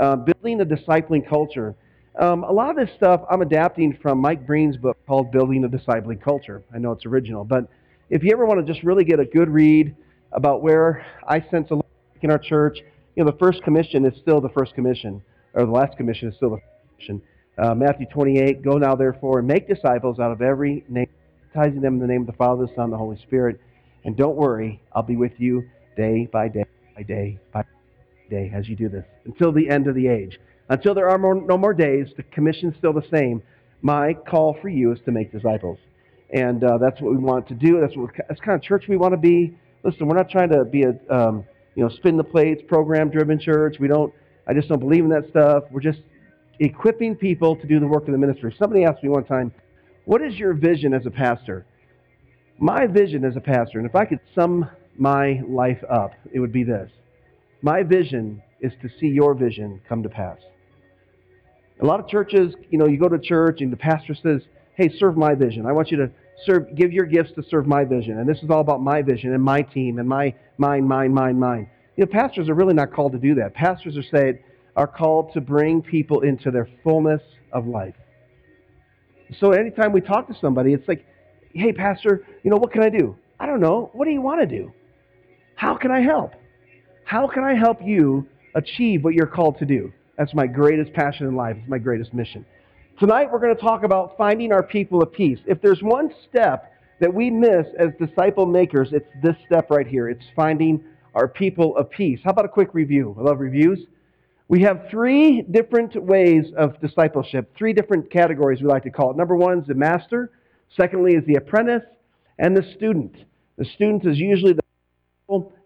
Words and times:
uh, 0.00 0.16
building 0.16 0.60
a 0.60 0.64
discipling 0.64 1.28
culture. 1.28 1.74
Um, 2.18 2.42
a 2.42 2.50
lot 2.50 2.70
of 2.70 2.76
this 2.76 2.94
stuff 2.96 3.20
I'm 3.30 3.42
adapting 3.42 3.96
from 4.02 4.18
Mike 4.18 4.46
Breen's 4.46 4.76
book 4.76 4.96
called 5.06 5.30
Building 5.30 5.64
a 5.64 5.68
Discipling 5.68 6.20
Culture. 6.20 6.62
I 6.74 6.78
know 6.78 6.90
it's 6.92 7.06
original, 7.06 7.44
but 7.44 7.68
if 8.08 8.24
you 8.24 8.32
ever 8.32 8.46
want 8.46 8.66
to 8.66 8.72
just 8.72 8.84
really 8.84 9.04
get 9.04 9.20
a 9.20 9.24
good 9.24 9.48
read 9.48 9.94
about 10.32 10.62
where 10.62 11.06
I 11.28 11.40
sense 11.50 11.70
a 11.70 11.74
lot 11.74 11.86
in 12.22 12.30
our 12.30 12.38
church, 12.38 12.78
you 13.14 13.24
know, 13.24 13.30
the 13.30 13.38
first 13.38 13.62
commission 13.62 14.04
is 14.04 14.18
still 14.20 14.40
the 14.40 14.48
first 14.48 14.74
commission, 14.74 15.22
or 15.54 15.66
the 15.66 15.70
last 15.70 15.96
commission 15.96 16.28
is 16.28 16.36
still 16.36 16.50
the 16.50 16.56
first 16.56 16.96
commission. 16.96 17.22
Uh, 17.58 17.74
Matthew 17.74 18.06
28, 18.06 18.62
go 18.62 18.78
now 18.78 18.94
therefore 18.94 19.40
and 19.40 19.48
make 19.48 19.68
disciples 19.68 20.18
out 20.18 20.32
of 20.32 20.40
every 20.40 20.82
name, 20.88 21.08
baptizing 21.52 21.82
them 21.82 21.94
in 21.94 22.00
the 22.00 22.06
name 22.06 22.22
of 22.22 22.26
the 22.26 22.32
Father, 22.32 22.66
the 22.66 22.74
Son, 22.74 22.84
and 22.84 22.92
the 22.92 22.98
Holy 22.98 23.18
Spirit. 23.18 23.60
And 24.04 24.16
don't 24.16 24.36
worry, 24.36 24.80
I'll 24.92 25.02
be 25.02 25.16
with 25.16 25.38
you 25.38 25.68
day 25.96 26.26
by 26.32 26.48
day 26.48 26.64
by 26.96 27.02
day 27.02 27.38
by 27.52 27.62
day 27.62 27.79
as 28.32 28.68
you 28.68 28.76
do 28.76 28.88
this 28.88 29.04
until 29.24 29.52
the 29.52 29.68
end 29.68 29.86
of 29.86 29.94
the 29.94 30.06
age. 30.06 30.38
Until 30.68 30.94
there 30.94 31.08
are 31.08 31.18
more, 31.18 31.34
no 31.34 31.58
more 31.58 31.74
days, 31.74 32.06
the 32.16 32.22
commission's 32.22 32.76
still 32.76 32.92
the 32.92 33.06
same. 33.12 33.42
My 33.82 34.14
call 34.14 34.56
for 34.60 34.68
you 34.68 34.92
is 34.92 34.98
to 35.04 35.10
make 35.10 35.32
disciples. 35.32 35.78
And 36.32 36.62
uh, 36.62 36.78
that's 36.78 37.00
what 37.00 37.10
we 37.12 37.18
want 37.18 37.48
to 37.48 37.54
do. 37.54 37.80
That's, 37.80 37.96
what, 37.96 38.10
that's 38.28 38.40
kind 38.40 38.56
of 38.56 38.62
church 38.62 38.84
we 38.88 38.96
want 38.96 39.12
to 39.12 39.18
be. 39.18 39.56
Listen, 39.82 40.06
we're 40.06 40.16
not 40.16 40.30
trying 40.30 40.50
to 40.50 40.64
be 40.64 40.84
a 40.84 41.14
um, 41.14 41.44
you 41.74 41.82
know 41.82 41.88
spin 41.88 42.16
the 42.16 42.24
plates, 42.24 42.62
program 42.68 43.10
driven 43.10 43.38
church. 43.38 43.76
We 43.80 43.88
don't. 43.88 44.12
I 44.46 44.52
just 44.52 44.68
don't 44.68 44.80
believe 44.80 45.04
in 45.04 45.10
that 45.10 45.28
stuff. 45.30 45.64
We're 45.70 45.80
just 45.80 46.00
equipping 46.58 47.16
people 47.16 47.56
to 47.56 47.66
do 47.66 47.80
the 47.80 47.86
work 47.86 48.06
of 48.06 48.12
the 48.12 48.18
ministry. 48.18 48.54
Somebody 48.58 48.84
asked 48.84 49.02
me 49.02 49.08
one 49.08 49.24
time, 49.24 49.52
"What 50.04 50.22
is 50.22 50.34
your 50.34 50.52
vision 50.52 50.92
as 50.92 51.06
a 51.06 51.10
pastor?" 51.10 51.64
My 52.58 52.86
vision 52.86 53.24
as 53.24 53.36
a 53.36 53.40
pastor, 53.40 53.78
and 53.78 53.88
if 53.88 53.96
I 53.96 54.04
could 54.04 54.20
sum 54.34 54.68
my 54.98 55.40
life 55.48 55.82
up, 55.88 56.12
it 56.30 56.40
would 56.40 56.52
be 56.52 56.62
this: 56.62 56.90
My 57.62 57.82
vision 57.82 58.42
is 58.60 58.72
to 58.82 58.88
see 59.00 59.06
your 59.06 59.34
vision 59.34 59.80
come 59.88 60.02
to 60.02 60.08
pass. 60.08 60.38
A 61.80 61.86
lot 61.86 62.00
of 62.00 62.08
churches, 62.08 62.54
you 62.70 62.78
know, 62.78 62.86
you 62.86 62.98
go 62.98 63.08
to 63.08 63.18
church 63.18 63.60
and 63.60 63.72
the 63.72 63.76
pastor 63.76 64.14
says, 64.14 64.42
"Hey, 64.74 64.88
serve 64.98 65.16
my 65.16 65.34
vision. 65.34 65.66
I 65.66 65.72
want 65.72 65.90
you 65.90 65.96
to 65.98 66.10
serve, 66.44 66.74
give 66.74 66.92
your 66.92 67.06
gifts 67.06 67.32
to 67.32 67.42
serve 67.42 67.66
my 67.66 67.84
vision. 67.84 68.18
And 68.18 68.28
this 68.28 68.42
is 68.42 68.50
all 68.50 68.60
about 68.60 68.82
my 68.82 69.02
vision 69.02 69.32
and 69.32 69.42
my 69.42 69.62
team 69.62 69.98
and 69.98 70.08
my 70.08 70.34
mine, 70.58 70.86
mine, 70.86 71.12
mine, 71.12 71.38
mine. 71.38 71.68
You 71.96 72.04
know, 72.04 72.12
pastors 72.12 72.48
are 72.48 72.54
really 72.54 72.74
not 72.74 72.92
called 72.92 73.12
to 73.12 73.18
do 73.18 73.34
that. 73.36 73.54
Pastors 73.54 73.96
are 73.96 74.02
saying 74.02 74.38
are 74.76 74.86
called 74.86 75.32
to 75.34 75.40
bring 75.40 75.82
people 75.82 76.20
into 76.20 76.50
their 76.50 76.68
fullness 76.82 77.20
of 77.52 77.66
life. 77.66 77.94
So 79.38 79.52
anytime 79.52 79.92
we 79.92 80.00
talk 80.00 80.28
to 80.28 80.34
somebody, 80.40 80.72
it's 80.72 80.88
like, 80.88 81.04
hey, 81.52 81.72
pastor, 81.72 82.26
you 82.42 82.50
know, 82.50 82.56
what 82.56 82.72
can 82.72 82.82
I 82.82 82.88
do? 82.88 83.16
I 83.38 83.46
don't 83.46 83.60
know. 83.60 83.90
What 83.92 84.04
do 84.04 84.10
you 84.10 84.20
want 84.20 84.40
to 84.40 84.46
do? 84.46 84.72
How 85.54 85.76
can 85.76 85.90
I 85.90 86.00
help? 86.00 86.32
How 87.10 87.26
can 87.26 87.42
I 87.42 87.54
help 87.54 87.78
you 87.82 88.24
achieve 88.54 89.02
what 89.02 89.14
you're 89.14 89.26
called 89.26 89.58
to 89.58 89.66
do? 89.66 89.92
That's 90.16 90.32
my 90.32 90.46
greatest 90.46 90.92
passion 90.92 91.26
in 91.26 91.34
life. 91.34 91.56
It's 91.58 91.68
my 91.68 91.78
greatest 91.78 92.14
mission. 92.14 92.46
Tonight 93.00 93.32
we're 93.32 93.40
going 93.40 93.52
to 93.52 93.60
talk 93.60 93.82
about 93.82 94.16
finding 94.16 94.52
our 94.52 94.62
people 94.62 95.02
of 95.02 95.12
peace. 95.12 95.40
If 95.44 95.60
there's 95.60 95.82
one 95.82 96.12
step 96.28 96.72
that 97.00 97.12
we 97.12 97.28
miss 97.28 97.66
as 97.80 97.88
disciple 97.98 98.46
makers, 98.46 98.90
it's 98.92 99.08
this 99.24 99.34
step 99.44 99.72
right 99.72 99.88
here. 99.88 100.08
It's 100.08 100.22
finding 100.36 100.84
our 101.16 101.26
people 101.26 101.76
of 101.76 101.90
peace. 101.90 102.20
How 102.22 102.30
about 102.30 102.44
a 102.44 102.48
quick 102.48 102.74
review? 102.74 103.16
I 103.18 103.22
love 103.22 103.40
reviews. 103.40 103.80
We 104.46 104.62
have 104.62 104.86
three 104.88 105.42
different 105.42 106.00
ways 106.00 106.52
of 106.56 106.80
discipleship, 106.80 107.52
three 107.58 107.72
different 107.72 108.08
categories 108.12 108.60
we 108.60 108.68
like 108.68 108.84
to 108.84 108.90
call 108.90 109.10
it. 109.10 109.16
Number 109.16 109.34
one 109.34 109.58
is 109.58 109.66
the 109.66 109.74
master. 109.74 110.30
Secondly 110.76 111.14
is 111.14 111.24
the 111.26 111.34
apprentice 111.34 111.82
and 112.38 112.56
the 112.56 112.62
student. 112.76 113.16
The 113.58 113.64
student 113.64 114.06
is 114.06 114.16
usually 114.16 114.59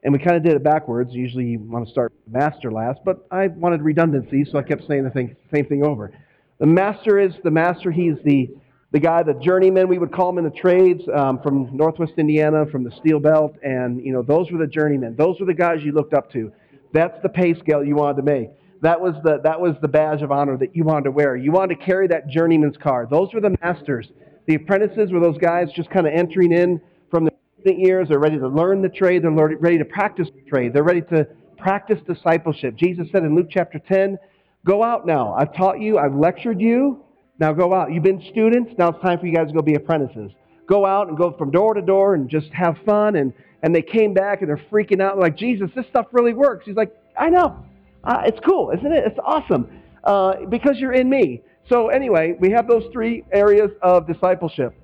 and 0.02 0.12
we 0.12 0.18
kind 0.18 0.36
of 0.36 0.42
did 0.42 0.54
it 0.54 0.62
backwards. 0.62 1.12
Usually 1.12 1.44
you 1.46 1.58
want 1.58 1.86
to 1.86 1.90
start 1.90 2.12
master 2.26 2.70
last, 2.70 3.00
but 3.04 3.26
I 3.30 3.48
wanted 3.48 3.82
redundancy, 3.82 4.44
so 4.44 4.58
I 4.58 4.62
kept 4.62 4.86
saying 4.86 5.04
the 5.04 5.10
thing, 5.10 5.34
same 5.52 5.66
thing 5.66 5.84
over. 5.84 6.12
The 6.58 6.66
master 6.66 7.18
is 7.18 7.32
the 7.42 7.50
master. 7.50 7.90
He's 7.90 8.16
the, 8.24 8.50
the 8.92 9.00
guy, 9.00 9.22
the 9.22 9.34
journeyman, 9.34 9.88
we 9.88 9.98
would 9.98 10.12
call 10.12 10.30
him 10.30 10.38
in 10.38 10.44
the 10.44 10.50
trades 10.50 11.02
um, 11.14 11.40
from 11.42 11.76
Northwest 11.76 12.12
Indiana, 12.16 12.64
from 12.70 12.84
the 12.84 12.92
steel 12.92 13.18
belt. 13.18 13.56
And, 13.62 14.04
you 14.04 14.12
know, 14.12 14.22
those 14.22 14.50
were 14.50 14.58
the 14.58 14.66
journeymen. 14.66 15.16
Those 15.16 15.40
were 15.40 15.46
the 15.46 15.54
guys 15.54 15.78
you 15.82 15.92
looked 15.92 16.14
up 16.14 16.30
to. 16.32 16.52
That's 16.92 17.20
the 17.22 17.28
pay 17.28 17.54
scale 17.54 17.82
you 17.84 17.96
wanted 17.96 18.18
to 18.18 18.22
make. 18.22 18.50
That 18.82 19.00
was 19.00 19.14
the, 19.24 19.40
that 19.42 19.60
was 19.60 19.74
the 19.80 19.88
badge 19.88 20.22
of 20.22 20.30
honor 20.30 20.56
that 20.58 20.76
you 20.76 20.84
wanted 20.84 21.04
to 21.04 21.10
wear. 21.10 21.36
You 21.36 21.50
wanted 21.52 21.78
to 21.78 21.84
carry 21.84 22.06
that 22.08 22.28
journeyman's 22.28 22.76
card. 22.76 23.08
Those 23.10 23.32
were 23.32 23.40
the 23.40 23.56
masters. 23.62 24.08
The 24.46 24.56
apprentices 24.56 25.10
were 25.10 25.20
those 25.20 25.38
guys 25.38 25.68
just 25.74 25.90
kind 25.90 26.06
of 26.06 26.12
entering 26.12 26.52
in 26.52 26.80
from 27.10 27.24
the 27.24 27.32
years. 27.72 28.08
They're 28.08 28.18
ready 28.18 28.38
to 28.38 28.48
learn 28.48 28.82
the 28.82 28.88
trade. 28.88 29.22
They're 29.22 29.30
ready 29.30 29.78
to 29.78 29.84
practice 29.84 30.28
the 30.34 30.48
trade. 30.48 30.72
They're 30.72 30.84
ready 30.84 31.02
to 31.02 31.26
practice 31.56 31.98
discipleship. 32.06 32.76
Jesus 32.76 33.06
said 33.10 33.24
in 33.24 33.34
Luke 33.34 33.48
chapter 33.50 33.78
10, 33.78 34.18
Go 34.64 34.82
out 34.82 35.06
now. 35.06 35.34
I've 35.34 35.54
taught 35.54 35.80
you, 35.80 35.98
I've 35.98 36.14
lectured 36.14 36.60
you. 36.60 37.04
Now 37.38 37.52
go 37.52 37.74
out. 37.74 37.92
You've 37.92 38.02
been 38.02 38.22
students. 38.30 38.72
Now 38.78 38.88
it's 38.88 39.02
time 39.02 39.18
for 39.18 39.26
you 39.26 39.34
guys 39.34 39.48
to 39.48 39.54
go 39.54 39.60
be 39.60 39.74
apprentices. 39.74 40.30
Go 40.66 40.86
out 40.86 41.08
and 41.08 41.18
go 41.18 41.32
from 41.36 41.50
door 41.50 41.74
to 41.74 41.82
door 41.82 42.14
and 42.14 42.28
just 42.30 42.48
have 42.52 42.76
fun. 42.86 43.16
And, 43.16 43.32
and 43.62 43.74
they 43.74 43.82
came 43.82 44.14
back 44.14 44.40
and 44.40 44.48
they're 44.48 44.64
freaking 44.70 45.02
out. 45.02 45.18
like, 45.18 45.36
Jesus, 45.36 45.70
this 45.74 45.86
stuff 45.90 46.06
really 46.12 46.32
works. 46.32 46.64
He's 46.64 46.76
like, 46.76 46.94
I 47.18 47.28
know. 47.28 47.64
Uh, 48.04 48.22
it's 48.24 48.38
cool, 48.46 48.70
isn't 48.70 48.92
it? 48.92 49.04
It's 49.06 49.18
awesome 49.24 49.68
uh, 50.04 50.46
because 50.48 50.76
you're 50.78 50.92
in 50.92 51.08
me. 51.08 51.42
So, 51.68 51.88
anyway, 51.88 52.36
we 52.38 52.50
have 52.50 52.68
those 52.68 52.84
three 52.92 53.24
areas 53.32 53.70
of 53.82 54.06
discipleship. 54.06 54.74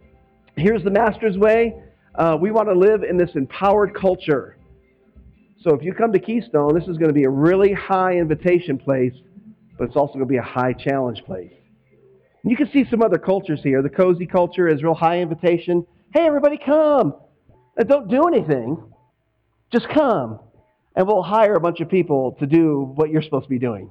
Here's 0.57 0.83
the 0.83 0.91
master's 0.91 1.37
way. 1.37 1.75
Uh, 2.15 2.37
we 2.41 2.51
want 2.51 2.69
to 2.69 2.75
live 2.75 3.03
in 3.03 3.17
this 3.17 3.31
empowered 3.35 3.95
culture. 3.95 4.57
So, 5.61 5.75
if 5.75 5.83
you 5.83 5.93
come 5.93 6.13
to 6.13 6.19
Keystone, 6.19 6.75
this 6.75 6.89
is 6.89 6.97
going 6.97 7.09
to 7.09 7.15
be 7.15 7.25
a 7.25 7.31
really 7.31 7.73
high 7.73 8.13
invitation 8.13 8.79
place 8.79 9.15
but 9.81 9.87
it's 9.87 9.97
also 9.97 10.13
going 10.13 10.27
to 10.27 10.31
be 10.31 10.37
a 10.37 10.43
high 10.43 10.75
challenge 10.75 11.25
place. 11.25 11.55
You 12.45 12.55
can 12.55 12.71
see 12.71 12.85
some 12.91 13.03
other 13.03 13.17
cultures 13.17 13.61
here. 13.63 13.81
The 13.81 13.89
cozy 13.89 14.27
culture 14.27 14.69
is 14.69 14.83
real 14.83 14.93
high 14.93 15.21
invitation. 15.21 15.87
Hey, 16.13 16.27
everybody, 16.27 16.59
come. 16.59 17.15
And 17.79 17.89
don't 17.89 18.07
do 18.09 18.25
anything. 18.29 18.77
Just 19.73 19.89
come. 19.89 20.39
And 20.95 21.07
we'll 21.07 21.23
hire 21.23 21.55
a 21.55 21.61
bunch 21.61 21.81
of 21.81 21.89
people 21.89 22.37
to 22.41 22.47
do 22.47 22.93
what 22.95 23.09
you're 23.09 23.23
supposed 23.23 23.45
to 23.45 23.49
be 23.49 23.59
doing. 23.59 23.91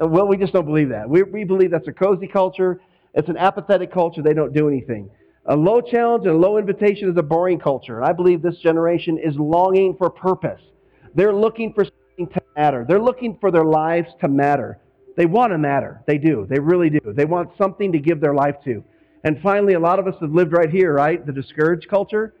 Well, 0.00 0.26
we 0.26 0.38
just 0.38 0.54
don't 0.54 0.64
believe 0.64 0.88
that. 0.88 1.10
We, 1.10 1.24
we 1.24 1.44
believe 1.44 1.70
that's 1.70 1.88
a 1.88 1.92
cozy 1.92 2.26
culture. 2.26 2.80
It's 3.12 3.28
an 3.28 3.36
apathetic 3.36 3.92
culture. 3.92 4.22
They 4.22 4.32
don't 4.32 4.54
do 4.54 4.66
anything. 4.66 5.10
A 5.46 5.56
low 5.56 5.80
challenge 5.80 6.26
and 6.26 6.40
low 6.40 6.56
invitation 6.56 7.10
is 7.10 7.16
a 7.16 7.22
boring 7.22 7.58
culture. 7.58 7.96
And 7.96 8.06
I 8.06 8.12
believe 8.12 8.42
this 8.42 8.58
generation 8.58 9.18
is 9.18 9.34
longing 9.36 9.96
for 9.96 10.08
purpose. 10.08 10.60
They're 11.14 11.34
looking 11.34 11.72
for 11.74 11.84
something 11.84 12.32
to 12.34 12.42
matter. 12.56 12.84
They're 12.88 13.02
looking 13.02 13.36
for 13.40 13.50
their 13.50 13.64
lives 13.64 14.08
to 14.20 14.28
matter. 14.28 14.78
They 15.16 15.26
want 15.26 15.52
to 15.52 15.58
matter. 15.58 16.00
They 16.06 16.16
do. 16.16 16.46
They 16.48 16.60
really 16.60 16.90
do. 16.90 17.00
They 17.04 17.24
want 17.24 17.50
something 17.58 17.90
to 17.92 17.98
give 17.98 18.20
their 18.20 18.34
life 18.34 18.56
to. 18.64 18.84
And 19.24 19.40
finally, 19.42 19.74
a 19.74 19.80
lot 19.80 19.98
of 19.98 20.06
us 20.06 20.14
have 20.20 20.32
lived 20.32 20.52
right 20.52 20.70
here, 20.70 20.94
right? 20.94 21.24
The 21.24 21.32
discouraged 21.32 21.88
culture. 21.88 22.34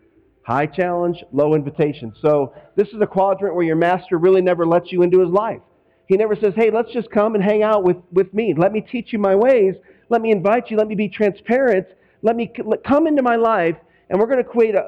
High 0.44 0.66
challenge, 0.66 1.22
low 1.32 1.54
invitation. 1.54 2.12
So 2.20 2.52
this 2.76 2.88
is 2.88 3.00
a 3.00 3.06
quadrant 3.06 3.54
where 3.54 3.64
your 3.64 3.76
master 3.76 4.18
really 4.18 4.40
never 4.40 4.66
lets 4.66 4.90
you 4.90 5.02
into 5.02 5.20
his 5.20 5.30
life. 5.30 5.60
He 6.08 6.16
never 6.16 6.34
says, 6.34 6.52
hey, 6.56 6.70
let's 6.70 6.92
just 6.92 7.10
come 7.10 7.34
and 7.34 7.44
hang 7.44 7.62
out 7.62 7.84
with, 7.84 7.96
with 8.10 8.34
me. 8.34 8.54
Let 8.56 8.72
me 8.72 8.80
teach 8.80 9.12
you 9.12 9.18
my 9.18 9.36
ways. 9.36 9.74
Let 10.08 10.20
me 10.20 10.32
invite 10.32 10.70
you. 10.70 10.76
Let 10.76 10.88
me 10.88 10.96
be 10.96 11.08
transparent. 11.08 11.86
Let 12.22 12.36
me 12.36 12.50
come 12.86 13.06
into 13.06 13.22
my 13.22 13.36
life, 13.36 13.76
and 14.08 14.18
we're 14.18 14.26
going 14.26 14.42
to 14.42 14.48
create 14.48 14.74
a, 14.74 14.84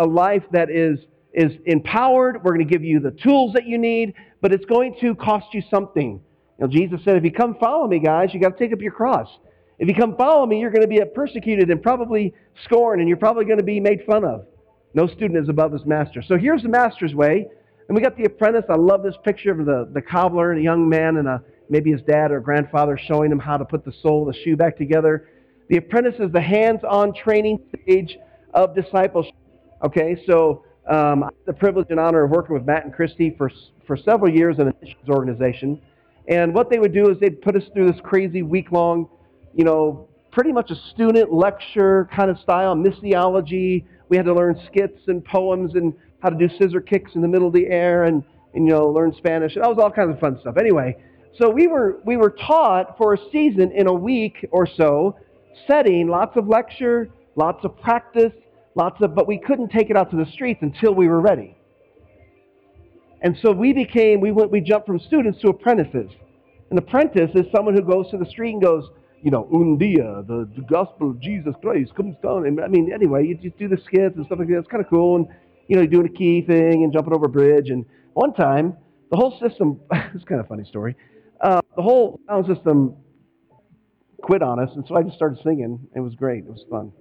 a, 0.00 0.04
a 0.04 0.06
life 0.06 0.42
that 0.52 0.70
is, 0.70 0.98
is 1.32 1.52
empowered. 1.66 2.42
We're 2.42 2.54
going 2.54 2.66
to 2.66 2.72
give 2.72 2.82
you 2.82 2.98
the 2.98 3.10
tools 3.10 3.52
that 3.52 3.66
you 3.66 3.78
need, 3.78 4.14
but 4.40 4.52
it's 4.52 4.64
going 4.64 4.96
to 5.00 5.14
cost 5.14 5.52
you 5.52 5.62
something. 5.70 6.20
You 6.58 6.66
know, 6.66 6.66
Jesus 6.66 7.00
said, 7.04 7.16
if 7.16 7.24
you 7.24 7.32
come 7.32 7.56
follow 7.60 7.86
me, 7.86 7.98
guys, 7.98 8.30
you 8.32 8.40
got 8.40 8.56
to 8.56 8.58
take 8.58 8.72
up 8.72 8.80
your 8.80 8.92
cross. 8.92 9.28
If 9.78 9.86
you 9.86 9.94
come 9.94 10.16
follow 10.16 10.44
me, 10.46 10.60
you're 10.60 10.70
going 10.70 10.82
to 10.82 10.88
be 10.88 11.00
persecuted 11.14 11.70
and 11.70 11.82
probably 11.82 12.34
scorned, 12.64 13.00
and 13.00 13.08
you're 13.08 13.18
probably 13.18 13.44
going 13.44 13.58
to 13.58 13.64
be 13.64 13.80
made 13.80 14.04
fun 14.06 14.24
of. 14.24 14.46
No 14.94 15.06
student 15.06 15.36
is 15.36 15.48
above 15.48 15.72
his 15.72 15.84
master. 15.84 16.22
So 16.22 16.36
here's 16.36 16.62
the 16.62 16.68
master's 16.68 17.14
way. 17.14 17.46
And 17.88 17.96
we 17.96 18.02
got 18.02 18.16
the 18.16 18.24
apprentice. 18.24 18.64
I 18.68 18.74
love 18.74 19.02
this 19.02 19.14
picture 19.24 19.50
of 19.50 19.64
the, 19.64 19.88
the 19.92 20.02
cobbler 20.02 20.50
and 20.50 20.60
a 20.60 20.62
young 20.62 20.88
man 20.88 21.16
and 21.16 21.28
a, 21.28 21.42
maybe 21.70 21.92
his 21.92 22.02
dad 22.02 22.32
or 22.32 22.40
grandfather 22.40 22.98
showing 22.98 23.30
him 23.30 23.38
how 23.38 23.56
to 23.56 23.64
put 23.64 23.84
the 23.84 23.92
sole 24.02 24.28
of 24.28 24.34
the 24.34 24.40
shoe 24.42 24.56
back 24.56 24.76
together. 24.76 25.28
The 25.68 25.76
apprentice 25.76 26.14
is 26.18 26.32
the 26.32 26.40
hands-on 26.40 27.14
training 27.14 27.60
stage 27.82 28.16
of 28.54 28.74
discipleship. 28.74 29.34
Okay, 29.84 30.22
so 30.26 30.64
um, 30.88 31.22
I 31.22 31.26
had 31.26 31.46
the 31.46 31.52
privilege 31.52 31.88
and 31.90 32.00
honor 32.00 32.24
of 32.24 32.30
working 32.30 32.54
with 32.54 32.64
Matt 32.64 32.84
and 32.84 32.92
Christy 32.92 33.34
for, 33.36 33.50
for 33.86 33.96
several 33.96 34.32
years 34.32 34.58
in 34.58 34.66
the 34.66 34.74
missions 34.80 35.08
organization. 35.08 35.80
And 36.26 36.54
what 36.54 36.70
they 36.70 36.78
would 36.78 36.92
do 36.92 37.10
is 37.10 37.18
they'd 37.20 37.40
put 37.40 37.56
us 37.56 37.64
through 37.74 37.90
this 37.92 38.00
crazy 38.02 38.42
week 38.42 38.72
long, 38.72 39.08
you 39.54 39.64
know, 39.64 40.08
pretty 40.30 40.52
much 40.52 40.70
a 40.70 40.76
student 40.90 41.32
lecture 41.32 42.08
kind 42.14 42.30
of 42.30 42.38
style, 42.38 42.74
missiology. 42.74 43.84
We 44.08 44.16
had 44.16 44.26
to 44.26 44.34
learn 44.34 44.60
skits 44.66 45.00
and 45.06 45.24
poems 45.24 45.74
and 45.74 45.94
how 46.20 46.30
to 46.30 46.36
do 46.36 46.48
scissor 46.58 46.80
kicks 46.80 47.14
in 47.14 47.22
the 47.22 47.28
middle 47.28 47.48
of 47.48 47.54
the 47.54 47.66
air 47.66 48.04
and, 48.04 48.24
and 48.54 48.66
you 48.66 48.72
know, 48.72 48.88
learn 48.88 49.14
Spanish. 49.16 49.54
That 49.54 49.68
was 49.68 49.78
all 49.78 49.90
kinds 49.90 50.10
of 50.10 50.20
fun 50.20 50.38
stuff. 50.40 50.56
Anyway, 50.58 50.96
so 51.38 51.48
we 51.48 51.66
were, 51.66 52.00
we 52.04 52.16
were 52.16 52.30
taught 52.30 52.96
for 52.98 53.14
a 53.14 53.18
season 53.30 53.70
in 53.72 53.86
a 53.86 53.92
week 53.92 54.46
or 54.50 54.66
so, 54.66 55.16
setting 55.66 56.08
lots 56.08 56.36
of 56.36 56.48
lecture, 56.48 57.08
lots 57.36 57.64
of 57.64 57.78
practice, 57.80 58.32
lots 58.74 59.00
of, 59.02 59.14
but 59.14 59.26
we 59.26 59.38
couldn't 59.38 59.68
take 59.68 59.90
it 59.90 59.96
out 59.96 60.10
to 60.10 60.16
the 60.16 60.30
streets 60.32 60.60
until 60.62 60.94
we 60.94 61.08
were 61.08 61.20
ready. 61.20 61.56
And 63.20 63.36
so 63.42 63.52
we 63.52 63.72
became, 63.72 64.20
we 64.20 64.30
went, 64.30 64.50
we 64.50 64.60
jumped 64.60 64.86
from 64.86 65.00
students 65.00 65.40
to 65.40 65.48
apprentices. 65.48 66.10
An 66.70 66.78
apprentice 66.78 67.30
is 67.34 67.46
someone 67.54 67.74
who 67.74 67.82
goes 67.82 68.10
to 68.10 68.18
the 68.18 68.26
street 68.26 68.52
and 68.52 68.62
goes, 68.62 68.88
you 69.22 69.30
know, 69.30 69.48
un 69.52 69.76
dia, 69.76 70.22
the, 70.28 70.48
the 70.54 70.62
gospel 70.62 71.10
of 71.10 71.20
Jesus 71.20 71.54
Christ 71.60 71.94
comes 71.96 72.14
down. 72.22 72.46
And 72.46 72.60
I 72.60 72.68
mean, 72.68 72.92
anyway, 72.92 73.26
you 73.26 73.34
just 73.34 73.58
do 73.58 73.68
the 73.68 73.78
skits 73.84 74.16
and 74.16 74.24
stuff 74.26 74.38
like 74.38 74.48
that. 74.48 74.58
It's 74.58 74.68
kind 74.68 74.84
of 74.84 74.88
cool. 74.88 75.16
And, 75.16 75.26
you 75.66 75.76
know, 75.76 75.82
you're 75.82 75.90
doing 75.90 76.06
a 76.06 76.16
key 76.16 76.42
thing 76.42 76.84
and 76.84 76.92
jumping 76.92 77.12
over 77.12 77.26
a 77.26 77.28
bridge. 77.28 77.70
And 77.70 77.84
one 78.14 78.32
time, 78.32 78.76
the 79.10 79.16
whole 79.16 79.36
system, 79.40 79.80
it's 80.14 80.24
kind 80.24 80.40
of 80.40 80.46
funny 80.46 80.64
story, 80.64 80.94
uh, 81.40 81.60
the 81.76 81.82
whole 81.82 82.20
sound 82.28 82.46
system 82.46 82.96
quit 84.22 84.42
on 84.42 84.58
us. 84.58 84.70
And 84.74 84.84
so 84.86 84.96
I 84.96 85.02
just 85.02 85.16
started 85.16 85.38
singing. 85.42 85.78
It 85.94 86.00
was 86.00 86.14
great. 86.14 86.44
It 86.44 86.50
was 86.50 86.64
fun. 86.70 86.92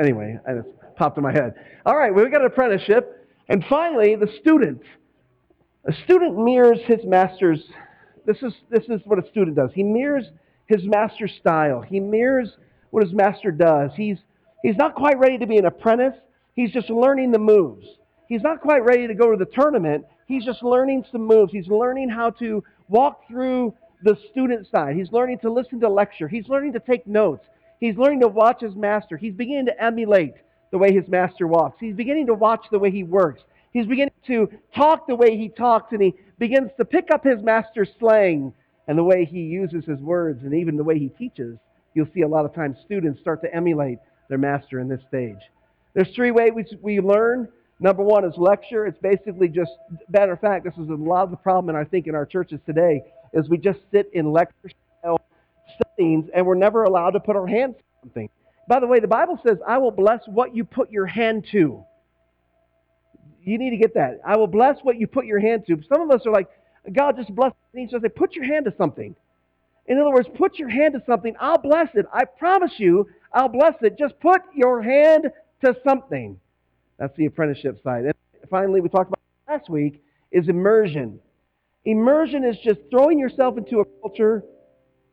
Anyway, 0.00 0.38
I 0.48 0.54
just 0.54 0.68
popped 0.96 1.18
in 1.18 1.22
my 1.22 1.32
head. 1.32 1.54
All 1.84 1.96
right, 1.96 2.14
well, 2.14 2.24
we 2.24 2.30
got 2.30 2.40
an 2.40 2.46
apprenticeship. 2.46 3.28
And 3.48 3.64
finally, 3.68 4.16
the 4.16 4.28
student. 4.40 4.82
A 5.84 5.92
student 6.04 6.36
mirrors 6.36 6.80
his 6.86 7.00
master's. 7.04 7.62
This 8.24 8.38
is, 8.42 8.54
this 8.70 8.84
is 8.88 9.00
what 9.04 9.24
a 9.24 9.28
student 9.28 9.56
does. 9.56 9.70
He 9.74 9.82
mirrors 9.82 10.24
his 10.66 10.84
master's 10.84 11.32
style. 11.38 11.80
He 11.80 12.00
mirrors 12.00 12.56
what 12.90 13.04
his 13.04 13.12
master 13.12 13.52
does. 13.52 13.92
He's, 13.94 14.18
he's 14.62 14.76
not 14.76 14.94
quite 14.94 15.18
ready 15.18 15.38
to 15.38 15.46
be 15.46 15.58
an 15.58 15.66
apprentice. 15.66 16.14
He's 16.54 16.72
just 16.72 16.90
learning 16.90 17.30
the 17.30 17.38
moves. 17.38 17.86
He's 18.28 18.42
not 18.42 18.60
quite 18.60 18.84
ready 18.84 19.06
to 19.06 19.14
go 19.14 19.30
to 19.30 19.36
the 19.36 19.44
tournament. 19.44 20.04
He's 20.26 20.44
just 20.44 20.62
learning 20.62 21.04
some 21.12 21.24
moves. 21.24 21.52
He's 21.52 21.68
learning 21.68 22.08
how 22.08 22.30
to 22.30 22.64
walk 22.88 23.28
through 23.28 23.74
the 24.06 24.16
student 24.30 24.66
side. 24.70 24.96
He's 24.96 25.10
learning 25.10 25.40
to 25.40 25.52
listen 25.52 25.80
to 25.80 25.88
lecture. 25.88 26.28
He's 26.28 26.48
learning 26.48 26.72
to 26.74 26.80
take 26.80 27.06
notes. 27.06 27.44
He's 27.80 27.96
learning 27.96 28.20
to 28.20 28.28
watch 28.28 28.60
his 28.60 28.76
master. 28.76 29.16
He's 29.16 29.34
beginning 29.34 29.66
to 29.66 29.82
emulate 29.82 30.34
the 30.70 30.78
way 30.78 30.92
his 30.92 31.08
master 31.08 31.46
walks. 31.46 31.78
He's 31.80 31.94
beginning 31.94 32.26
to 32.28 32.34
watch 32.34 32.66
the 32.70 32.78
way 32.78 32.90
he 32.90 33.02
works. 33.02 33.42
He's 33.72 33.86
beginning 33.86 34.14
to 34.28 34.48
talk 34.74 35.06
the 35.06 35.16
way 35.16 35.36
he 35.36 35.48
talks, 35.48 35.92
and 35.92 36.00
he 36.00 36.14
begins 36.38 36.70
to 36.78 36.84
pick 36.84 37.10
up 37.10 37.24
his 37.24 37.42
master's 37.42 37.90
slang 37.98 38.54
and 38.88 38.96
the 38.96 39.04
way 39.04 39.24
he 39.24 39.40
uses 39.40 39.84
his 39.84 39.98
words 39.98 40.44
and 40.44 40.54
even 40.54 40.76
the 40.76 40.84
way 40.84 40.98
he 40.98 41.08
teaches. 41.08 41.58
You'll 41.94 42.08
see 42.14 42.22
a 42.22 42.28
lot 42.28 42.44
of 42.44 42.54
times 42.54 42.76
students 42.84 43.20
start 43.20 43.42
to 43.42 43.54
emulate 43.54 43.98
their 44.28 44.38
master 44.38 44.78
in 44.78 44.88
this 44.88 45.02
stage. 45.08 45.40
There's 45.94 46.14
three 46.14 46.30
ways 46.30 46.52
we 46.80 47.00
learn. 47.00 47.48
Number 47.80 48.02
one 48.02 48.24
is 48.24 48.34
lecture. 48.38 48.86
It's 48.86 48.98
basically 48.98 49.48
just, 49.48 49.72
matter 50.08 50.32
of 50.32 50.40
fact, 50.40 50.64
this 50.64 50.74
is 50.74 50.88
a 50.88 50.94
lot 50.94 51.24
of 51.24 51.30
the 51.30 51.36
problem, 51.36 51.74
and 51.74 51.78
I 51.78 51.84
think 51.84 52.06
in 52.06 52.14
our 52.14 52.24
churches 52.24 52.60
today, 52.64 53.02
is 53.36 53.48
we 53.48 53.58
just 53.58 53.78
sit 53.92 54.10
in 54.12 54.32
lecture 54.32 54.70
style 55.00 55.20
settings 55.78 56.28
and 56.34 56.44
we're 56.44 56.54
never 56.54 56.84
allowed 56.84 57.10
to 57.10 57.20
put 57.20 57.36
our 57.36 57.46
hands 57.46 57.76
to 57.76 57.82
something. 58.00 58.28
By 58.68 58.80
the 58.80 58.86
way, 58.86 58.98
the 58.98 59.06
Bible 59.06 59.38
says, 59.46 59.58
I 59.66 59.78
will 59.78 59.90
bless 59.90 60.20
what 60.26 60.56
you 60.56 60.64
put 60.64 60.90
your 60.90 61.06
hand 61.06 61.46
to. 61.52 61.84
You 63.44 63.58
need 63.58 63.70
to 63.70 63.76
get 63.76 63.94
that. 63.94 64.20
I 64.26 64.36
will 64.36 64.48
bless 64.48 64.78
what 64.82 64.98
you 64.98 65.06
put 65.06 65.26
your 65.26 65.38
hand 65.38 65.64
to. 65.68 65.80
Some 65.88 66.00
of 66.00 66.10
us 66.10 66.26
are 66.26 66.32
like, 66.32 66.48
God 66.92 67.16
just 67.16 67.32
bless. 67.34 67.52
And 67.72 67.88
he 67.88 67.88
says, 67.88 68.02
put 68.16 68.34
your 68.34 68.44
hand 68.44 68.64
to 68.64 68.74
something. 68.76 69.14
In 69.86 69.98
other 69.98 70.10
words, 70.10 70.28
put 70.34 70.58
your 70.58 70.68
hand 70.68 70.94
to 70.94 71.02
something. 71.06 71.36
I'll 71.38 71.58
bless 71.58 71.88
it. 71.94 72.06
I 72.12 72.24
promise 72.24 72.72
you, 72.78 73.08
I'll 73.32 73.48
bless 73.48 73.74
it. 73.82 73.96
Just 73.96 74.18
put 74.18 74.42
your 74.52 74.82
hand 74.82 75.26
to 75.64 75.76
something. 75.86 76.40
That's 76.98 77.14
the 77.16 77.26
apprenticeship 77.26 77.80
side. 77.84 78.06
And 78.06 78.14
finally, 78.50 78.80
we 78.80 78.88
talked 78.88 79.10
about 79.10 79.20
last 79.48 79.70
week 79.70 80.02
is 80.32 80.48
immersion. 80.48 81.20
Immersion 81.86 82.44
is 82.44 82.58
just 82.64 82.80
throwing 82.90 83.18
yourself 83.18 83.56
into 83.56 83.78
a 83.78 83.84
culture. 84.02 84.42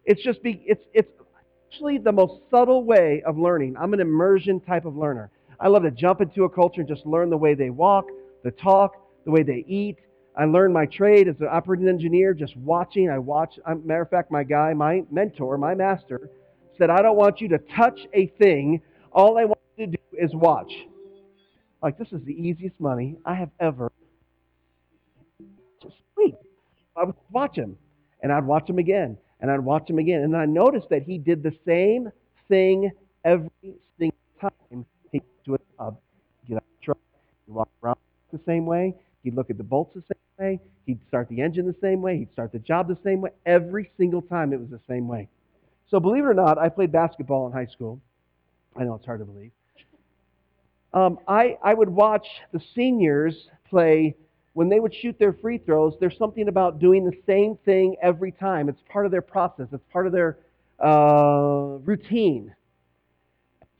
It's 0.05 0.21
just 0.23 0.41
be, 0.41 0.63
it's 0.65 0.83
it's 0.93 1.09
actually 1.71 1.99
the 1.99 2.11
most 2.11 2.41
subtle 2.49 2.83
way 2.83 3.21
of 3.25 3.37
learning. 3.37 3.75
I'm 3.79 3.93
an 3.93 3.99
immersion 3.99 4.59
type 4.59 4.85
of 4.85 4.97
learner. 4.97 5.29
I 5.59 5.67
love 5.67 5.83
to 5.83 5.91
jump 5.91 6.19
into 6.19 6.43
a 6.43 6.49
culture 6.49 6.81
and 6.81 6.87
just 6.87 7.05
learn 7.05 7.29
the 7.29 7.37
way 7.37 7.53
they 7.53 7.69
walk, 7.69 8.05
the 8.43 8.51
talk, 8.51 8.95
the 9.23 9.31
way 9.31 9.43
they 9.43 9.63
eat. 9.67 9.97
I 10.35 10.45
learned 10.45 10.73
my 10.73 10.87
trade 10.87 11.27
as 11.27 11.39
an 11.41 11.47
operating 11.49 11.87
engineer 11.87 12.33
just 12.33 12.57
watching. 12.57 13.07
I 13.07 13.19
watch. 13.19 13.59
Matter 13.83 14.01
of 14.01 14.09
fact, 14.09 14.31
my 14.31 14.43
guy, 14.43 14.73
my 14.73 15.03
mentor, 15.11 15.59
my 15.59 15.75
master, 15.75 16.31
said, 16.75 16.89
"I 16.89 17.03
don't 17.03 17.17
want 17.17 17.39
you 17.39 17.49
to 17.49 17.59
touch 17.59 17.99
a 18.13 18.27
thing. 18.41 18.81
All 19.11 19.37
I 19.37 19.45
want 19.45 19.59
you 19.77 19.85
to 19.85 19.91
do 19.91 20.03
is 20.17 20.33
watch." 20.33 20.73
Like 21.83 21.99
this 21.99 22.11
is 22.11 22.23
the 22.23 22.33
easiest 22.33 22.79
money 22.79 23.17
I 23.23 23.35
have 23.35 23.51
ever. 23.59 23.91
Just 25.79 25.95
sweet. 26.15 26.35
I 26.95 27.03
would 27.03 27.15
watch 27.31 27.57
him, 27.57 27.77
and 28.21 28.31
I'd 28.31 28.45
watch 28.45 28.69
him 28.69 28.77
again, 28.77 29.17
and 29.41 29.51
I'd 29.51 29.59
watch 29.59 29.89
him 29.89 29.99
again, 29.99 30.21
and 30.21 30.35
I 30.35 30.45
noticed 30.45 30.89
that 30.89 31.03
he 31.03 31.17
did 31.17 31.43
the 31.43 31.55
same 31.65 32.11
thing 32.47 32.91
every 33.25 33.49
single 33.97 34.17
time 34.39 34.85
he 35.11 35.21
to 35.45 35.55
a 35.55 35.59
job. 35.77 35.97
Get 36.47 36.57
out 36.57 36.63
of 36.63 36.79
the 36.79 36.85
truck, 36.85 36.97
he 37.45 37.51
walk 37.51 37.69
around 37.83 37.97
the 38.31 38.39
same 38.45 38.65
way. 38.65 38.95
He'd 39.23 39.35
look 39.35 39.49
at 39.49 39.57
the 39.57 39.63
bolts 39.63 39.95
the 39.95 40.03
same 40.13 40.45
way. 40.45 40.59
He'd 40.85 40.99
start 41.07 41.29
the 41.29 41.41
engine 41.41 41.65
the 41.65 41.75
same 41.81 42.01
way. 42.01 42.17
He'd 42.17 42.31
start 42.31 42.51
the 42.51 42.59
job 42.59 42.87
the 42.87 42.97
same 43.03 43.21
way. 43.21 43.31
Every 43.45 43.91
single 43.97 44.21
time 44.21 44.51
it 44.51 44.59
was 44.59 44.69
the 44.69 44.81
same 44.87 45.07
way. 45.07 45.29
So 45.89 45.99
believe 45.99 46.23
it 46.23 46.27
or 46.27 46.33
not, 46.33 46.57
I 46.57 46.69
played 46.69 46.91
basketball 46.91 47.47
in 47.47 47.53
high 47.53 47.67
school. 47.67 48.01
I 48.75 48.83
know 48.83 48.95
it's 48.95 49.05
hard 49.05 49.19
to 49.19 49.25
believe. 49.25 49.51
Um, 50.93 51.19
I, 51.27 51.57
I 51.63 51.73
would 51.73 51.89
watch 51.89 52.27
the 52.51 52.61
seniors 52.75 53.47
play 53.69 54.15
when 54.53 54.69
they 54.69 54.79
would 54.79 54.93
shoot 54.93 55.17
their 55.19 55.33
free 55.33 55.57
throws. 55.57 55.95
There's 55.99 56.17
something 56.17 56.47
about 56.47 56.79
doing 56.79 57.05
the 57.05 57.17
same 57.25 57.57
thing 57.65 57.95
every 58.01 58.31
time. 58.31 58.69
It's 58.69 58.81
part 58.89 59.05
of 59.05 59.11
their 59.11 59.21
process. 59.21 59.67
It's 59.71 59.83
part 59.91 60.07
of 60.07 60.13
their 60.13 60.37
uh, 60.79 61.79
routine. 61.83 62.53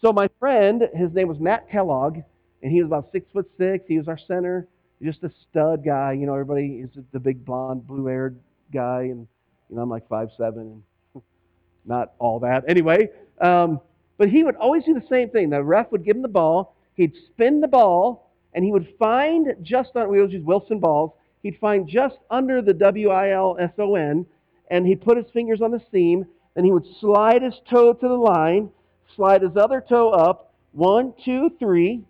So 0.02 0.12
my 0.12 0.30
friend, 0.40 0.90
his 0.96 1.14
name 1.14 1.28
was 1.28 1.40
Matt 1.40 1.70
Kellogg, 1.70 2.18
and 2.62 2.72
he 2.72 2.82
was 2.82 2.88
about 2.88 3.12
six 3.12 3.26
foot 3.32 3.50
six. 3.58 3.86
He 3.88 3.98
was 3.98 4.08
our 4.08 4.18
center 4.18 4.68
just 5.04 5.24
a 5.24 5.32
stud 5.50 5.84
guy. 5.84 6.14
You 6.14 6.26
know, 6.26 6.34
everybody 6.34 6.84
is 6.84 6.90
the 7.12 7.20
big 7.20 7.46
blonde, 7.46 7.86
blue-haired 7.86 8.40
guy, 8.72 9.02
and 9.04 9.28
you 9.70 9.76
know, 9.76 9.82
I'm 9.82 9.90
like 9.90 10.08
five 10.08 10.30
seven, 10.38 10.82
and 11.14 11.24
not 11.86 12.14
all 12.20 12.40
that. 12.40 12.64
Anyway, 12.68 13.10
um, 13.42 13.80
but 14.18 14.30
he 14.30 14.44
would 14.44 14.56
always 14.56 14.84
do 14.86 14.94
the 14.94 15.06
same 15.10 15.30
thing. 15.30 15.50
The 15.50 15.64
ref 15.64 15.92
would 15.92 16.06
give 16.06 16.16
him 16.16 16.22
the 16.22 16.28
ball. 16.28 16.76
He'd 16.96 17.14
spin 17.28 17.60
the 17.60 17.68
ball, 17.68 18.33
and 18.56 18.64
he 18.64 18.72
would 18.72 18.94
find 19.00 19.56
just 19.62 19.96
on 19.96 20.10
we 20.10 20.20
always 20.20 20.34
use 20.34 20.44
Wilson 20.44 20.80
balls. 20.80 21.12
He'd 21.42 21.58
find 21.60 21.88
just 21.88 22.18
under 22.30 22.62
the 22.62 22.74
W 22.74 23.10
I 23.10 23.32
L 23.32 23.58
S 23.60 23.72
O 23.78 23.96
N, 23.96 24.26
and 24.70 24.86
he'd 24.86 25.02
put 25.02 25.18
his 25.18 25.26
fingers 25.34 25.62
on 25.62 25.72
the 25.72 25.82
seam. 25.92 26.26
and 26.56 26.66
he 26.66 26.72
would 26.72 26.86
slide 27.00 27.42
his 27.42 27.60
toe 27.70 27.94
to 27.94 28.08
the 28.08 28.14
line, 28.14 28.70
slide 29.16 29.42
his 29.42 29.58
other 29.58 29.84
toe 29.88 30.12
up. 30.12 30.54
One, 30.72 31.14
two, 31.24 31.52
three. 31.60 32.04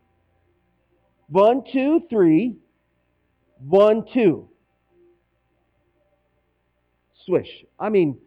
One, 1.29 1.63
two, 1.71 2.01
three. 2.09 2.57
One, 3.59 4.05
two. 4.13 4.49
Swish. 7.25 7.65
I 7.79 7.89
mean, 7.89 8.17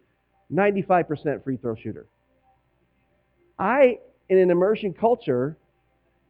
95% 0.51 1.43
free 1.43 1.57
throw 1.57 1.75
shooter. 1.75 2.07
I, 3.59 3.99
in 4.29 4.37
an 4.37 4.49
immersion 4.49 4.93
culture, 4.93 5.57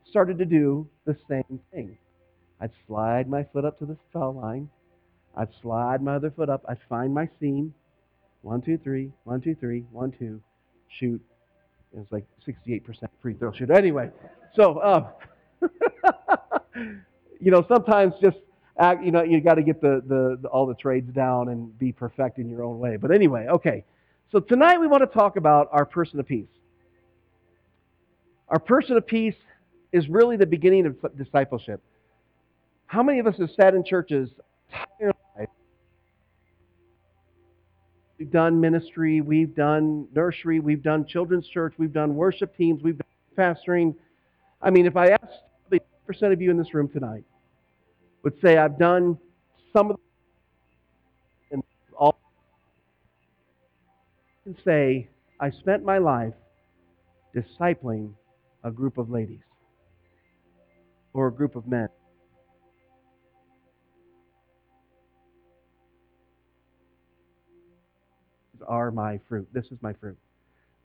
started 0.10 0.38
to 0.40 0.46
do 0.46 0.88
the 1.06 1.16
same 1.30 1.60
thing. 1.72 1.98
I'd 2.60 2.72
slide 2.88 3.30
my 3.30 3.44
foot 3.54 3.66
up 3.66 3.80
to 3.80 3.86
the 3.86 3.98
foul 4.12 4.34
line. 4.36 4.70
I'd 5.36 5.50
slide 5.62 6.02
my 6.02 6.16
other 6.16 6.32
foot 6.32 6.50
up. 6.50 6.66
I'd 6.68 6.80
find 6.90 7.14
my 7.14 7.30
seam. 7.40 7.74
One, 8.42 8.62
two, 8.62 8.78
three. 8.78 9.12
One, 9.24 9.42
two, 9.42 9.56
three. 9.56 9.86
One, 9.92 10.12
two. 10.12 10.42
Shoot. 11.00 11.22
It 11.94 12.00
was 12.00 12.08
like 12.12 12.26
68% 12.48 12.84
free 13.22 13.34
throw 13.36 13.52
shooter. 13.52 13.74
Anyway, 13.74 14.10
so, 14.56 14.82
um, 14.82 15.08
you 17.40 17.52
know, 17.52 17.66
sometimes 17.68 18.14
just 18.22 18.38
act, 18.80 19.04
you 19.04 19.12
know, 19.12 19.24
you 19.24 19.40
got 19.42 19.56
to 19.56 19.64
get 19.64 19.82
the, 19.82 20.02
the, 20.08 20.38
the, 20.42 20.48
all 20.48 20.66
the 20.66 20.76
trades 20.76 21.12
down 21.14 21.50
and 21.50 21.78
be 21.78 21.92
perfect 21.92 22.40
in 22.40 22.50
your 22.50 22.64
own 22.64 22.80
way. 22.80 22.98
But 22.98 23.12
anyway, 23.12 23.48
okay. 23.48 23.86
So 24.32 24.40
tonight 24.40 24.80
we 24.80 24.88
want 24.88 25.02
to 25.02 25.08
talk 25.08 25.38
about 25.38 25.70
our 25.72 25.86
person 25.86 26.20
of 26.20 26.28
peace. 26.28 26.48
Our 28.50 28.60
person 28.60 28.98
of 28.98 29.06
peace 29.06 29.36
is 29.92 30.08
really 30.10 30.38
the 30.38 30.46
beginning 30.46 30.86
of 30.86 31.18
discipleship. 31.18 31.82
How 32.88 33.04
many 33.04 33.20
of 33.20 33.28
us 33.28 33.38
have 33.38 33.50
sat 33.52 33.74
in 33.74 33.84
churches? 33.84 34.30
We've 38.18 38.32
done 38.32 38.60
ministry, 38.60 39.22
we've 39.22 39.54
done 39.54 40.08
nursery, 40.16 40.60
we've 40.60 40.82
done 40.82 41.06
children's 41.06 41.48
church, 41.48 41.76
we've 41.78 41.94
done 41.94 42.16
worship 42.16 42.58
teams, 42.58 42.82
we've 42.82 42.98
done 42.98 43.08
pastoring. 43.38 43.94
I 44.60 44.72
mean, 44.72 44.88
if 44.88 44.98
I 44.98 45.10
asked 45.10 45.44
the 45.70 45.80
percent 46.08 46.34
of 46.34 46.42
you 46.42 46.50
in 46.50 46.58
this 46.58 46.74
room 46.74 46.90
tonight, 46.90 47.24
would 48.24 48.34
say, 48.42 48.58
I've 48.58 48.80
done 48.80 49.20
some 49.72 49.92
of 49.92 49.98
the 49.98 51.54
and 51.54 51.64
all 51.96 52.20
and 54.46 54.56
say, 54.66 55.08
I 55.40 55.52
spent 55.52 55.84
my 55.84 56.00
life 56.00 56.34
discipling 57.36 58.14
a 58.64 58.72
group 58.72 58.98
of 58.98 59.12
ladies 59.12 59.42
or 61.18 61.28
a 61.28 61.32
group 61.32 61.56
of 61.56 61.68
men. 61.68 61.90
Are 68.68 68.92
my 68.92 69.20
fruit. 69.28 69.48
This 69.54 69.66
is 69.72 69.78
my 69.82 69.94
fruit. 69.94 70.18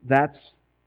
That's 0.05 0.39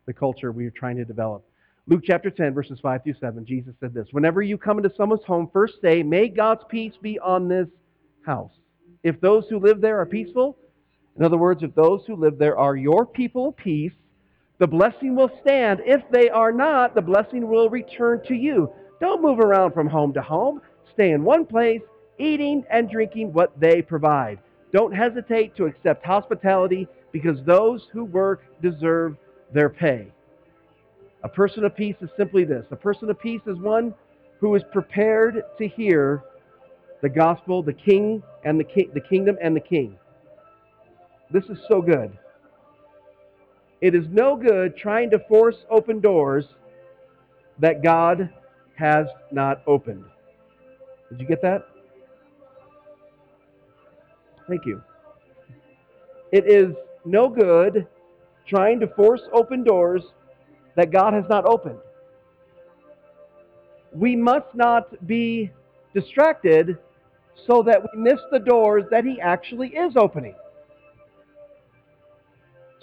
the 0.06 0.14
culture 0.14 0.52
we 0.52 0.66
are 0.66 0.72
trying 0.72 0.96
to 0.98 1.06
develop. 1.06 1.44
Luke 1.88 2.02
chapter 2.04 2.30
10, 2.32 2.54
verses 2.54 2.80
5 2.82 3.04
through 3.04 3.16
7, 3.20 3.46
Jesus 3.46 3.76
said 3.80 3.94
this 3.94 4.08
Whenever 4.12 4.42
you 4.42 4.58
come 4.58 4.78
into 4.78 4.92
someone's 4.96 5.26
home, 5.26 5.50
first 5.52 5.76
say, 5.82 6.02
May 6.02 6.30
God's 6.30 6.64
peace 6.70 6.94
be 7.02 7.20
on 7.20 7.48
this 7.48 7.68
house. 8.26 8.54
If 9.04 9.22
those 9.22 9.46
who 9.50 9.60
live 9.60 9.82
there 9.82 10.00
are 10.00 10.06
peaceful, 10.06 10.58
In 11.18 11.24
other 11.24 11.38
words, 11.38 11.62
if 11.64 11.76
those 11.76 12.02
who 12.08 12.16
live 12.16 12.38
there 12.38 12.58
are 12.58 12.76
your 12.76 13.06
people 13.06 13.50
of 13.50 13.58
peace, 13.58 13.94
the 14.58 14.68
blessing 14.68 15.16
will 15.16 15.30
stand. 15.42 15.82
If 15.86 16.02
they 16.12 16.30
are 16.30 16.52
not, 16.52 16.96
the 16.96 17.02
blessing 17.02 17.48
will 17.48 17.70
return 17.70 18.22
to 18.28 18.34
you. 18.34 18.72
Don't 19.00 19.22
move 19.22 19.40
around 19.40 19.74
from 19.74 19.88
home 19.88 20.14
to 20.14 20.22
home. 20.22 20.62
Stay 20.94 21.12
in 21.12 21.24
one 21.24 21.46
place, 21.46 21.82
eating 22.18 22.64
and 22.70 22.90
drinking 22.90 23.34
what 23.34 23.60
they 23.60 23.82
provide. 23.82 24.40
Don't 24.72 24.94
hesitate 24.94 25.56
to 25.56 25.66
accept 25.66 26.06
hospitality 26.06 26.88
because 27.12 27.42
those 27.46 27.88
who 27.92 28.06
work 28.06 28.44
deserve 28.62 29.16
their 29.54 29.70
pay. 29.70 30.08
A 31.24 31.30
person 31.30 31.64
of 31.66 31.76
peace 31.76 31.96
is 32.02 32.10
simply 32.18 32.44
this. 32.44 32.66
A 32.72 32.76
person 32.76 33.10
of 33.10 33.20
peace 33.20 33.42
is 33.48 33.58
one 33.58 33.94
who 34.40 34.54
is 34.56 34.64
prepared 34.72 35.44
to 35.58 35.68
hear 35.68 36.24
the 37.02 37.10
gospel, 37.10 37.64
the 37.64 37.74
king 37.74 38.22
and 38.44 38.60
the, 38.60 38.64
ki- 38.64 38.90
the 38.94 39.02
kingdom 39.02 39.38
and 39.42 39.56
the 39.56 39.62
king. 39.62 39.98
This 41.32 41.46
is 41.46 41.58
so 41.68 41.82
good. 41.82 42.18
It 43.82 43.96
is 43.96 44.06
no 44.10 44.36
good 44.36 44.78
trying 44.78 45.10
to 45.12 45.20
force 45.28 45.58
open 45.70 46.00
doors 46.00 46.46
that 47.60 47.84
God 47.84 48.30
has 48.76 49.08
not 49.32 49.62
opened. 49.68 50.06
Did 51.10 51.22
you 51.22 51.28
get 51.28 51.42
that? 51.42 51.68
Thank 54.48 54.66
you. 54.66 54.82
It 56.32 56.46
is 56.48 56.76
no 57.06 57.30
good 57.30 57.88
trying 58.48 58.80
to 58.80 58.88
force 58.88 59.22
open 59.34 59.64
doors 59.64 60.04
that 60.76 60.92
God 60.92 61.14
has 61.14 61.26
not 61.30 61.46
opened. 61.46 61.80
We 63.94 64.16
must 64.16 64.54
not 64.54 65.08
be 65.08 65.52
distracted 65.94 66.78
so 67.48 67.64
that 67.64 67.82
we 67.82 68.02
miss 68.02 68.20
the 68.32 68.40
doors 68.40 68.84
that 68.92 69.06
He 69.06 69.20
actually 69.22 69.70
is 69.70 69.94
opening. 69.96 70.36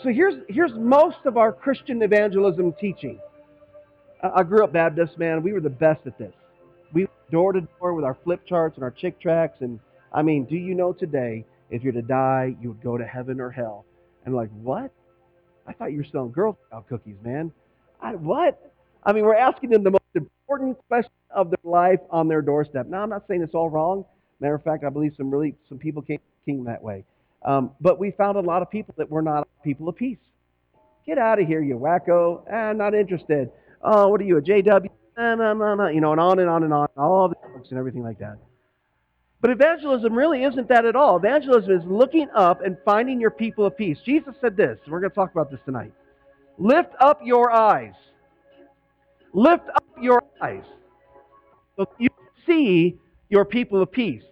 So 0.03 0.09
here's, 0.09 0.35
here's 0.49 0.73
most 0.75 1.19
of 1.27 1.37
our 1.37 1.53
Christian 1.53 2.03
evangelism 2.03 2.73
teaching. 2.81 3.21
I 4.23 4.43
grew 4.43 4.62
up 4.62 4.73
Baptist, 4.73 5.19
man. 5.19 5.43
We 5.43 5.52
were 5.52 5.61
the 5.61 5.71
best 5.71 6.07
at 6.07 6.17
this. 6.17 6.33
We 6.93 7.09
door 7.31 7.52
to 7.52 7.61
door 7.81 7.95
with 7.95 8.05
our 8.05 8.17
flip 8.23 8.47
charts 8.47 8.76
and 8.76 8.85
our 8.85 8.91
Chick 8.91 9.21
tracts. 9.21 9.62
And 9.62 9.81
I 10.12 10.23
mean, 10.23 10.45
do 10.45 10.57
you 10.57 10.75
know 10.75 10.93
today, 10.93 11.45
if 11.71 11.83
you're 11.83 11.93
to 11.93 12.02
die, 12.02 12.55
you 12.61 12.69
would 12.69 12.83
go 12.83 12.97
to 12.97 13.05
heaven 13.05 13.41
or 13.41 13.50
hell? 13.50 13.85
And 14.25 14.35
like, 14.35 14.50
what? 14.62 14.93
I 15.67 15.73
thought 15.73 15.93
you 15.93 15.99
were 15.99 16.07
selling 16.11 16.33
Girl 16.33 16.57
Scout 16.67 16.88
cookies, 16.88 17.17
man. 17.23 17.50
I, 18.00 18.14
what? 18.14 18.73
I 19.05 19.12
mean, 19.12 19.25
we're 19.25 19.37
asking 19.37 19.71
them 19.71 19.83
the 19.83 19.91
most 19.91 20.02
important 20.14 20.76
question 20.88 21.12
of 21.31 21.50
their 21.50 21.59
life 21.64 22.00
on 22.11 22.29
their 22.29 22.43
doorstep. 22.43 22.87
Now, 22.87 23.02
I'm 23.02 23.11
not 23.11 23.25
saying 23.26 23.43
it's 23.43 23.55
all 23.55 23.71
wrong. 23.71 24.05
Matter 24.41 24.55
of 24.55 24.62
fact, 24.62 24.85
I 24.85 24.88
believe 24.88 25.14
some 25.17 25.31
really 25.31 25.55
some 25.69 25.79
people 25.79 26.02
came 26.02 26.19
kingdom 26.45 26.67
that 26.67 26.83
way. 26.83 27.05
Um, 27.45 27.71
but 27.81 27.99
we 27.99 28.11
found 28.12 28.37
a 28.37 28.41
lot 28.41 28.62
of 28.62 28.71
people 28.71 28.95
that 28.99 29.11
were 29.11 29.23
not 29.23 29.49
people 29.64 29.88
of 29.88 29.97
peace. 29.97 30.19
Get 31.07 31.19
out 31.19 31.41
of 31.41 31.47
here, 31.47 31.62
you 31.62 31.76
wacko. 31.76 32.43
Ah, 32.50 32.71
I'm 32.71 32.79
not 32.79 32.95
interested. 32.95 33.50
Oh, 33.83 34.09
what 34.09 34.21
are 34.21 34.25
you, 34.25 34.39
a 34.39 34.43
JW? 34.43 34.89
Nah, 35.17 35.35
nah, 35.35 35.53
nah, 35.55 35.75
nah. 35.75 35.89
You 35.89 36.01
know, 36.01 36.12
and 36.12 36.21
on 36.21 36.39
and 36.39 36.49
on 36.49 36.62
and 36.65 36.73
on, 36.73 36.89
all 36.97 37.29
the 37.29 37.35
books 37.35 37.71
and 37.71 37.79
everything 37.79 38.03
like 38.03 38.19
that. 38.19 38.39
But 39.41 39.51
evangelism 39.51 40.15
really 40.15 40.45
isn't 40.45 40.69
that 40.69 40.85
at 40.85 40.95
all. 40.95 41.17
Evangelism 41.17 41.73
is 41.73 41.85
looking 41.85 42.29
up 42.35 42.62
and 42.65 42.77
finding 42.85 43.21
your 43.21 43.31
people 43.31 43.67
of 43.67 43.77
peace. 43.77 43.99
Jesus 44.05 44.35
said 44.41 44.57
this, 44.57 44.79
and 44.85 44.93
we're 44.93 45.01
going 45.01 45.11
to 45.11 45.15
talk 45.17 45.33
about 45.33 45.51
this 45.51 45.61
tonight. 45.65 45.93
Lift 46.59 46.93
up 47.01 47.21
your 47.25 47.51
eyes. 47.51 47.95
Lift 49.33 49.69
up 49.75 49.85
your 50.01 50.23
eyes 50.41 50.62
so 51.77 51.87
you 51.99 52.09
see 52.47 52.99
your 53.29 53.45
people 53.45 53.81
of 53.83 53.91
peace. 53.91 54.23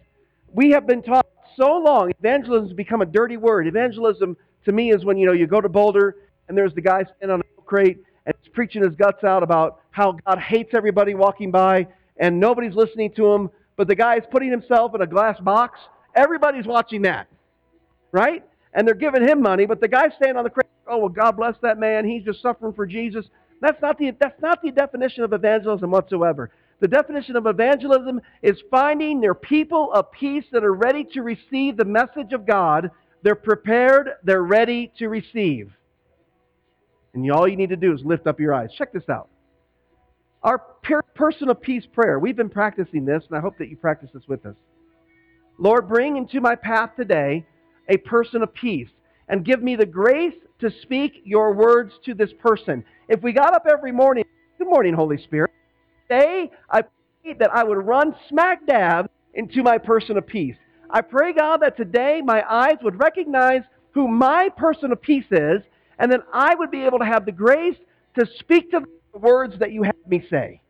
We 0.52 0.70
have 0.70 0.86
been 0.86 1.02
taught 1.02 1.26
so 1.56 1.78
long, 1.78 2.12
evangelism 2.18 2.68
has 2.68 2.76
become 2.76 3.02
a 3.02 3.06
dirty 3.06 3.36
word. 3.36 3.66
Evangelism 3.66 4.36
to 4.64 4.72
me 4.72 4.92
is 4.92 5.04
when 5.04 5.16
you 5.16 5.26
know 5.26 5.32
you 5.32 5.46
go 5.46 5.60
to 5.60 5.68
Boulder 5.68 6.16
and 6.48 6.56
there's 6.56 6.74
the 6.74 6.80
guy 6.80 7.02
standing 7.16 7.30
on 7.30 7.40
a 7.40 7.62
crate 7.62 7.98
and 8.26 8.34
he's 8.42 8.52
preaching 8.52 8.82
his 8.82 8.94
guts 8.94 9.24
out 9.24 9.42
about 9.42 9.80
how 9.90 10.16
God 10.26 10.38
hates 10.38 10.74
everybody 10.74 11.14
walking 11.14 11.50
by 11.50 11.86
and 12.18 12.38
nobody's 12.38 12.74
listening 12.74 13.10
to 13.12 13.32
him, 13.32 13.50
but 13.76 13.88
the 13.88 13.94
guy's 13.94 14.22
putting 14.30 14.50
himself 14.50 14.94
in 14.94 15.00
a 15.00 15.06
glass 15.06 15.40
box. 15.40 15.80
Everybody's 16.14 16.66
watching 16.66 17.02
that, 17.02 17.28
right? 18.12 18.44
And 18.74 18.86
they're 18.86 18.94
giving 18.94 19.26
him 19.26 19.40
money, 19.40 19.66
but 19.66 19.80
the 19.80 19.88
guy's 19.88 20.12
standing 20.16 20.36
on 20.36 20.44
the 20.44 20.50
crate. 20.50 20.66
Oh 20.86 20.98
well, 20.98 21.08
God 21.08 21.36
bless 21.36 21.56
that 21.62 21.78
man. 21.78 22.04
He's 22.04 22.24
just 22.24 22.42
suffering 22.42 22.72
for 22.72 22.86
Jesus. 22.86 23.26
That's 23.60 23.80
not 23.80 23.98
the 23.98 24.12
that's 24.18 24.40
not 24.40 24.62
the 24.62 24.70
definition 24.70 25.24
of 25.24 25.32
evangelism 25.32 25.90
whatsoever. 25.90 26.50
The 26.80 26.88
definition 26.88 27.36
of 27.36 27.46
evangelism 27.46 28.20
is 28.42 28.58
finding 28.70 29.20
their 29.20 29.34
people 29.34 29.92
of 29.92 30.10
peace 30.12 30.44
that 30.52 30.64
are 30.64 30.74
ready 30.74 31.04
to 31.12 31.22
receive 31.22 31.76
the 31.76 31.84
message 31.84 32.32
of 32.32 32.46
God. 32.46 32.90
They're 33.22 33.34
prepared, 33.34 34.12
they're 34.24 34.42
ready 34.42 34.90
to 34.98 35.08
receive. 35.08 35.72
And 37.14 37.30
all 37.30 37.48
you 37.48 37.56
need 37.56 37.70
to 37.70 37.76
do 37.76 37.92
is 37.92 38.02
lift 38.04 38.26
up 38.26 38.38
your 38.38 38.54
eyes. 38.54 38.70
Check 38.76 38.92
this 38.92 39.08
out. 39.08 39.28
Our 40.42 40.58
person 41.14 41.48
of 41.50 41.60
peace 41.60 41.84
prayer, 41.92 42.18
we've 42.18 42.36
been 42.36 42.48
practicing 42.48 43.04
this, 43.04 43.24
and 43.28 43.36
I 43.36 43.40
hope 43.40 43.58
that 43.58 43.68
you 43.68 43.76
practice 43.76 44.10
this 44.14 44.22
with 44.26 44.46
us. 44.46 44.54
Lord, 45.58 45.88
bring 45.88 46.16
into 46.16 46.40
my 46.40 46.54
path 46.54 46.90
today 46.96 47.44
a 47.88 47.98
person 47.98 48.42
of 48.42 48.54
peace 48.54 48.88
and 49.28 49.44
give 49.44 49.62
me 49.62 49.76
the 49.76 49.84
grace 49.84 50.34
to 50.60 50.70
speak 50.82 51.22
your 51.24 51.52
words 51.52 51.92
to 52.06 52.14
this 52.14 52.30
person. 52.38 52.84
If 53.08 53.22
we 53.22 53.32
got 53.32 53.54
up 53.54 53.66
every 53.70 53.92
morning, 53.92 54.24
good 54.58 54.68
morning, 54.68 54.94
Holy 54.94 55.22
Spirit 55.22 55.50
day, 56.10 56.50
I 56.68 56.82
pray 56.82 57.34
that 57.38 57.54
I 57.54 57.64
would 57.64 57.78
run 57.86 58.14
smack 58.28 58.66
dab 58.66 59.08
into 59.34 59.62
my 59.62 59.78
person 59.78 60.18
of 60.18 60.26
peace. 60.26 60.56
I 60.90 61.00
pray, 61.02 61.32
God, 61.32 61.58
that 61.62 61.76
today 61.76 62.20
my 62.22 62.42
eyes 62.50 62.76
would 62.82 63.00
recognize 63.00 63.62
who 63.92 64.08
my 64.08 64.48
person 64.56 64.92
of 64.92 65.00
peace 65.00 65.30
is, 65.30 65.62
and 66.00 66.10
then 66.10 66.22
I 66.32 66.54
would 66.54 66.70
be 66.70 66.82
able 66.84 66.98
to 66.98 67.04
have 67.04 67.26
the 67.26 67.32
grace 67.32 67.76
to 68.18 68.26
speak 68.38 68.70
to 68.72 68.80
the 69.12 69.18
words 69.18 69.58
that 69.60 69.70
you 69.70 69.82
have 69.82 69.94
me 70.08 70.24
say. 70.28 70.62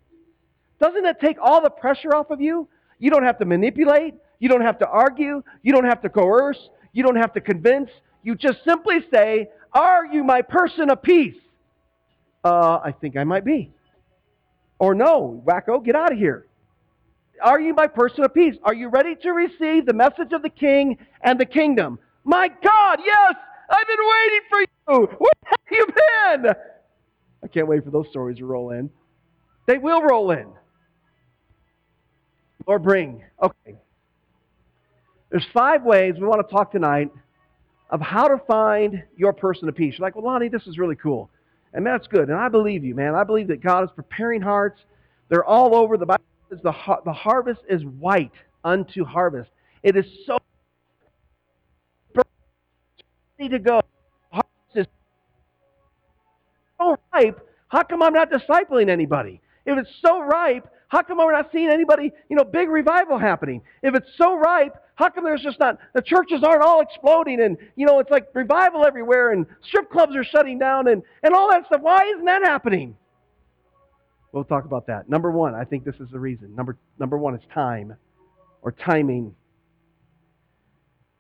Doesn't 0.80 1.04
that 1.04 1.20
take 1.20 1.36
all 1.40 1.62
the 1.62 1.70
pressure 1.70 2.14
off 2.14 2.30
of 2.30 2.40
you? 2.40 2.68
You 2.98 3.10
don't 3.10 3.22
have 3.22 3.38
to 3.38 3.44
manipulate. 3.44 4.14
You 4.40 4.48
don't 4.48 4.62
have 4.62 4.78
to 4.80 4.88
argue. 4.88 5.42
You 5.62 5.72
don't 5.72 5.84
have 5.84 6.02
to 6.02 6.08
coerce. 6.08 6.58
You 6.92 7.04
don't 7.04 7.16
have 7.16 7.32
to 7.34 7.40
convince. 7.40 7.90
You 8.24 8.34
just 8.34 8.58
simply 8.64 8.98
say, 9.12 9.48
Are 9.72 10.04
you 10.04 10.24
my 10.24 10.42
person 10.42 10.90
of 10.90 11.00
peace? 11.00 11.36
Uh, 12.44 12.80
I 12.82 12.92
think 12.92 13.16
I 13.16 13.24
might 13.24 13.44
be. 13.44 13.70
Or 14.80 14.94
no, 14.94 15.42
wacko, 15.46 15.84
get 15.84 15.94
out 15.94 16.12
of 16.12 16.18
here. 16.18 16.46
Are 17.42 17.60
you 17.60 17.72
my 17.72 17.86
person 17.86 18.24
of 18.24 18.34
peace? 18.34 18.56
Are 18.64 18.74
you 18.74 18.88
ready 18.88 19.14
to 19.14 19.30
receive 19.30 19.86
the 19.86 19.92
message 19.92 20.32
of 20.32 20.42
the 20.42 20.50
king 20.50 20.98
and 21.22 21.38
the 21.38 21.46
kingdom? 21.46 21.98
My 22.24 22.48
God, 22.48 22.98
yes! 23.04 23.34
I've 23.70 23.86
been 23.86 23.96
waiting 24.00 24.40
for 24.50 24.60
you! 24.60 24.79
Where 24.98 25.32
have 25.44 25.58
you 25.70 25.86
been? 25.86 26.54
I 27.42 27.46
can't 27.48 27.68
wait 27.68 27.84
for 27.84 27.90
those 27.90 28.08
stories 28.10 28.38
to 28.38 28.46
roll 28.46 28.70
in. 28.70 28.90
They 29.66 29.78
will 29.78 30.02
roll 30.02 30.30
in. 30.32 30.48
Lord, 32.66 32.82
bring. 32.82 33.22
Okay. 33.42 33.76
There's 35.30 35.46
five 35.54 35.84
ways 35.84 36.14
we 36.18 36.26
want 36.26 36.46
to 36.46 36.52
talk 36.52 36.72
tonight 36.72 37.10
of 37.90 38.00
how 38.00 38.28
to 38.28 38.38
find 38.46 39.02
your 39.16 39.32
person 39.32 39.68
of 39.68 39.76
peace. 39.76 39.94
You're 39.96 40.06
like, 40.06 40.16
well, 40.16 40.24
Lonnie, 40.24 40.48
this 40.48 40.66
is 40.66 40.78
really 40.78 40.96
cool. 40.96 41.30
And 41.72 41.86
that's 41.86 42.06
good. 42.08 42.28
And 42.28 42.36
I 42.36 42.48
believe 42.48 42.84
you, 42.84 42.94
man. 42.94 43.14
I 43.14 43.24
believe 43.24 43.48
that 43.48 43.62
God 43.62 43.84
is 43.84 43.90
preparing 43.94 44.40
hearts. 44.40 44.80
They're 45.28 45.44
all 45.44 45.74
over. 45.74 45.96
The 45.96 46.06
Bible 46.06 46.24
says 46.48 46.58
the, 46.62 46.74
the 47.04 47.12
harvest 47.12 47.60
is 47.68 47.84
white 47.84 48.32
unto 48.64 49.04
harvest. 49.04 49.50
It 49.84 49.96
is 49.96 50.04
so 50.26 50.38
ready 53.38 53.48
to 53.50 53.58
go. 53.60 53.80
So 56.80 56.96
ripe. 57.12 57.46
How 57.68 57.82
come 57.82 58.02
I'm 58.02 58.12
not 58.12 58.30
discipling 58.30 58.88
anybody? 58.88 59.40
If 59.66 59.78
it's 59.78 59.90
so 60.04 60.20
ripe, 60.20 60.66
how 60.88 61.02
come 61.02 61.18
we're 61.18 61.32
not 61.32 61.50
seeing 61.52 61.70
anybody, 61.70 62.10
you 62.28 62.36
know, 62.36 62.42
big 62.42 62.68
revival 62.68 63.18
happening? 63.18 63.62
If 63.82 63.94
it's 63.94 64.08
so 64.16 64.36
ripe, 64.36 64.74
how 64.96 65.08
come 65.08 65.24
there's 65.24 65.42
just 65.42 65.60
not, 65.60 65.78
the 65.94 66.02
churches 66.02 66.42
aren't 66.42 66.62
all 66.62 66.80
exploding 66.80 67.40
and, 67.40 67.56
you 67.76 67.86
know, 67.86 68.00
it's 68.00 68.10
like 68.10 68.26
revival 68.34 68.84
everywhere 68.84 69.32
and 69.32 69.46
strip 69.62 69.90
clubs 69.90 70.16
are 70.16 70.24
shutting 70.24 70.58
down 70.58 70.88
and, 70.88 71.02
and 71.22 71.32
all 71.34 71.50
that 71.50 71.66
stuff? 71.66 71.80
Why 71.80 72.10
isn't 72.14 72.24
that 72.24 72.42
happening? 72.42 72.96
We'll 74.32 74.44
talk 74.44 74.64
about 74.64 74.86
that. 74.88 75.08
Number 75.08 75.30
one, 75.30 75.54
I 75.54 75.64
think 75.64 75.84
this 75.84 75.96
is 76.00 76.08
the 76.10 76.18
reason. 76.18 76.54
Number, 76.54 76.76
number 76.98 77.18
one 77.18 77.34
is 77.34 77.42
time 77.54 77.94
or 78.62 78.72
timing. 78.72 79.34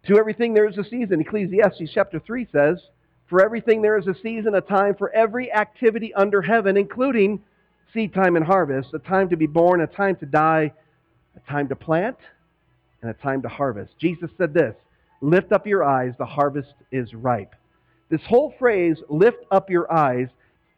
To 0.06 0.18
everything 0.18 0.54
there 0.54 0.68
is 0.68 0.78
a 0.78 0.84
season. 0.84 1.20
Ecclesiastes 1.20 1.90
chapter 1.92 2.18
3 2.18 2.48
says, 2.50 2.80
For 3.30 3.40
everything 3.40 3.80
there 3.80 3.96
is 3.96 4.08
a 4.08 4.14
season, 4.14 4.56
a 4.56 4.60
time 4.60 4.96
for 4.96 5.10
every 5.10 5.52
activity 5.52 6.12
under 6.14 6.42
heaven, 6.42 6.76
including 6.76 7.40
seed 7.94 8.12
time 8.12 8.34
and 8.34 8.44
harvest, 8.44 8.92
a 8.92 8.98
time 8.98 9.28
to 9.28 9.36
be 9.36 9.46
born, 9.46 9.80
a 9.80 9.86
time 9.86 10.16
to 10.16 10.26
die, 10.26 10.72
a 11.36 11.50
time 11.50 11.68
to 11.68 11.76
plant, 11.76 12.16
and 13.00 13.10
a 13.10 13.14
time 13.14 13.40
to 13.42 13.48
harvest. 13.48 13.92
Jesus 14.00 14.30
said 14.36 14.52
this 14.52 14.74
Lift 15.20 15.52
up 15.52 15.64
your 15.64 15.84
eyes, 15.84 16.12
the 16.18 16.26
harvest 16.26 16.74
is 16.90 17.14
ripe. 17.14 17.54
This 18.08 18.20
whole 18.28 18.52
phrase, 18.58 18.96
lift 19.08 19.44
up 19.52 19.70
your 19.70 19.90
eyes, 19.92 20.26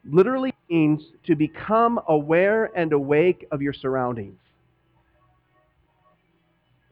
literally 0.05 0.53
means 0.69 1.01
to 1.25 1.35
become 1.35 1.99
aware 2.07 2.69
and 2.75 2.93
awake 2.93 3.47
of 3.51 3.63
your 3.63 3.73
surroundings. 3.73 4.37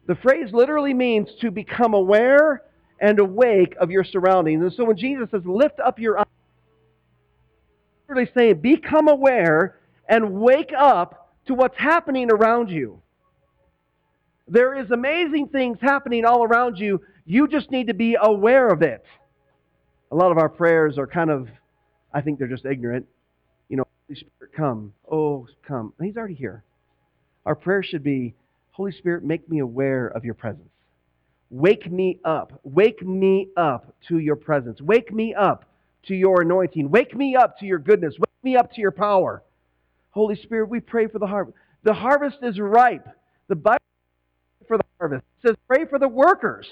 The 0.07 0.15
phrase 0.15 0.51
literally 0.53 0.95
means 0.95 1.29
to 1.41 1.51
become 1.51 1.93
aware 1.93 2.63
and 3.01 3.20
awake 3.20 3.75
of 3.81 3.89
your 3.89 4.03
surroundings. 4.03 4.62
And 4.62 4.72
so 4.72 4.86
when 4.86 4.96
Jesus 4.96 5.27
says, 5.31 5.41
lift 5.43 5.79
up 5.79 6.00
your 6.00 6.20
eyes, 6.20 6.27
he's 8.03 8.10
really 8.15 8.29
saying, 8.38 8.62
become 8.62 9.08
aware 9.08 9.79
and 10.08 10.34
wake 10.34 10.72
up 10.77 11.36
to 11.48 11.55
what's 11.55 11.77
happening 11.77 12.31
around 12.31 12.70
you. 12.70 13.01
There 14.48 14.79
is 14.79 14.91
amazing 14.91 15.48
things 15.48 15.79
happening 15.81 16.25
all 16.25 16.43
around 16.43 16.77
you. 16.77 17.01
You 17.25 17.48
just 17.48 17.72
need 17.72 17.88
to 17.88 17.93
be 17.93 18.15
aware 18.22 18.67
of 18.67 18.84
it. 18.84 19.03
A 20.12 20.15
lot 20.15 20.31
of 20.31 20.38
our 20.38 20.50
prayers 20.50 20.98
are 20.98 21.08
kind 21.08 21.31
of, 21.31 21.48
I 22.13 22.22
think 22.22 22.38
they're 22.38 22.48
just 22.48 22.65
ignorant. 22.65 23.08
You 23.70 23.77
know, 23.77 23.88
Holy 24.08 24.20
Spirit, 24.20 24.53
come. 24.55 24.93
Oh, 25.10 25.48
come. 25.65 25.93
He's 26.01 26.17
already 26.17 26.36
here. 26.36 26.63
Our 27.46 27.55
prayer 27.55 27.81
should 27.81 28.03
be, 28.03 28.36
Holy 28.72 28.91
Spirit, 28.91 29.24
make 29.24 29.50
me 29.50 29.60
aware 29.60 30.08
of 30.08 30.24
your 30.24 30.34
presence. 30.36 30.70
Wake 31.51 31.91
me 31.91 32.17
up. 32.24 32.60
Wake 32.63 33.05
me 33.05 33.50
up 33.58 33.93
to 34.08 34.20
your 34.20 34.38
presence. 34.38 34.81
Wake 34.81 35.13
me 35.13 35.36
up 35.36 35.65
to 36.03 36.15
your 36.15 36.41
anointing. 36.41 36.89
Wake 36.89 37.13
me 37.13 37.36
up 37.36 37.60
to 37.60 37.65
your 37.65 37.77
goodness. 37.77 38.15
Wake 38.17 38.43
me 38.43 38.55
up 38.55 38.72
to 38.74 38.79
your 38.81 38.91
power. 38.91 39.43
Holy 40.12 40.36
Spirit, 40.36 40.70
we 40.70 40.79
pray 40.79 41.08
for 41.08 41.20
the 41.20 41.27
harvest. 41.27 41.58
The 41.84 41.93
harvest 41.93 42.38
is 42.41 42.58
ripe. 42.58 43.05
The 43.50 43.55
Bible 43.55 43.79
for 44.65 44.77
the 44.77 44.84
harvest. 44.98 45.25
It 45.43 45.50
says 45.50 45.58
pray 45.67 45.86
for 45.86 46.00
the 46.00 46.08
workers 46.08 46.65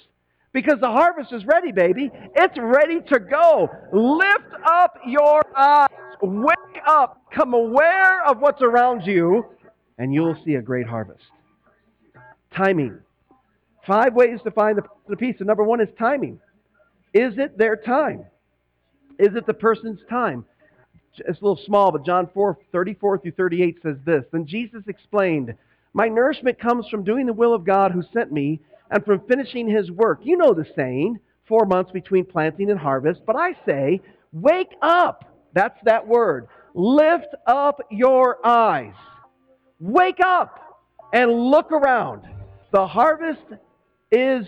because 0.53 0.79
the 0.79 0.87
harvest 0.87 1.33
is 1.33 1.45
ready, 1.45 1.73
baby. 1.73 2.09
It's 2.35 2.57
ready 2.57 3.01
to 3.09 3.19
go. 3.19 3.69
Lift 3.91 4.63
up 4.65 4.95
your 5.05 5.41
eyes. 5.57 5.89
Wake 6.21 6.81
up. 6.87 7.21
Come 7.33 7.53
aware 7.53 8.25
of 8.25 8.39
what's 8.39 8.61
around 8.61 9.05
you, 9.05 9.45
and 9.97 10.13
you'll 10.13 10.37
see 10.45 10.55
a 10.55 10.61
great 10.61 10.87
harvest. 10.87 11.23
Timing. 12.55 12.99
Five 13.85 14.13
ways 14.13 14.39
to 14.43 14.51
find 14.51 14.79
the 15.07 15.15
peace. 15.17 15.35
And 15.39 15.47
number 15.47 15.63
one 15.63 15.81
is 15.81 15.89
timing. 15.97 16.39
Is 17.13 17.33
it 17.37 17.57
their 17.57 17.75
time? 17.75 18.25
Is 19.17 19.35
it 19.35 19.45
the 19.45 19.53
person's 19.53 19.99
time? 20.09 20.45
It's 21.17 21.41
a 21.41 21.43
little 21.43 21.59
small, 21.65 21.91
but 21.91 22.05
John 22.05 22.29
4, 22.33 22.57
34 22.71 23.17
through 23.19 23.31
38 23.31 23.79
says 23.81 23.97
this. 24.05 24.23
Then 24.31 24.45
Jesus 24.45 24.83
explained, 24.87 25.53
My 25.93 26.07
nourishment 26.07 26.59
comes 26.59 26.87
from 26.87 27.03
doing 27.03 27.25
the 27.25 27.33
will 27.33 27.53
of 27.53 27.65
God 27.65 27.91
who 27.91 28.03
sent 28.13 28.31
me 28.31 28.61
and 28.91 29.03
from 29.03 29.21
finishing 29.27 29.67
his 29.67 29.91
work. 29.91 30.19
You 30.23 30.37
know 30.37 30.53
the 30.53 30.65
saying, 30.75 31.19
four 31.47 31.65
months 31.65 31.91
between 31.91 32.25
planting 32.25 32.69
and 32.69 32.79
harvest. 32.79 33.21
But 33.25 33.35
I 33.35 33.53
say, 33.65 34.01
wake 34.31 34.71
up. 34.81 35.25
That's 35.53 35.79
that 35.83 36.07
word. 36.07 36.47
Lift 36.73 37.33
up 37.47 37.81
your 37.89 38.45
eyes. 38.45 38.93
Wake 39.79 40.19
up 40.23 40.59
and 41.11 41.31
look 41.31 41.71
around. 41.71 42.21
The 42.71 42.85
harvest 42.85 43.41
is 44.11 44.45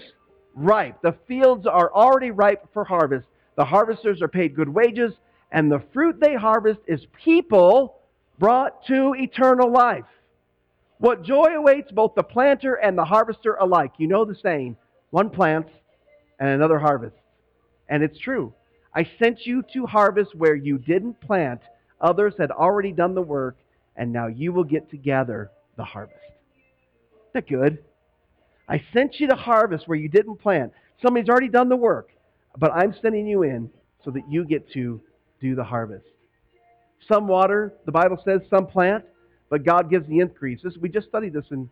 ripe. 0.55 1.01
The 1.01 1.15
fields 1.27 1.65
are 1.65 1.93
already 1.93 2.31
ripe 2.31 2.67
for 2.73 2.83
harvest. 2.83 3.27
The 3.55 3.65
harvesters 3.65 4.21
are 4.21 4.27
paid 4.27 4.55
good 4.55 4.69
wages, 4.69 5.13
and 5.51 5.71
the 5.71 5.83
fruit 5.93 6.19
they 6.19 6.35
harvest 6.35 6.79
is 6.87 7.05
people 7.23 7.97
brought 8.39 8.85
to 8.87 9.13
eternal 9.17 9.71
life. 9.71 10.05
What 10.97 11.23
joy 11.23 11.55
awaits 11.55 11.91
both 11.91 12.15
the 12.15 12.23
planter 12.23 12.75
and 12.75 12.97
the 12.97 13.05
harvester 13.05 13.55
alike. 13.55 13.93
You 13.97 14.07
know 14.07 14.25
the 14.25 14.35
saying 14.35 14.77
one 15.09 15.29
plants 15.29 15.71
and 16.39 16.49
another 16.49 16.79
harvests. 16.79 17.19
And 17.89 18.03
it's 18.03 18.19
true. 18.19 18.53
I 18.95 19.09
sent 19.19 19.45
you 19.45 19.63
to 19.73 19.85
harvest 19.85 20.35
where 20.35 20.55
you 20.55 20.77
didn't 20.77 21.19
plant. 21.21 21.61
Others 22.01 22.35
had 22.37 22.51
already 22.51 22.91
done 22.91 23.13
the 23.13 23.21
work, 23.21 23.57
and 23.95 24.11
now 24.11 24.27
you 24.27 24.53
will 24.53 24.63
get 24.63 24.89
to 24.91 24.97
gather 24.97 25.51
the 25.77 25.83
harvest. 25.83 26.17
Isn't 26.25 27.33
that 27.33 27.47
good? 27.47 27.83
I 28.67 28.83
sent 28.93 29.19
you 29.19 29.27
to 29.27 29.35
harvest 29.35 29.87
where 29.87 29.97
you 29.97 30.09
didn't 30.09 30.37
plant. 30.37 30.71
Somebody's 31.01 31.29
already 31.29 31.49
done 31.49 31.69
the 31.69 31.75
work, 31.75 32.09
but 32.57 32.71
I'm 32.71 32.93
sending 33.01 33.27
you 33.27 33.43
in 33.43 33.69
so 34.03 34.11
that 34.11 34.23
you 34.29 34.45
get 34.45 34.71
to 34.73 35.01
do 35.39 35.55
the 35.55 35.63
harvest. 35.63 36.05
Some 37.07 37.27
water, 37.27 37.73
the 37.85 37.91
Bible 37.91 38.21
says, 38.23 38.41
some 38.49 38.67
plant, 38.67 39.03
but 39.49 39.65
God 39.65 39.89
gives 39.89 40.07
the 40.07 40.19
increase. 40.19 40.61
This, 40.63 40.77
we 40.77 40.89
just 40.89 41.07
studied 41.07 41.33
this 41.33 41.45
in, 41.51 41.69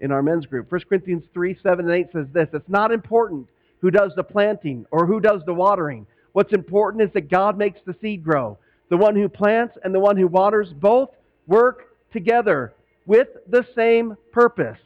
in 0.00 0.10
our 0.10 0.22
men's 0.22 0.46
group. 0.46 0.70
1 0.70 0.80
Corinthians 0.88 1.24
3, 1.32 1.56
7, 1.62 1.84
and 1.84 1.94
8 1.94 2.06
says 2.12 2.26
this 2.32 2.48
It's 2.52 2.68
not 2.68 2.92
important 2.92 3.46
who 3.80 3.90
does 3.90 4.12
the 4.16 4.24
planting 4.24 4.86
or 4.90 5.06
who 5.06 5.20
does 5.20 5.42
the 5.46 5.54
watering. 5.54 6.06
What's 6.32 6.52
important 6.52 7.02
is 7.02 7.10
that 7.14 7.30
God 7.30 7.58
makes 7.58 7.80
the 7.84 7.94
seed 8.00 8.24
grow. 8.24 8.58
The 8.88 8.96
one 8.96 9.14
who 9.14 9.28
plants 9.28 9.76
and 9.84 9.94
the 9.94 10.00
one 10.00 10.16
who 10.16 10.26
waters 10.26 10.72
both 10.72 11.10
work 11.46 11.96
together 12.12 12.74
with 13.06 13.28
the 13.48 13.64
same 13.74 14.16
purpose 14.32 14.78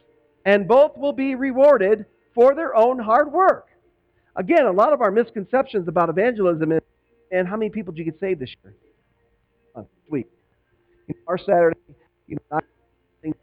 and 0.45 0.67
both 0.67 0.95
will 0.97 1.13
be 1.13 1.35
rewarded 1.35 2.05
for 2.33 2.55
their 2.55 2.75
own 2.75 2.99
hard 2.99 3.31
work. 3.31 3.67
Again, 4.35 4.65
a 4.65 4.71
lot 4.71 4.93
of 4.93 5.01
our 5.01 5.11
misconceptions 5.11 5.87
about 5.87 6.09
evangelism 6.09 6.71
is, 6.71 6.81
and 7.31 7.47
how 7.47 7.57
many 7.57 7.69
people 7.69 7.91
did 7.93 7.99
you 7.99 8.05
get 8.11 8.19
saved 8.19 8.39
this 8.39 8.55
year? 8.63 8.75
Uh, 9.75 9.83
week. 10.09 10.27
You 11.07 11.15
know, 11.15 11.21
our 11.27 11.37
Saturday, 11.37 11.79
you 12.27 12.37
know, 12.51 12.59
this 13.23 13.33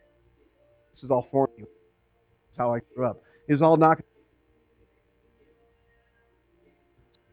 is 1.03 1.11
all 1.11 1.27
for 1.31 1.51
you. 1.59 1.65
That's 1.65 2.59
how 2.59 2.75
I 2.75 2.81
grew 2.95 3.07
up. 3.07 3.23
It 3.49 3.55
was 3.55 3.63
all 3.63 3.77
knocking. 3.77 4.05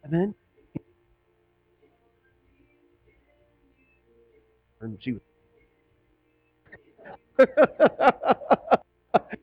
Amen. 0.06 0.34
And 4.82 4.98
she 5.02 5.12
was. 5.12 5.22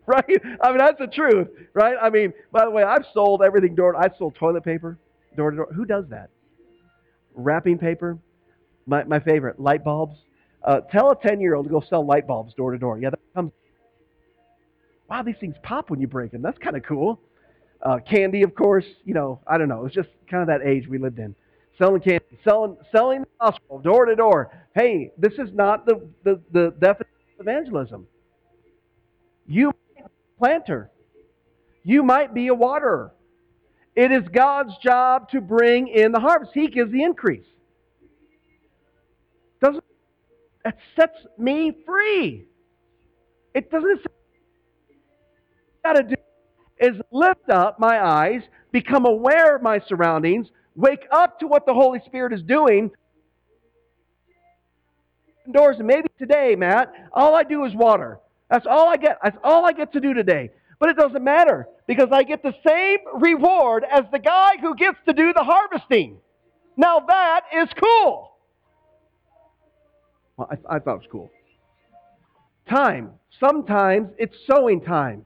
right? 0.09 0.25
I 0.63 0.69
mean, 0.69 0.79
that's 0.79 0.99
the 0.99 1.09
truth, 1.09 1.49
right? 1.75 1.97
I 2.01 2.11
mean, 2.11 2.33
by 2.53 2.65
the 2.65 2.71
way, 2.71 2.85
I've 2.85 3.05
sold 3.13 3.43
everything 3.43 3.75
door. 3.75 3.93
To. 3.93 3.99
I've 3.99 4.15
sold 4.17 4.37
toilet 4.37 4.63
paper 4.63 4.99
door 5.37 5.51
to 5.51 5.57
door. 5.57 5.69
Who 5.75 5.85
does 5.85 6.05
that? 6.11 6.31
Wrapping 7.35 7.79
paper. 7.79 8.19
My 8.87 9.03
my 9.05 9.19
favorite, 9.19 9.59
light 9.59 9.83
bulbs. 9.83 10.17
Uh, 10.63 10.81
tell 10.81 11.11
a 11.11 11.17
ten 11.17 11.41
year 11.41 11.55
old 11.57 11.67
to 11.67 11.71
go 11.71 11.81
sell 11.81 12.07
light 12.07 12.27
bulbs 12.27 12.55
door 12.55 12.71
to 12.71 12.79
door. 12.79 13.01
Yeah, 13.01 13.11
that 13.11 13.19
comes. 13.35 13.51
Wow, 15.11 15.23
these 15.23 15.37
things 15.41 15.57
pop 15.63 15.91
when 15.91 16.01
you 16.01 16.07
break 16.07 16.31
them. 16.31 16.43
That's 16.43 16.59
kind 16.59 16.77
of 16.77 16.85
cool. 16.85 17.21
Uh, 17.83 17.99
candy, 17.99 18.43
of 18.43 18.55
course. 18.55 18.87
You 19.05 19.15
know, 19.15 19.41
I 19.47 19.59
don't 19.59 19.69
know. 19.69 19.87
It's 19.87 19.95
just 19.95 20.09
kind 20.31 20.41
of 20.41 20.47
that 20.47 20.67
age 20.67 20.87
we 20.87 20.99
lived 20.99 21.19
in. 21.19 21.35
Selling 21.79 22.01
candy, 22.01 22.25
selling 22.45 22.77
selling 22.93 23.23
the 23.23 23.29
gospel 23.41 23.81
door 23.81 24.07
to 24.07 24.15
door. 24.15 24.53
Hey, 24.75 25.11
this 25.19 25.33
is 25.33 25.53
not 25.53 25.85
the 25.85 26.09
the, 26.23 26.41
the 26.53 26.75
definition 26.81 27.17
of 27.41 27.47
evangelism. 27.49 28.07
You 29.49 29.73
planter. 30.39 30.91
You 31.85 32.03
might 32.03 32.35
be 32.35 32.49
a 32.49 32.55
waterer. 32.55 33.15
It 33.95 34.13
is 34.13 34.25
God's 34.33 34.77
job 34.83 35.31
to 35.31 35.41
bring 35.41 35.89
in 35.89 36.13
the 36.13 36.21
harvest. 36.21 36.53
He 36.53 36.69
gives 36.69 36.93
the 36.93 37.03
increase. 37.03 37.47
Doesn't 39.63 39.85
that 40.65 40.77
sets 40.95 41.19
me 41.39 41.73
free? 41.87 42.47
It 43.55 43.71
doesn't. 43.71 44.01
Got 45.83 45.95
to 45.95 46.03
do 46.03 46.15
is 46.79 46.97
lift 47.11 47.49
up 47.49 47.79
my 47.79 48.05
eyes, 48.05 48.43
become 48.71 49.07
aware 49.07 49.57
of 49.57 49.63
my 49.63 49.81
surroundings, 49.89 50.49
wake 50.75 51.07
up 51.11 51.41
to 51.41 51.47
what 51.47 51.65
the 51.65 51.73
Holy 51.73 52.01
Spirit 52.05 52.33
is 52.33 52.43
doing. 52.43 52.91
Doors, 55.53 55.77
and 55.79 55.87
maybe 55.87 56.09
today, 56.19 56.55
Matt, 56.57 56.93
all 57.13 57.35
I 57.35 57.45
do 57.45 57.65
is 57.65 57.75
water. 57.75 58.19
That's 58.51 58.67
all 58.67 58.89
I 58.89 58.97
get. 58.97 59.19
That's 59.23 59.37
all 59.43 59.67
I 59.67 59.73
get 59.73 59.93
to 59.95 60.01
do 60.01 60.15
today. 60.15 60.51
But 60.79 60.91
it 60.91 60.97
doesn't 60.97 61.25
matter 61.25 61.69
because 61.87 62.09
I 62.13 62.23
get 62.23 62.43
the 62.43 62.55
same 62.67 62.99
reward 63.15 63.85
as 63.91 64.05
the 64.13 64.19
guy 64.19 64.57
who 64.61 64.75
gets 64.75 64.99
to 65.07 65.13
do 65.13 65.33
the 65.33 65.43
harvesting. 65.43 66.19
Now 66.77 67.01
that 67.01 67.43
is 67.55 67.69
cool. 67.83 68.33
Well, 70.37 70.49
I, 70.51 70.77
I 70.77 70.79
thought 70.79 70.97
it 70.97 70.99
was 70.99 71.09
cool. 71.11 71.31
Time. 72.69 73.13
Sometimes 73.41 74.11
it's 74.19 74.37
sowing 74.51 74.81
time. 74.81 75.25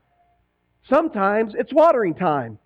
Sometimes 0.89 1.55
it's 1.57 1.73
watering 1.73 2.15
time. 2.15 2.59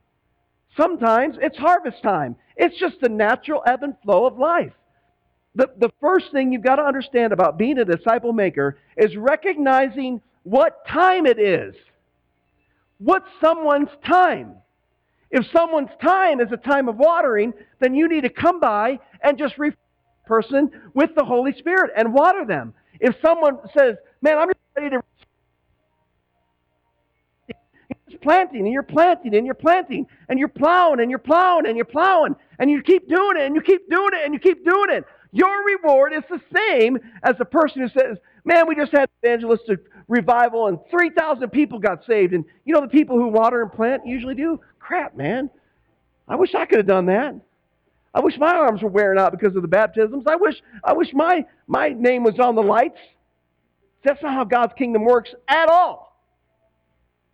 Sometimes 0.76 1.36
it's 1.40 1.56
harvest 1.56 2.02
time. 2.02 2.36
It's 2.56 2.78
just 2.78 3.00
the 3.00 3.08
natural 3.08 3.62
ebb 3.66 3.82
and 3.82 3.94
flow 4.02 4.26
of 4.26 4.38
life. 4.38 4.72
The, 5.54 5.70
the 5.78 5.90
first 6.00 6.32
thing 6.32 6.52
you've 6.52 6.62
got 6.62 6.76
to 6.76 6.82
understand 6.82 7.32
about 7.32 7.58
being 7.58 7.78
a 7.78 7.84
disciple 7.84 8.32
maker 8.32 8.78
is 8.96 9.16
recognizing 9.16 10.20
what 10.44 10.87
time 10.87 11.26
it 11.26 11.38
is. 11.38 11.74
What's 12.98 13.28
someone's 13.40 13.90
time? 14.07 14.54
If 15.30 15.50
someone's 15.50 15.90
time 16.00 16.40
is 16.40 16.52
a 16.52 16.57
time 16.57 16.88
of 16.88 16.96
watering, 16.96 17.52
then 17.80 17.94
you 17.94 18.09
need 18.09 18.22
to 18.22 18.30
come 18.30 18.61
by 18.61 19.00
and 19.22 19.37
just 19.37 19.59
refresh 19.59 19.78
person 20.26 20.70
with 20.94 21.14
the 21.14 21.24
Holy 21.24 21.52
Spirit 21.59 21.90
and 21.96 22.12
water 22.14 22.44
them. 22.44 22.72
If 23.00 23.16
someone 23.20 23.59
says, 23.76 23.96
man, 24.22 24.38
I'm 24.38 24.48
just 24.48 24.59
ready 24.76 24.90
to 24.90 25.02
planting 28.22 28.61
and 28.61 28.72
you're 28.72 28.83
planting 28.83 29.35
and 29.35 29.44
you're 29.44 29.54
planting 29.54 30.07
and 30.28 30.38
you're 30.38 30.48
plowing 30.48 31.00
and 31.00 31.11
you're 31.11 31.18
plowing 31.18 31.66
and 31.66 31.76
you're 31.76 31.85
plowing 31.85 32.35
and 32.59 32.70
you 32.70 32.83
keep 32.83 33.07
doing 33.09 33.37
it 33.37 33.42
and 33.42 33.54
you 33.54 33.61
keep 33.61 33.90
doing 33.90 34.11
it 34.14 34.24
and 34.24 34.33
you 34.33 34.40
keep 34.40 34.64
doing 34.64 34.90
it. 34.90 35.04
Your 35.33 35.64
reward 35.64 36.12
is 36.14 36.22
the 36.30 36.40
same 36.57 36.98
as 37.22 37.37
the 37.37 37.44
person 37.44 37.83
who 37.83 37.88
says, 37.88 38.16
man, 38.44 38.66
we 38.66 38.76
just 38.76 38.92
had 38.92 39.11
evangelistic 39.22 39.80
revival 40.08 40.66
and 40.66 40.78
3,000 40.90 41.50
people 41.50 41.78
got 41.78 42.04
saved. 42.06 42.32
And 42.32 42.44
you 42.64 42.74
know 42.74 42.80
the 42.80 42.88
people 42.88 43.16
who 43.16 43.28
water 43.28 43.62
and 43.62 43.72
plant 43.72 44.06
usually 44.06 44.34
do? 44.34 44.60
Crap, 44.78 45.16
man. 45.16 45.50
I 46.28 46.36
wish 46.36 46.54
I 46.54 46.66
could 46.66 46.78
have 46.78 46.86
done 46.86 47.06
that. 47.06 47.34
I 48.14 48.20
wish 48.20 48.38
my 48.38 48.54
arms 48.54 48.82
were 48.82 48.88
wearing 48.88 49.18
out 49.18 49.32
because 49.32 49.56
of 49.56 49.62
the 49.62 49.68
baptisms. 49.68 50.24
I 50.26 50.36
wish, 50.36 50.54
I 50.84 50.92
wish 50.92 51.08
my, 51.12 51.44
my 51.66 51.88
name 51.88 52.22
was 52.22 52.38
on 52.38 52.54
the 52.54 52.62
lights. 52.62 52.98
That's 54.04 54.22
not 54.22 54.34
how 54.34 54.44
God's 54.44 54.72
kingdom 54.78 55.04
works 55.04 55.30
at 55.48 55.68
all. 55.68 56.16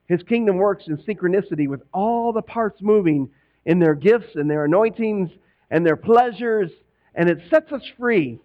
His 0.07 0.23
kingdom 0.23 0.57
works 0.57 0.85
in 0.89 0.97
synchronicity 0.99 1.69
with 1.69 1.83
all 1.93 2.33
the 2.33 2.43
parts 2.43 2.81
moving 2.81 3.31
in 3.67 3.79
their 3.79 3.95
gifts 3.95 4.35
and 4.35 4.51
their 4.51 4.65
anointings 4.65 5.31
and 5.71 5.87
their 5.87 5.97
pleasures, 5.97 6.71
and 7.15 7.29
it 7.29 7.39
sets 7.51 7.71
us 7.73 7.83
free. 7.99 8.41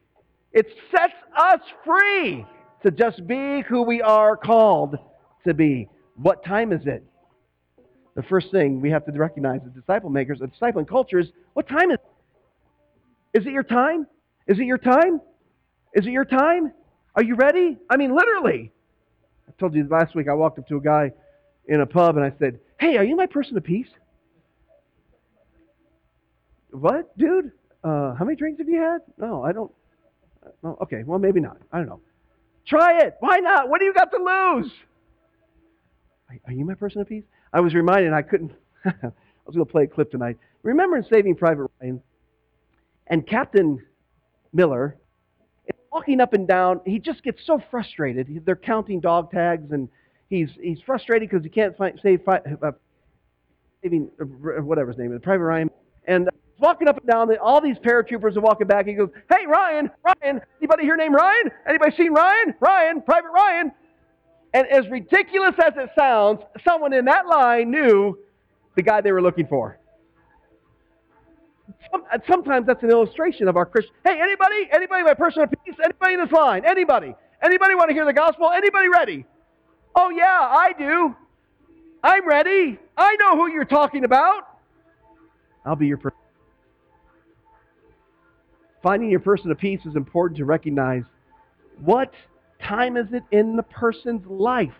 It 0.51 0.67
sets 0.91 1.13
us 1.35 1.61
free 1.83 2.45
to 2.85 2.91
just 2.91 3.25
be 3.25 3.63
who 3.67 3.81
we 3.81 3.99
are 4.03 4.37
called 4.37 4.95
to 5.43 5.55
be. 5.55 5.89
What 6.17 6.45
time 6.45 6.71
is 6.71 6.85
it? 6.85 7.03
The 8.15 8.21
first 8.21 8.51
thing 8.51 8.79
we 8.79 8.91
have 8.91 9.05
to 9.05 9.11
recognize 9.11 9.61
as 9.65 9.73
disciple 9.73 10.11
makers, 10.11 10.39
a 10.41 10.45
discipling 10.45 10.87
culture 10.87 11.17
is 11.17 11.31
what 11.53 11.67
time 11.67 11.89
is 11.89 11.97
it? 13.33 13.39
Is 13.39 13.47
it 13.47 13.53
your 13.53 13.63
time? 13.63 14.05
Is 14.47 14.59
it 14.59 14.65
your 14.65 14.77
time? 14.77 15.19
Is 15.95 16.05
it 16.05 16.11
your 16.11 16.25
time? 16.25 16.71
Are 17.15 17.23
you 17.23 17.33
ready? 17.35 17.75
I 17.89 17.97
mean, 17.97 18.15
literally. 18.15 18.71
I 19.47 19.51
told 19.59 19.73
you 19.73 19.87
last 19.89 20.13
week 20.13 20.27
I 20.29 20.33
walked 20.35 20.59
up 20.59 20.67
to 20.67 20.77
a 20.77 20.81
guy 20.81 21.11
in 21.67 21.81
a 21.81 21.87
pub 21.87 22.17
and 22.17 22.25
I 22.25 22.33
said, 22.37 22.59
Hey, 22.79 22.97
are 22.97 23.03
you 23.03 23.15
my 23.15 23.25
person 23.25 23.57
of 23.57 23.63
peace? 23.63 23.89
What, 26.69 27.17
dude? 27.17 27.51
Uh, 27.83 28.13
how 28.13 28.25
many 28.25 28.35
drinks 28.35 28.59
have 28.59 28.69
you 28.69 28.79
had? 28.79 28.99
No, 29.17 29.43
I 29.43 29.53
don't. 29.53 29.71
No, 30.61 30.77
okay, 30.83 31.01
well, 31.03 31.17
maybe 31.17 31.39
not. 31.39 31.57
I 31.71 31.79
don't 31.79 31.87
know. 31.87 32.01
Try 32.67 33.01
it. 33.01 33.15
Why 33.19 33.37
not? 33.37 33.69
What 33.69 33.79
do 33.79 33.85
you 33.85 33.93
got 33.93 34.11
to 34.11 34.17
lose? 34.17 34.71
Are 36.45 36.51
you 36.51 36.65
my 36.65 36.73
person 36.73 37.01
of 37.01 37.07
peace? 37.07 37.23
I 37.53 37.59
was 37.59 37.73
reminded 37.73 38.13
I 38.13 38.21
couldn't. 38.21 38.51
I 38.85 38.91
was 39.45 39.55
going 39.55 39.65
to 39.65 39.71
play 39.71 39.83
a 39.83 39.87
clip 39.87 40.11
tonight. 40.11 40.37
Remember 40.63 40.97
in 40.97 41.05
Saving 41.11 41.35
Private 41.35 41.69
Ryan? 41.79 42.01
And 43.07 43.25
Captain 43.27 43.83
Miller 44.51 44.97
is 45.67 45.75
walking 45.91 46.19
up 46.19 46.33
and 46.33 46.47
down. 46.47 46.81
He 46.85 46.99
just 46.99 47.23
gets 47.23 47.39
so 47.45 47.61
frustrated. 47.69 48.41
They're 48.45 48.55
counting 48.55 48.99
dog 48.99 49.31
tags, 49.31 49.71
and 49.71 49.87
he's 50.29 50.49
he's 50.59 50.79
frustrated 50.85 51.29
because 51.29 51.43
he 51.43 51.49
can't 51.49 51.77
find, 51.77 51.99
save 52.01 52.21
uh, 52.27 52.71
saving 53.83 54.09
uh, 54.19 54.25
whatever 54.63 54.91
his 54.91 54.97
name 54.97 55.13
is, 55.13 55.21
Private 55.21 55.43
Ryan. 55.43 55.69
And 56.07 56.29
walking 56.59 56.87
up 56.87 56.97
and 56.97 57.07
down. 57.07 57.35
All 57.37 57.61
these 57.61 57.77
paratroopers 57.77 58.35
are 58.37 58.41
walking 58.41 58.67
back. 58.67 58.85
He 58.85 58.93
goes, 58.93 59.09
"Hey, 59.29 59.45
Ryan, 59.45 59.91
Ryan, 60.03 60.41
anybody 60.59 60.83
here 60.83 60.95
named 60.95 61.15
Ryan? 61.15 61.51
Anybody 61.67 61.95
seen 61.95 62.13
Ryan? 62.13 62.55
Ryan, 62.59 63.01
Private 63.01 63.31
Ryan." 63.31 63.71
And 64.53 64.67
as 64.67 64.87
ridiculous 64.89 65.55
as 65.59 65.73
it 65.75 65.89
sounds, 65.97 66.41
someone 66.63 66.93
in 66.93 67.05
that 67.05 67.27
line 67.27 67.71
knew 67.71 68.17
the 68.75 68.81
guy 68.81 69.01
they 69.01 69.11
were 69.11 69.21
looking 69.21 69.47
for. 69.47 69.77
Sometimes 72.27 72.65
that's 72.65 72.83
an 72.83 72.89
illustration 72.89 73.47
of 73.47 73.57
our 73.57 73.65
Christian. 73.65 73.93
Hey, 74.03 74.19
anybody? 74.21 74.69
Anybody 74.71 75.03
my 75.03 75.13
personal 75.13 75.47
peace? 75.47 75.75
Anybody 75.83 76.13
in 76.13 76.19
this 76.21 76.31
line? 76.31 76.65
Anybody? 76.65 77.15
Anybody 77.41 77.75
want 77.75 77.89
to 77.89 77.93
hear 77.93 78.05
the 78.05 78.13
gospel? 78.13 78.49
Anybody 78.51 78.87
ready? 78.89 79.25
Oh 79.93 80.09
yeah, 80.09 80.39
I 80.41 80.73
do. 80.77 81.15
I'm 82.03 82.27
ready. 82.27 82.79
I 82.97 83.15
know 83.19 83.35
who 83.35 83.51
you're 83.51 83.65
talking 83.65 84.03
about. 84.03 84.43
I'll 85.65 85.75
be 85.75 85.87
your 85.87 85.97
person. 85.97 86.17
Finding 88.85 89.09
your 89.09 89.19
person 89.19 89.49
of 89.49 89.57
peace 89.57 89.79
is 89.87 89.95
important 89.95 90.37
to 90.37 90.45
recognize 90.45 91.01
what 91.83 92.13
time 92.63 92.97
is 92.97 93.07
it 93.13 93.23
in 93.31 93.55
the 93.55 93.63
person's 93.63 94.23
life. 94.27 94.75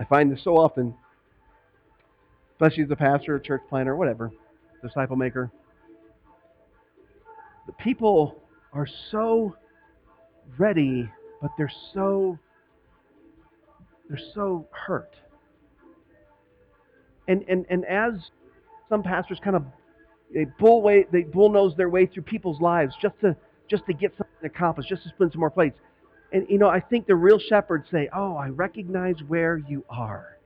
I 0.00 0.04
find 0.04 0.32
this 0.32 0.42
so 0.42 0.58
often, 0.58 0.96
especially 2.54 2.82
as 2.82 2.90
a 2.90 2.96
pastor, 2.96 3.36
a 3.36 3.40
church 3.40 3.60
planner, 3.68 3.94
whatever, 3.94 4.32
disciple 4.82 5.14
maker. 5.14 5.52
The 7.68 7.72
people 7.74 8.42
are 8.72 8.88
so 9.12 9.54
ready, 10.58 11.08
but 11.40 11.52
they're 11.56 11.70
so 11.94 12.36
they're 14.08 14.18
so 14.34 14.66
hurt. 14.72 15.14
And 17.28 17.44
and 17.46 17.64
and 17.70 17.84
as 17.84 18.14
some 18.88 19.04
pastors 19.04 19.38
kind 19.40 19.54
of 19.54 19.62
they 20.32 20.44
bull 20.58 20.82
way, 20.82 21.06
they 21.10 21.22
bullnose 21.22 21.76
their 21.76 21.88
way 21.88 22.06
through 22.06 22.24
people's 22.24 22.60
lives 22.60 22.94
just 23.00 23.18
to 23.20 23.36
just 23.68 23.84
to 23.86 23.92
get 23.92 24.12
something 24.16 24.44
accomplished, 24.44 24.88
just 24.88 25.02
to 25.02 25.08
spin 25.10 25.30
some 25.30 25.40
more 25.40 25.50
plates. 25.50 25.78
And 26.32 26.46
you 26.48 26.58
know, 26.58 26.68
I 26.68 26.80
think 26.80 27.06
the 27.06 27.14
real 27.14 27.38
shepherds 27.38 27.88
say, 27.90 28.08
"Oh, 28.14 28.36
I 28.36 28.48
recognize 28.48 29.16
where 29.26 29.56
you 29.56 29.84
are, 29.88 30.38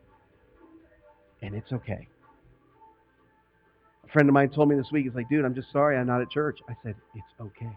and 1.40 1.54
it's 1.54 1.72
okay." 1.72 2.08
A 4.04 4.08
friend 4.12 4.28
of 4.28 4.34
mine 4.34 4.50
told 4.50 4.68
me 4.68 4.76
this 4.76 4.90
week, 4.92 5.04
he's 5.04 5.14
like, 5.14 5.28
"Dude, 5.28 5.44
I'm 5.44 5.54
just 5.54 5.72
sorry 5.72 5.96
I'm 5.96 6.06
not 6.06 6.20
at 6.20 6.30
church." 6.30 6.60
I 6.68 6.76
said, 6.82 6.94
"It's 7.14 7.40
okay." 7.40 7.76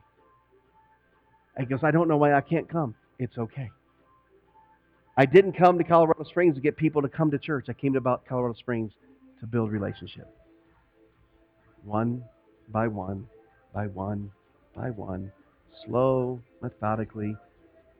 He 1.57 1.65
goes, 1.65 1.83
"I 1.83 1.91
don't 1.91 2.07
know 2.07 2.17
why 2.17 2.33
I 2.33 2.41
can't 2.41 2.69
come." 2.69 2.95
It's 3.17 3.37
okay. 3.37 3.71
I 5.17 5.25
didn't 5.25 5.53
come 5.53 5.77
to 5.77 5.83
Colorado 5.83 6.23
Springs 6.23 6.55
to 6.55 6.61
get 6.61 6.75
people 6.75 7.01
to 7.01 7.07
come 7.07 7.31
to 7.31 7.39
church. 7.39 7.69
I 7.69 7.73
came 7.73 7.93
to 7.93 7.97
about 7.97 8.25
Colorado 8.25 8.53
Springs 8.55 8.91
to 9.39 9.47
build 9.47 9.71
relationship 9.71 10.27
one 11.85 12.23
by 12.69 12.87
one 12.87 13.27
by 13.73 13.87
one 13.87 14.31
by 14.75 14.89
one, 14.89 15.31
slow, 15.85 16.41
methodically. 16.61 17.35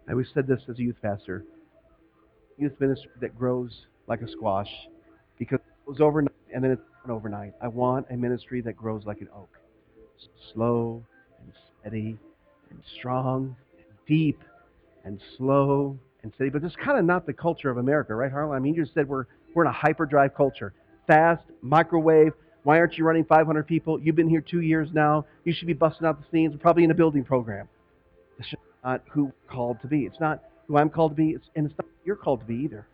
I 0.07 0.11
always 0.11 0.27
said 0.33 0.47
this 0.47 0.61
as 0.69 0.77
a 0.77 0.81
youth 0.81 0.97
pastor. 1.01 1.45
Youth 2.57 2.73
ministry 2.79 3.11
that 3.21 3.37
grows 3.37 3.85
like 4.07 4.21
a 4.21 4.29
squash 4.29 4.69
because 5.39 5.59
it 5.59 5.87
goes 5.87 6.01
overnight 6.01 6.35
and 6.53 6.63
then 6.63 6.71
it's 6.71 6.81
not 7.05 7.13
overnight. 7.13 7.53
I 7.61 7.67
want 7.67 8.07
a 8.09 8.17
ministry 8.17 8.61
that 8.61 8.73
grows 8.73 9.05
like 9.05 9.21
an 9.21 9.29
oak. 9.35 9.49
Slow 10.53 11.03
and 11.39 11.53
steady 11.79 12.17
and 12.69 12.79
strong 12.97 13.55
and 13.77 13.85
deep 14.07 14.41
and 15.03 15.19
slow 15.37 15.97
and 16.23 16.31
steady. 16.35 16.49
But 16.49 16.63
it's 16.63 16.75
kind 16.75 16.97
of 16.97 17.05
not 17.05 17.25
the 17.25 17.33
culture 17.33 17.69
of 17.69 17.77
America, 17.77 18.15
right, 18.15 18.31
Harlan? 18.31 18.55
I 18.55 18.59
mean, 18.59 18.73
you 18.73 18.83
just 18.83 18.93
said 18.93 19.07
we're, 19.07 19.25
we're 19.53 19.63
in 19.63 19.69
a 19.69 19.73
hyperdrive 19.73 20.35
culture. 20.35 20.73
Fast, 21.07 21.43
microwave, 21.61 22.33
why 22.65 22.79
aren't 22.79 22.97
you 22.97 23.05
running 23.05 23.25
500 23.25 23.67
people? 23.67 24.01
You've 24.01 24.15
been 24.15 24.27
here 24.27 24.41
two 24.41 24.61
years 24.61 24.89
now. 24.91 25.27
You 25.43 25.53
should 25.53 25.67
be 25.67 25.73
busting 25.73 26.07
out 26.07 26.19
the 26.19 26.25
seams. 26.31 26.55
Probably 26.59 26.83
in 26.83 26.89
a 26.89 26.95
building 26.95 27.23
program. 27.23 27.69
It's 28.39 28.49
just 28.49 28.61
not 28.83 29.03
who 29.11 29.25
we're 29.25 29.53
called 29.53 29.79
to 29.83 29.87
be. 29.87 29.99
It's 29.99 30.19
not 30.19 30.43
who 30.67 30.77
I'm 30.77 30.89
called 30.89 31.11
to 31.11 31.15
be, 31.15 31.29
it's, 31.29 31.45
and 31.55 31.67
it's 31.67 31.75
not 31.77 31.87
you're 32.05 32.15
called 32.15 32.39
to 32.39 32.45
be 32.47 32.55
either. 32.55 32.87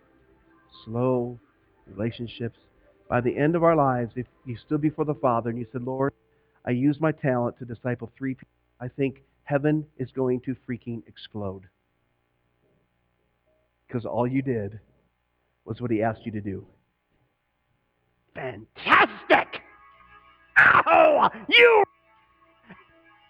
Slow 0.83 1.39
relationships. 1.87 2.59
By 3.07 3.21
the 3.21 3.37
end 3.37 3.55
of 3.55 3.63
our 3.63 3.77
lives, 3.77 4.11
if 4.17 4.27
you 4.45 4.57
stood 4.57 4.81
before 4.81 5.05
the 5.05 5.15
Father 5.15 5.49
and 5.49 5.57
you 5.57 5.65
said, 5.71 5.83
Lord, 5.83 6.11
I 6.65 6.71
used 6.71 6.99
my 6.99 7.13
talent 7.13 7.57
to 7.59 7.65
disciple 7.65 8.11
three 8.17 8.33
people, 8.33 8.49
I 8.81 8.89
think 8.89 9.21
heaven 9.45 9.85
is 9.97 10.11
going 10.11 10.41
to 10.41 10.55
freaking 10.69 11.01
explode. 11.07 11.63
Because 13.87 14.05
all 14.05 14.27
you 14.27 14.41
did 14.41 14.81
was 15.63 15.79
what 15.79 15.91
he 15.91 16.03
asked 16.03 16.25
you 16.25 16.33
to 16.33 16.41
do. 16.41 16.65
Fantastic! 18.35 19.20
Oh, 20.57 21.29
you. 21.47 21.83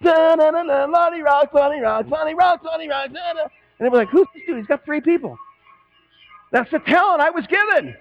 Lonnie 0.03 1.21
Rocks, 1.21 1.53
Lonnie 1.53 1.79
Rocks, 1.79 2.09
Lonnie 2.09 2.33
Rocks, 2.33 2.63
Lonnie 2.65 2.89
Rocks. 2.89 3.13
And 3.13 3.49
they 3.79 3.89
were 3.89 3.97
like, 3.97 4.09
who's 4.09 4.27
this 4.33 4.43
dude? 4.47 4.57
He's 4.57 4.65
got 4.67 4.83
three 4.83 5.01
people. 5.01 5.37
That's 6.51 6.69
the 6.71 6.79
talent 6.79 7.21
I 7.21 7.29
was 7.29 7.45
given. 7.47 7.95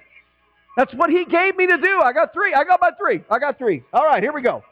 That's 0.76 0.94
what 0.94 1.11
he 1.11 1.24
gave 1.24 1.56
me 1.56 1.66
to 1.66 1.76
do. 1.76 2.00
I 2.02 2.12
got 2.12 2.33
three. 2.33 2.54
I 2.54 2.64
got 2.64 2.80
my 2.80 2.90
three. 2.98 3.22
I 3.30 3.38
got 3.38 3.59
three. 3.59 3.83
All 3.92 4.04
right, 4.04 4.22
here 4.22 4.33
we 4.33 4.42
go. 4.42 4.62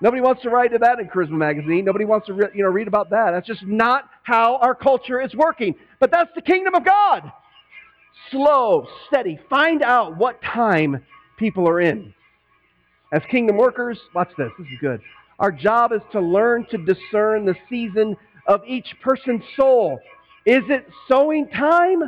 Nobody 0.00 0.20
wants 0.20 0.42
to 0.42 0.50
write 0.50 0.72
to 0.72 0.78
that 0.78 0.98
in 0.98 1.08
Charisma 1.08 1.30
Magazine. 1.30 1.84
Nobody 1.84 2.04
wants 2.04 2.26
to 2.26 2.50
you 2.54 2.64
know, 2.64 2.70
read 2.70 2.88
about 2.88 3.10
that. 3.10 3.30
That's 3.30 3.46
just 3.46 3.64
not 3.64 4.08
how 4.24 4.56
our 4.56 4.74
culture 4.74 5.20
is 5.20 5.32
working. 5.34 5.76
But 6.00 6.10
that's 6.10 6.30
the 6.34 6.42
kingdom 6.42 6.74
of 6.74 6.84
God. 6.84 7.30
Slow, 8.30 8.88
steady. 9.06 9.38
Find 9.48 9.82
out 9.82 10.16
what 10.16 10.42
time 10.42 11.04
people 11.36 11.68
are 11.68 11.80
in. 11.80 12.12
As 13.12 13.22
kingdom 13.30 13.58
workers, 13.58 13.98
watch 14.14 14.30
this, 14.38 14.50
this 14.58 14.66
is 14.66 14.78
good. 14.80 15.00
Our 15.38 15.52
job 15.52 15.92
is 15.92 16.00
to 16.12 16.20
learn 16.20 16.66
to 16.70 16.78
discern 16.78 17.44
the 17.44 17.54
season 17.68 18.16
of 18.46 18.62
each 18.66 18.86
person's 19.02 19.42
soul. 19.54 20.00
Is 20.46 20.62
it 20.68 20.86
sowing 21.08 21.46
time 21.48 22.04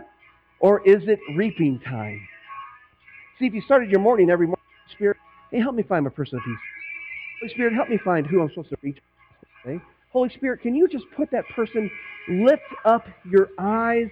or 0.61 0.81
is 0.89 1.07
it 1.07 1.19
reaping 1.37 1.79
time? 1.81 2.27
See, 3.39 3.47
if 3.47 3.53
you 3.53 3.61
started 3.61 3.91
your 3.91 4.01
morning 4.01 4.31
every 4.31 4.47
morning, 4.47 4.63
Spirit, 4.93 5.19
hey, 5.51 5.61
help 5.61 5.75
me 5.75 5.83
find 5.83 6.05
my 6.05 6.11
person 6.11 6.39
of 6.39 6.45
peace. 6.45 6.57
Holy 7.41 7.53
Spirit, 7.53 7.75
help 7.75 7.91
me 7.91 7.99
find 8.03 8.27
who 8.27 8.41
I'm 8.41 8.49
supposed 8.49 8.71
to 8.71 8.77
reach 8.81 8.99
today. 9.63 9.81
Holy 10.11 10.31
Spirit, 10.31 10.63
can 10.63 10.75
you 10.75 10.89
just 10.89 11.05
put 11.15 11.31
that 11.33 11.45
person, 11.55 11.91
lift 12.29 12.63
up 12.87 13.05
your 13.29 13.51
eyes, 13.59 14.09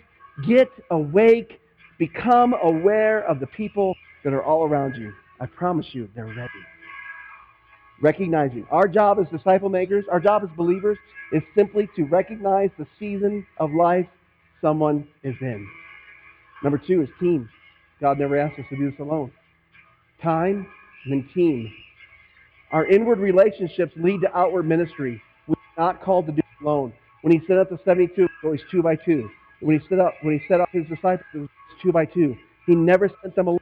get 0.47 0.69
awake, 0.91 1.59
become 1.99 2.55
aware 2.63 3.25
of 3.27 3.41
the 3.41 3.47
people 3.47 3.95
that 4.25 4.35
are 4.35 4.43
all 4.43 4.65
around 4.65 4.97
you. 4.97 5.13
I 5.41 5.47
promise 5.47 5.87
you, 5.93 6.09
they're 6.15 6.27
ready 6.27 6.51
recognizing. 8.03 8.67
Our 8.71 8.89
job 8.89 9.19
as 9.21 9.29
disciple 9.31 9.71
makers, 9.71 10.05
our 10.13 10.21
job 10.21 10.43
as 10.45 10.51
believers, 10.57 10.99
is 11.33 11.43
simply 11.57 11.89
to 11.97 12.05
recognize 12.05 12.71
the 12.79 12.87
season 12.99 13.47
of 13.59 13.73
life 13.73 14.07
someone 14.61 15.09
is 15.23 15.37
in. 15.41 15.67
Number 16.63 16.79
two 16.79 17.03
is 17.03 17.09
teams. 17.21 17.49
God 18.01 18.19
never 18.19 18.37
asked 18.39 18.59
us 18.59 18.67
to 18.71 18.77
do 18.77 18.91
this 18.91 19.01
alone. 19.01 19.33
time, 20.23 20.67
and 21.07 21.25
team. 21.35 21.73
Our 22.73 22.87
inward 22.87 23.19
relationships 23.19 23.93
lead 23.97 24.21
to 24.23 24.37
outward 24.37 24.65
ministry. 24.69 25.21
We're 25.49 25.57
not 25.79 26.03
called 26.03 26.27
to 26.27 26.33
do 26.33 26.39
it 26.39 26.65
alone. 26.65 26.93
When 27.23 27.33
he 27.33 27.47
set 27.47 27.59
up 27.59 27.71
the 27.71 27.79
72, 27.85 28.29
it 28.45 28.47
was 28.47 28.61
two 28.71 28.83
by 28.83 28.97
two. 28.97 29.31
When 29.61 29.79
he 29.79 29.87
set 29.89 30.01
up, 30.01 30.15
when 30.23 30.39
he 30.39 30.47
set 30.49 30.61
up 30.61 30.69
his 30.73 30.87
disciples, 30.87 31.27
it 31.35 31.39
was 31.39 31.49
two 31.83 31.93
by 31.93 32.05
two. 32.07 32.37
He 32.67 32.75
never 32.75 33.11
sent 33.23 33.35
them 33.37 33.49
alone. 33.49 33.61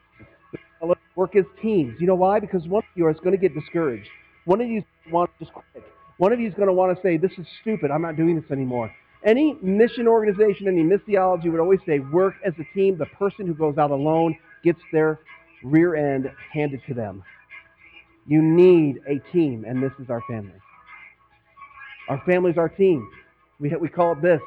Work 1.17 1.37
as 1.37 1.45
teams. 1.61 1.95
You 2.01 2.07
know 2.07 2.15
why? 2.15 2.41
Because 2.41 2.67
one 2.69 2.83
of 2.83 2.89
you 2.95 3.09
is 3.09 3.19
going 3.19 3.33
to 3.33 3.39
get 3.39 3.55
discouraged. 3.55 4.09
One 4.45 4.61
of 4.61 4.69
you 4.69 4.83
want 5.11 5.31
to 5.39 5.45
just 5.45 5.53
quit. 5.53 5.85
One 6.19 6.33
of 6.33 6.41
you 6.41 6.49
is 6.49 6.55
going 6.55 6.69
to 6.69 6.73
want 6.73 6.97
to 6.97 7.03
say, 7.03 7.17
"This 7.17 7.33
is 7.39 7.47
stupid. 7.61 7.91
I'm 7.91 8.03
not 8.03 8.17
doing 8.17 8.41
this 8.41 8.51
anymore." 8.51 8.93
Any 9.25 9.59
mission 9.63 10.09
organization, 10.09 10.67
any 10.67 10.83
missiology 10.83 11.51
would 11.51 11.61
always 11.61 11.81
say, 11.87 11.99
"Work 11.99 12.35
as 12.45 12.55
a 12.59 12.65
team." 12.75 12.97
The 12.97 13.07
person 13.07 13.47
who 13.47 13.55
goes 13.55 13.79
out 13.79 13.91
alone 13.91 14.37
gets 14.65 14.81
their 14.93 15.21
rear 15.63 15.95
end 15.95 16.31
handed 16.53 16.83
to 16.89 16.95
them. 16.95 17.23
You 18.27 18.43
need 18.43 19.01
a 19.07 19.19
team, 19.33 19.65
and 19.67 19.83
this 19.83 19.93
is 19.99 20.11
our 20.11 20.23
family. 20.29 20.55
Our 22.09 22.21
family 22.25 22.51
is 22.51 22.59
our 22.59 22.69
team. 22.69 23.09
We, 23.59 23.71
we 23.77 23.89
call 23.89 24.13
it 24.13 24.23
this 24.23 24.41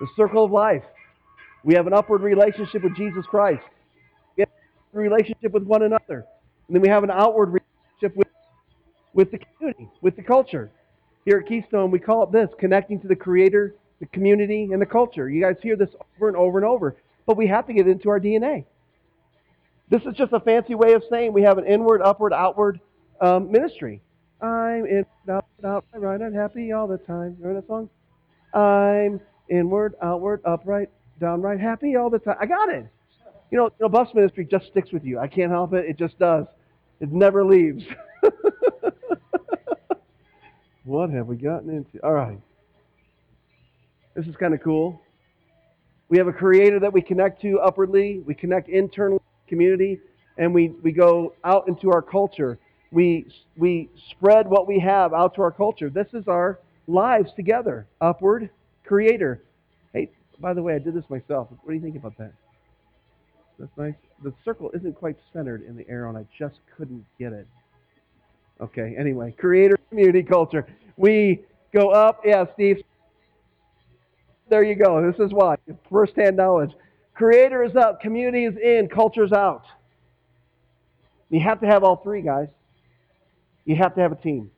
the 0.00 0.08
circle 0.16 0.44
of 0.44 0.50
life. 0.50 0.82
We 1.62 1.74
have 1.74 1.86
an 1.86 1.92
upward 1.92 2.22
relationship 2.22 2.82
with 2.82 2.96
Jesus 2.96 3.26
Christ. 3.26 3.62
We 4.36 4.42
have 4.42 4.48
a 4.94 4.98
relationship 4.98 5.52
with 5.52 5.64
one 5.64 5.82
another. 5.82 6.24
And 6.66 6.74
then 6.74 6.80
we 6.80 6.88
have 6.88 7.04
an 7.04 7.10
outward 7.10 7.46
relationship 7.46 8.16
with, 8.16 8.28
with 9.14 9.30
the 9.30 9.38
community, 9.38 9.88
with 10.00 10.16
the 10.16 10.22
culture. 10.22 10.70
Here 11.24 11.38
at 11.38 11.46
Keystone, 11.46 11.90
we 11.90 11.98
call 11.98 12.22
it 12.24 12.32
this 12.32 12.48
connecting 12.58 13.00
to 13.00 13.08
the 13.08 13.16
Creator, 13.16 13.74
the 14.00 14.06
community, 14.06 14.70
and 14.72 14.80
the 14.80 14.86
culture. 14.86 15.28
You 15.28 15.42
guys 15.42 15.56
hear 15.62 15.76
this 15.76 15.90
over 16.16 16.28
and 16.28 16.36
over 16.36 16.58
and 16.58 16.66
over. 16.66 16.96
But 17.26 17.36
we 17.36 17.46
have 17.48 17.66
to 17.66 17.72
get 17.72 17.86
into 17.86 18.08
our 18.08 18.18
DNA. 18.18 18.64
This 19.90 20.02
is 20.02 20.14
just 20.14 20.32
a 20.32 20.40
fancy 20.40 20.74
way 20.74 20.94
of 20.94 21.02
saying 21.10 21.32
we 21.32 21.42
have 21.42 21.58
an 21.58 21.66
inward, 21.66 22.00
upward, 22.02 22.32
outward 22.32 22.80
um, 23.20 23.50
ministry. 23.50 24.00
I'm 24.40 24.86
in, 24.86 25.04
out, 25.28 25.44
out, 25.64 25.84
right, 25.92 26.20
and 26.20 26.34
happy 26.34 26.72
all 26.72 26.86
the 26.86 26.96
time. 26.98 27.36
You 27.38 27.44
remember 27.46 27.60
that 27.60 27.66
song? 27.66 27.90
I'm 28.54 29.20
inward, 29.50 29.94
outward, 30.00 30.40
upright, 30.44 30.88
downright 31.20 31.60
happy 31.60 31.96
all 31.96 32.08
the 32.08 32.18
time. 32.18 32.36
I 32.40 32.46
got 32.46 32.68
it. 32.70 32.86
You 33.50 33.58
know, 33.58 33.64
you 33.64 33.72
know, 33.80 33.88
bus 33.88 34.08
ministry 34.14 34.46
just 34.48 34.68
sticks 34.68 34.92
with 34.92 35.04
you. 35.04 35.18
I 35.18 35.26
can't 35.26 35.50
help 35.50 35.74
it. 35.74 35.84
It 35.86 35.98
just 35.98 36.18
does. 36.18 36.46
It 37.00 37.12
never 37.12 37.44
leaves. 37.44 37.84
what 40.84 41.10
have 41.10 41.26
we 41.26 41.36
gotten 41.36 41.70
into? 41.70 42.02
All 42.04 42.12
right. 42.12 42.40
This 44.14 44.26
is 44.26 44.36
kind 44.36 44.54
of 44.54 44.62
cool. 44.62 45.00
We 46.08 46.18
have 46.18 46.26
a 46.26 46.32
creator 46.32 46.80
that 46.80 46.92
we 46.92 47.00
connect 47.00 47.40
to 47.42 47.60
upwardly. 47.60 48.20
We 48.26 48.34
connect 48.34 48.68
internally 48.68 49.20
community, 49.46 50.00
and 50.38 50.52
we, 50.52 50.68
we 50.82 50.92
go 50.92 51.34
out 51.44 51.68
into 51.68 51.90
our 51.90 52.02
culture. 52.02 52.58
We, 52.90 53.26
we 53.56 53.88
spread 54.10 54.48
what 54.48 54.66
we 54.66 54.80
have 54.80 55.12
out 55.12 55.34
to 55.36 55.42
our 55.42 55.52
culture. 55.52 55.90
This 55.90 56.08
is 56.12 56.26
our 56.26 56.58
lives 56.88 57.32
together. 57.36 57.86
Upward, 58.00 58.50
creator. 58.84 59.42
Hey, 59.92 60.10
by 60.40 60.54
the 60.54 60.62
way, 60.62 60.74
I 60.74 60.78
did 60.78 60.94
this 60.94 61.08
myself. 61.08 61.48
What 61.50 61.68
do 61.68 61.74
you 61.74 61.80
think 61.80 61.96
about 61.96 62.18
that? 62.18 62.32
That's 63.58 63.76
nice. 63.76 63.94
The 64.24 64.32
circle 64.44 64.70
isn't 64.74 64.96
quite 64.96 65.16
centered 65.32 65.62
in 65.62 65.76
the 65.76 65.88
arrow, 65.88 66.08
and 66.08 66.18
I 66.18 66.26
just 66.36 66.58
couldn't 66.76 67.04
get 67.18 67.32
it. 67.32 67.46
Okay, 68.60 68.94
anyway, 68.98 69.34
creator, 69.38 69.78
community, 69.88 70.22
culture. 70.22 70.66
We 70.96 71.40
go 71.72 71.90
up. 71.90 72.20
Yeah, 72.24 72.44
Steve. 72.54 72.82
There 74.48 74.62
you 74.62 74.74
go. 74.74 75.10
This 75.10 75.18
is 75.24 75.32
why. 75.32 75.56
First-hand 75.90 76.36
knowledge. 76.36 76.72
Creator 77.14 77.64
is 77.64 77.76
up, 77.76 78.00
community 78.00 78.46
is 78.46 78.56
in, 78.56 78.88
culture's 78.88 79.32
out. 79.32 79.64
You 81.28 81.40
have 81.40 81.60
to 81.60 81.66
have 81.66 81.84
all 81.84 81.96
three, 81.96 82.22
guys. 82.22 82.48
You 83.64 83.76
have 83.76 83.94
to 83.94 84.00
have 84.00 84.10
a 84.10 84.16
team. 84.16 84.50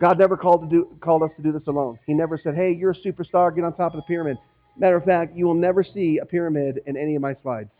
God 0.00 0.18
never 0.18 0.36
called, 0.36 0.62
to 0.62 0.68
do, 0.68 0.96
called 1.00 1.22
us 1.22 1.30
to 1.36 1.42
do 1.42 1.52
this 1.52 1.66
alone. 1.66 1.98
He 2.06 2.14
never 2.14 2.38
said, 2.38 2.54
hey, 2.54 2.72
you're 2.72 2.92
a 2.92 2.94
superstar, 2.94 3.54
get 3.54 3.64
on 3.64 3.74
top 3.74 3.92
of 3.92 3.98
the 3.98 4.02
pyramid. 4.02 4.38
Matter 4.78 4.96
of 4.96 5.04
fact, 5.04 5.36
you 5.36 5.46
will 5.46 5.54
never 5.54 5.84
see 5.84 6.18
a 6.18 6.24
pyramid 6.24 6.80
in 6.86 6.96
any 6.96 7.14
of 7.14 7.22
my 7.22 7.36
slides. 7.42 7.70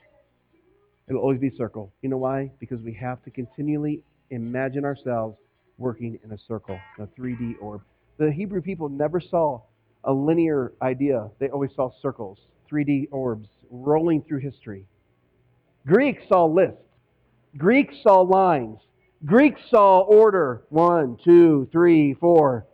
It'll 1.08 1.22
always 1.22 1.40
be 1.40 1.50
circle. 1.56 1.90
You 2.02 2.10
know 2.10 2.18
why? 2.18 2.50
Because 2.60 2.82
we 2.82 2.92
have 2.94 3.22
to 3.24 3.30
continually 3.30 4.02
imagine 4.30 4.84
ourselves 4.84 5.36
working 5.78 6.18
in 6.24 6.32
a 6.32 6.38
circle, 6.38 6.78
a 6.98 7.06
3D 7.06 7.56
orb. 7.60 7.82
The 8.18 8.30
Hebrew 8.30 8.60
people 8.60 8.88
never 8.88 9.20
saw 9.20 9.62
a 10.04 10.12
linear 10.12 10.72
idea. 10.82 11.30
They 11.38 11.48
always 11.48 11.70
saw 11.74 11.90
circles, 12.00 12.38
3D 12.70 13.08
orbs, 13.10 13.48
rolling 13.70 14.22
through 14.22 14.40
history. 14.40 14.86
Greeks 15.86 16.22
saw 16.28 16.44
lists. 16.44 16.82
Greeks 17.56 17.94
saw 18.02 18.20
lines. 18.20 18.78
Greeks 19.24 19.60
saw 19.70 20.00
order. 20.00 20.62
One, 20.68 21.16
two, 21.24 21.68
three, 21.72 22.14
four. 22.14 22.66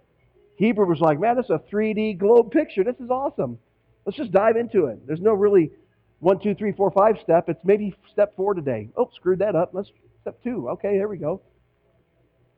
Hebrew 0.57 0.87
was 0.87 1.01
like, 1.01 1.21
man, 1.21 1.37
this 1.37 1.47
is 1.47 1.51
a 1.51 1.63
3D 1.73 2.19
globe 2.19 2.51
picture. 2.51 2.83
This 2.83 2.97
is 3.01 3.11
awesome. 3.11 3.59
Let's 4.05 4.17
just 4.17 4.33
dive 4.33 4.57
into 4.57 4.87
it. 4.87 5.07
There's 5.07 5.21
no 5.21 5.33
really 5.33 5.71
one, 6.21 6.41
two, 6.41 6.55
three, 6.55 6.73
four, 6.73 6.91
five 6.91 7.17
step. 7.23 7.49
It's 7.49 7.61
maybe 7.65 7.95
step 8.13 8.35
four 8.37 8.55
today. 8.55 8.89
Oh, 8.97 9.11
screwed 9.15 9.41
that 9.41 9.55
up. 9.55 9.71
Let's 9.73 9.91
step 10.27 10.43
two. 10.43 10.69
Okay, 10.71 10.95
here 10.95 11.07
we 11.07 11.19
go. 11.19 11.41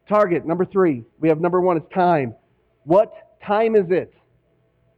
Target, 0.08 0.46
number 0.46 0.64
three. 0.64 1.04
We 1.20 1.28
have 1.28 1.38
number 1.38 1.60
one, 1.60 1.76
is 1.76 1.82
time. 1.94 2.34
What 2.84 3.12
time 3.44 3.76
is 3.76 3.90
it? 3.90 4.14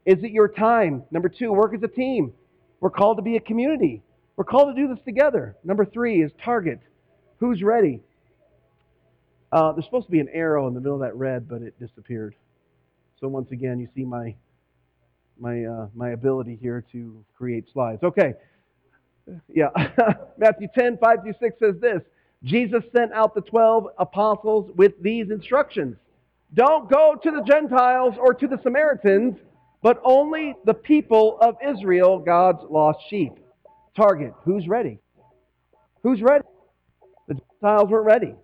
Is 0.06 0.22
it 0.22 0.30
your 0.30 0.46
time? 0.46 1.02
Number 1.10 1.28
two, 1.28 1.52
work 1.52 1.74
as 1.74 1.82
a 1.82 1.88
team. 1.88 2.32
We're 2.78 2.90
called 2.90 3.16
to 3.16 3.24
be 3.24 3.34
a 3.34 3.40
community. 3.40 4.04
We're 4.36 4.44
called 4.44 4.76
to 4.76 4.80
do 4.80 4.86
this 4.86 5.02
together. 5.04 5.56
Number 5.64 5.84
three 5.84 6.22
is 6.22 6.30
target. 6.44 6.78
Who's 7.38 7.60
ready? 7.60 8.02
Uh, 9.50 9.72
there's 9.72 9.84
supposed 9.84 10.06
to 10.06 10.12
be 10.12 10.20
an 10.20 10.28
arrow 10.32 10.68
in 10.68 10.74
the 10.74 10.80
middle 10.80 10.94
of 10.94 11.00
that 11.00 11.16
red, 11.16 11.48
but 11.48 11.62
it 11.62 11.74
disappeared. 11.80 12.36
So 13.18 13.26
once 13.26 13.50
again, 13.50 13.80
you 13.80 13.88
see 13.96 14.04
my 14.04 14.36
my 15.40 15.64
uh, 15.64 15.88
my 15.92 16.10
ability 16.10 16.56
here 16.62 16.84
to 16.92 17.24
create 17.36 17.64
slides. 17.72 18.04
Okay, 18.04 18.34
yeah. 19.52 19.70
Matthew 20.38 20.68
10, 20.78 20.98
5 20.98 21.22
through 21.22 21.34
6 21.40 21.58
says 21.58 21.74
this. 21.80 22.02
Jesus 22.44 22.82
sent 22.96 23.12
out 23.12 23.34
the 23.34 23.42
12 23.42 23.88
apostles 23.98 24.70
with 24.76 24.92
these 25.02 25.30
instructions. 25.30 25.96
Don't 26.54 26.90
go 26.90 27.14
to 27.22 27.30
the 27.30 27.42
Gentiles 27.42 28.14
or 28.18 28.34
to 28.34 28.48
the 28.48 28.58
Samaritans, 28.62 29.36
but 29.82 30.00
only 30.04 30.54
the 30.64 30.74
people 30.74 31.38
of 31.40 31.56
Israel, 31.66 32.18
God's 32.18 32.62
lost 32.68 32.98
sheep. 33.08 33.32
Target. 33.96 34.32
Who's 34.44 34.66
ready? 34.66 34.98
Who's 36.02 36.22
ready? 36.22 36.44
The 37.28 37.34
Gentiles 37.34 37.90
weren't 37.90 38.06
ready. 38.06 38.34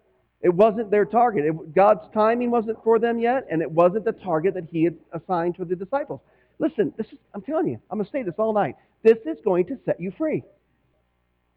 It 0.43 0.53
wasn't 0.53 0.91
their 0.91 1.07
target. 1.07 1.47
It, 1.47 1.75
God's 1.75 2.03
timing 2.13 2.51
wasn't 2.51 2.83
for 2.85 2.99
them 2.99 3.19
yet, 3.19 3.47
and 3.51 3.63
it 3.63 3.71
wasn't 3.71 4.05
the 4.05 4.13
target 4.13 4.55
that 4.55 4.69
He 4.71 4.85
had 4.85 4.97
assigned 5.13 5.57
to 5.57 5.65
the 5.65 5.75
disciples. 5.75 6.21
Listen, 6.59 6.93
this 6.97 7.07
is, 7.09 7.19
I'm 7.35 7.43
telling 7.43 7.69
you, 7.69 7.79
I'm 7.91 7.99
going 7.99 8.07
to 8.07 8.13
say 8.13 8.23
this 8.23 8.35
all 8.39 8.53
night. 8.53 8.77
This 9.03 9.19
is 9.27 9.39
going 9.45 9.67
to 9.67 9.79
set 9.85 10.01
you 10.01 10.13
free. 10.17 10.43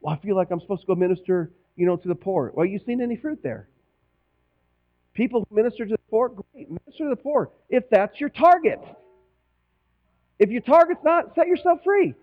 Well, 0.01 0.13
I 0.13 0.17
feel 0.25 0.35
like 0.35 0.51
I'm 0.51 0.59
supposed 0.62 0.81
to 0.81 0.88
go 0.88 0.95
minister, 0.95 1.51
you 1.75 1.85
know, 1.85 1.97
to 1.97 2.07
the 2.07 2.15
poor. 2.15 2.51
Well, 2.53 2.65
you 2.65 2.79
seen 2.85 3.01
any 3.01 3.15
fruit 3.15 3.41
there? 3.43 3.67
People 5.13 5.45
who 5.49 5.55
minister 5.55 5.85
to 5.85 5.91
the 5.91 5.97
poor, 6.09 6.29
great, 6.29 6.69
minister 6.69 7.05
to 7.05 7.09
the 7.09 7.15
poor. 7.15 7.51
If 7.69 7.89
that's 7.89 8.19
your 8.19 8.29
target. 8.29 8.79
If 10.38 10.49
your 10.49 10.62
target's 10.62 11.03
not, 11.03 11.35
set 11.35 11.47
yourself 11.47 11.79
free. 11.83 12.13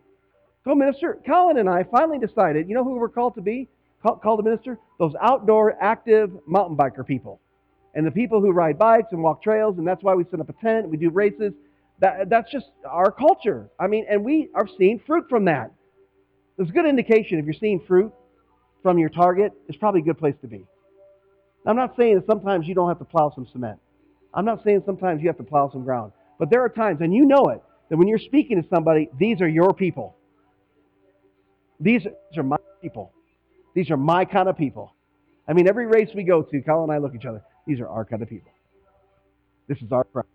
Go 0.64 0.74
minister. 0.74 1.18
Colin 1.26 1.58
and 1.58 1.68
I 1.68 1.84
finally 1.84 2.18
decided, 2.18 2.68
you 2.68 2.74
know 2.74 2.84
who 2.84 2.96
we're 2.96 3.08
called 3.08 3.34
to 3.34 3.42
be? 3.42 3.68
Called 4.02 4.38
to 4.38 4.42
minister? 4.42 4.78
Those 4.98 5.14
outdoor, 5.20 5.76
active 5.82 6.30
mountain 6.46 6.76
biker 6.76 7.06
people. 7.06 7.40
And 7.94 8.06
the 8.06 8.10
people 8.10 8.40
who 8.40 8.52
ride 8.52 8.78
bikes 8.78 9.08
and 9.12 9.22
walk 9.22 9.42
trails, 9.42 9.78
and 9.78 9.86
that's 9.86 10.02
why 10.02 10.14
we 10.14 10.24
set 10.30 10.40
up 10.40 10.48
a 10.48 10.52
tent, 10.54 10.88
we 10.88 10.96
do 10.96 11.10
races. 11.10 11.52
That, 11.98 12.28
that's 12.28 12.50
just 12.50 12.66
our 12.88 13.10
culture. 13.10 13.70
I 13.78 13.86
mean, 13.86 14.06
and 14.08 14.24
we 14.24 14.48
are 14.54 14.68
seeing 14.78 15.00
fruit 15.06 15.26
from 15.28 15.44
that. 15.46 15.72
There's 16.56 16.70
a 16.70 16.72
good 16.72 16.86
indication 16.86 17.38
if 17.38 17.44
you're 17.44 17.54
seeing 17.54 17.80
fruit 17.86 18.12
from 18.82 18.98
your 18.98 19.08
target, 19.08 19.52
it's 19.68 19.78
probably 19.78 20.00
a 20.00 20.04
good 20.04 20.18
place 20.18 20.34
to 20.42 20.48
be. 20.48 20.64
I'm 21.66 21.76
not 21.76 21.96
saying 21.96 22.14
that 22.16 22.26
sometimes 22.26 22.68
you 22.68 22.74
don't 22.74 22.88
have 22.88 22.98
to 23.00 23.04
plow 23.04 23.32
some 23.34 23.46
cement. 23.50 23.78
I'm 24.32 24.44
not 24.44 24.62
saying 24.62 24.82
sometimes 24.86 25.20
you 25.22 25.28
have 25.28 25.38
to 25.38 25.42
plow 25.42 25.70
some 25.70 25.82
ground. 25.82 26.12
But 26.38 26.50
there 26.50 26.62
are 26.62 26.68
times, 26.68 27.00
and 27.00 27.12
you 27.12 27.26
know 27.26 27.46
it, 27.46 27.62
that 27.88 27.96
when 27.96 28.06
you're 28.06 28.18
speaking 28.18 28.62
to 28.62 28.68
somebody, 28.68 29.08
these 29.18 29.40
are 29.40 29.48
your 29.48 29.74
people. 29.74 30.16
These 31.80 32.06
are 32.36 32.42
my 32.42 32.58
people. 32.80 33.12
These 33.74 33.90
are 33.90 33.96
my 33.96 34.24
kind 34.24 34.48
of 34.48 34.56
people. 34.56 34.94
I 35.48 35.52
mean, 35.52 35.68
every 35.68 35.86
race 35.86 36.10
we 36.14 36.22
go 36.22 36.42
to, 36.42 36.62
Colin 36.62 36.84
and 36.84 36.92
I 36.92 36.98
look 36.98 37.14
at 37.14 37.20
each 37.20 37.26
other. 37.26 37.42
These 37.66 37.80
are 37.80 37.88
our 37.88 38.04
kind 38.04 38.22
of 38.22 38.28
people. 38.28 38.52
This 39.68 39.78
is 39.78 39.92
our 39.92 40.04
crowd. 40.04 40.26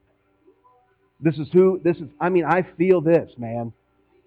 This 1.19 1.37
is 1.37 1.47
who, 1.53 1.79
this 1.83 1.97
is, 1.97 2.09
I 2.19 2.29
mean, 2.29 2.45
I 2.45 2.63
feel 2.77 2.99
this, 2.99 3.31
man. 3.37 3.73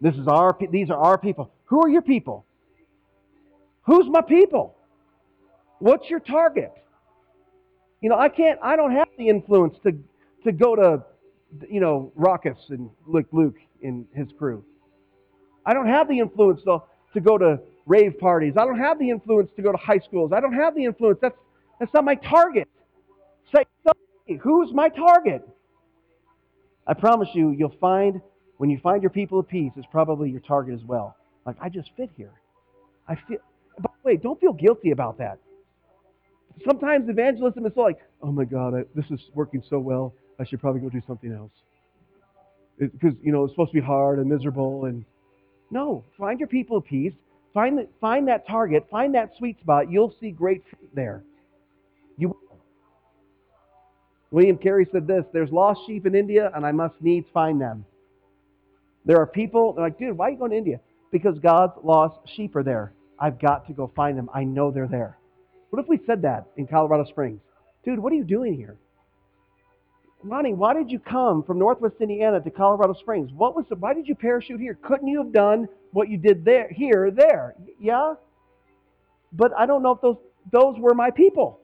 This 0.00 0.14
is 0.14 0.26
our, 0.28 0.56
these 0.70 0.90
are 0.90 0.98
our 0.98 1.18
people. 1.18 1.50
Who 1.66 1.82
are 1.82 1.88
your 1.88 2.02
people? 2.02 2.44
Who's 3.82 4.06
my 4.08 4.20
people? 4.22 4.76
What's 5.78 6.08
your 6.08 6.20
target? 6.20 6.72
You 8.00 8.08
know, 8.10 8.18
I 8.18 8.28
can't, 8.28 8.58
I 8.62 8.76
don't 8.76 8.92
have 8.92 9.08
the 9.18 9.28
influence 9.28 9.76
to, 9.82 9.92
to 10.44 10.52
go 10.52 10.76
to, 10.76 11.02
you 11.68 11.80
know, 11.80 12.12
Raucous 12.14 12.58
and 12.68 12.90
Luke, 13.06 13.28
Luke 13.32 13.56
and 13.82 14.06
his 14.14 14.28
crew. 14.38 14.64
I 15.66 15.72
don't 15.72 15.88
have 15.88 16.08
the 16.08 16.18
influence, 16.18 16.60
though, 16.64 16.84
to 17.14 17.20
go 17.20 17.38
to 17.38 17.58
rave 17.86 18.18
parties. 18.18 18.54
I 18.56 18.64
don't 18.64 18.78
have 18.78 18.98
the 18.98 19.10
influence 19.10 19.50
to 19.56 19.62
go 19.62 19.72
to 19.72 19.78
high 19.78 19.98
schools. 19.98 20.32
I 20.32 20.40
don't 20.40 20.54
have 20.54 20.74
the 20.74 20.84
influence. 20.84 21.18
That's, 21.20 21.36
that's 21.80 21.92
not 21.94 22.04
my 22.04 22.14
target. 22.14 22.68
Say, 23.54 23.64
who's 24.40 24.72
my 24.72 24.88
target? 24.88 25.46
I 26.86 26.94
promise 26.94 27.28
you, 27.32 27.50
you'll 27.50 27.76
find, 27.80 28.20
when 28.58 28.68
you 28.70 28.78
find 28.82 29.02
your 29.02 29.10
people 29.10 29.38
of 29.38 29.48
peace, 29.48 29.72
it's 29.76 29.86
probably 29.90 30.30
your 30.30 30.40
target 30.40 30.74
as 30.74 30.84
well. 30.84 31.16
Like, 31.46 31.56
I 31.60 31.68
just 31.68 31.90
fit 31.96 32.10
here. 32.16 32.32
I 33.08 33.14
feel, 33.14 33.38
by 33.78 33.90
the 34.02 34.08
way, 34.08 34.16
don't 34.16 34.40
feel 34.40 34.52
guilty 34.52 34.90
about 34.90 35.18
that. 35.18 35.38
Sometimes 36.64 37.08
evangelism 37.08 37.66
is 37.66 37.76
like, 37.76 37.98
oh 38.22 38.32
my 38.32 38.44
God, 38.44 38.74
I, 38.74 38.84
this 38.94 39.10
is 39.10 39.20
working 39.34 39.62
so 39.68 39.78
well. 39.78 40.14
I 40.38 40.44
should 40.44 40.60
probably 40.60 40.80
go 40.80 40.88
do 40.88 41.02
something 41.06 41.32
else. 41.32 41.50
Because, 42.78 43.14
you 43.22 43.32
know, 43.32 43.44
it's 43.44 43.52
supposed 43.52 43.72
to 43.72 43.80
be 43.80 43.84
hard 43.84 44.18
and 44.18 44.28
miserable. 44.28 44.86
And 44.86 45.04
no, 45.70 46.04
find 46.18 46.40
your 46.40 46.48
people 46.48 46.78
of 46.78 46.84
peace. 46.84 47.12
Find, 47.52 47.78
the, 47.78 47.88
find 48.00 48.26
that 48.28 48.46
target. 48.48 48.86
Find 48.90 49.14
that 49.14 49.32
sweet 49.38 49.60
spot. 49.60 49.90
You'll 49.90 50.14
see 50.20 50.30
great 50.30 50.62
fruit 50.68 50.90
there. 50.94 51.22
You 52.16 52.28
will. 52.28 52.58
William 54.30 54.58
Carey 54.58 54.88
said 54.90 55.06
this 55.06 55.24
There's 55.32 55.52
lost 55.52 55.80
sheep 55.86 56.06
in 56.06 56.14
India, 56.14 56.50
and 56.54 56.66
I 56.66 56.72
must 56.72 56.94
needs 57.00 57.26
find 57.32 57.60
them. 57.60 57.84
There 59.04 59.18
are 59.18 59.26
people, 59.26 59.74
they're 59.74 59.84
like, 59.84 59.98
dude, 59.98 60.16
why 60.16 60.28
are 60.28 60.30
you 60.30 60.38
going 60.38 60.50
to 60.50 60.56
India? 60.56 60.80
Because 61.14 61.38
God's 61.38 61.74
lost 61.84 62.18
sheep 62.34 62.56
are 62.56 62.64
there. 62.64 62.92
I've 63.20 63.38
got 63.38 63.68
to 63.68 63.72
go 63.72 63.88
find 63.94 64.18
them. 64.18 64.28
I 64.34 64.42
know 64.42 64.72
they're 64.72 64.88
there. 64.88 65.16
What 65.70 65.80
if 65.80 65.88
we 65.88 66.00
said 66.04 66.22
that 66.22 66.48
in 66.56 66.66
Colorado 66.66 67.04
Springs? 67.04 67.40
Dude, 67.84 68.00
what 68.00 68.12
are 68.12 68.16
you 68.16 68.24
doing 68.24 68.56
here? 68.56 68.76
Ronnie, 70.24 70.54
why 70.54 70.74
did 70.74 70.90
you 70.90 70.98
come 70.98 71.44
from 71.44 71.60
Northwest 71.60 71.94
Indiana 72.00 72.40
to 72.40 72.50
Colorado 72.50 72.94
Springs? 72.94 73.30
What 73.32 73.54
was 73.54 73.64
the, 73.68 73.76
why 73.76 73.94
did 73.94 74.08
you 74.08 74.16
parachute 74.16 74.58
here? 74.58 74.76
Couldn't 74.82 75.06
you 75.06 75.22
have 75.22 75.32
done 75.32 75.68
what 75.92 76.08
you 76.08 76.18
did 76.18 76.44
there, 76.44 76.68
here, 76.68 77.12
there? 77.12 77.54
Yeah? 77.78 78.14
But 79.32 79.52
I 79.56 79.66
don't 79.66 79.84
know 79.84 79.92
if 79.92 80.00
those, 80.00 80.16
those 80.50 80.80
were 80.80 80.94
my 80.94 81.12
people. 81.12 81.60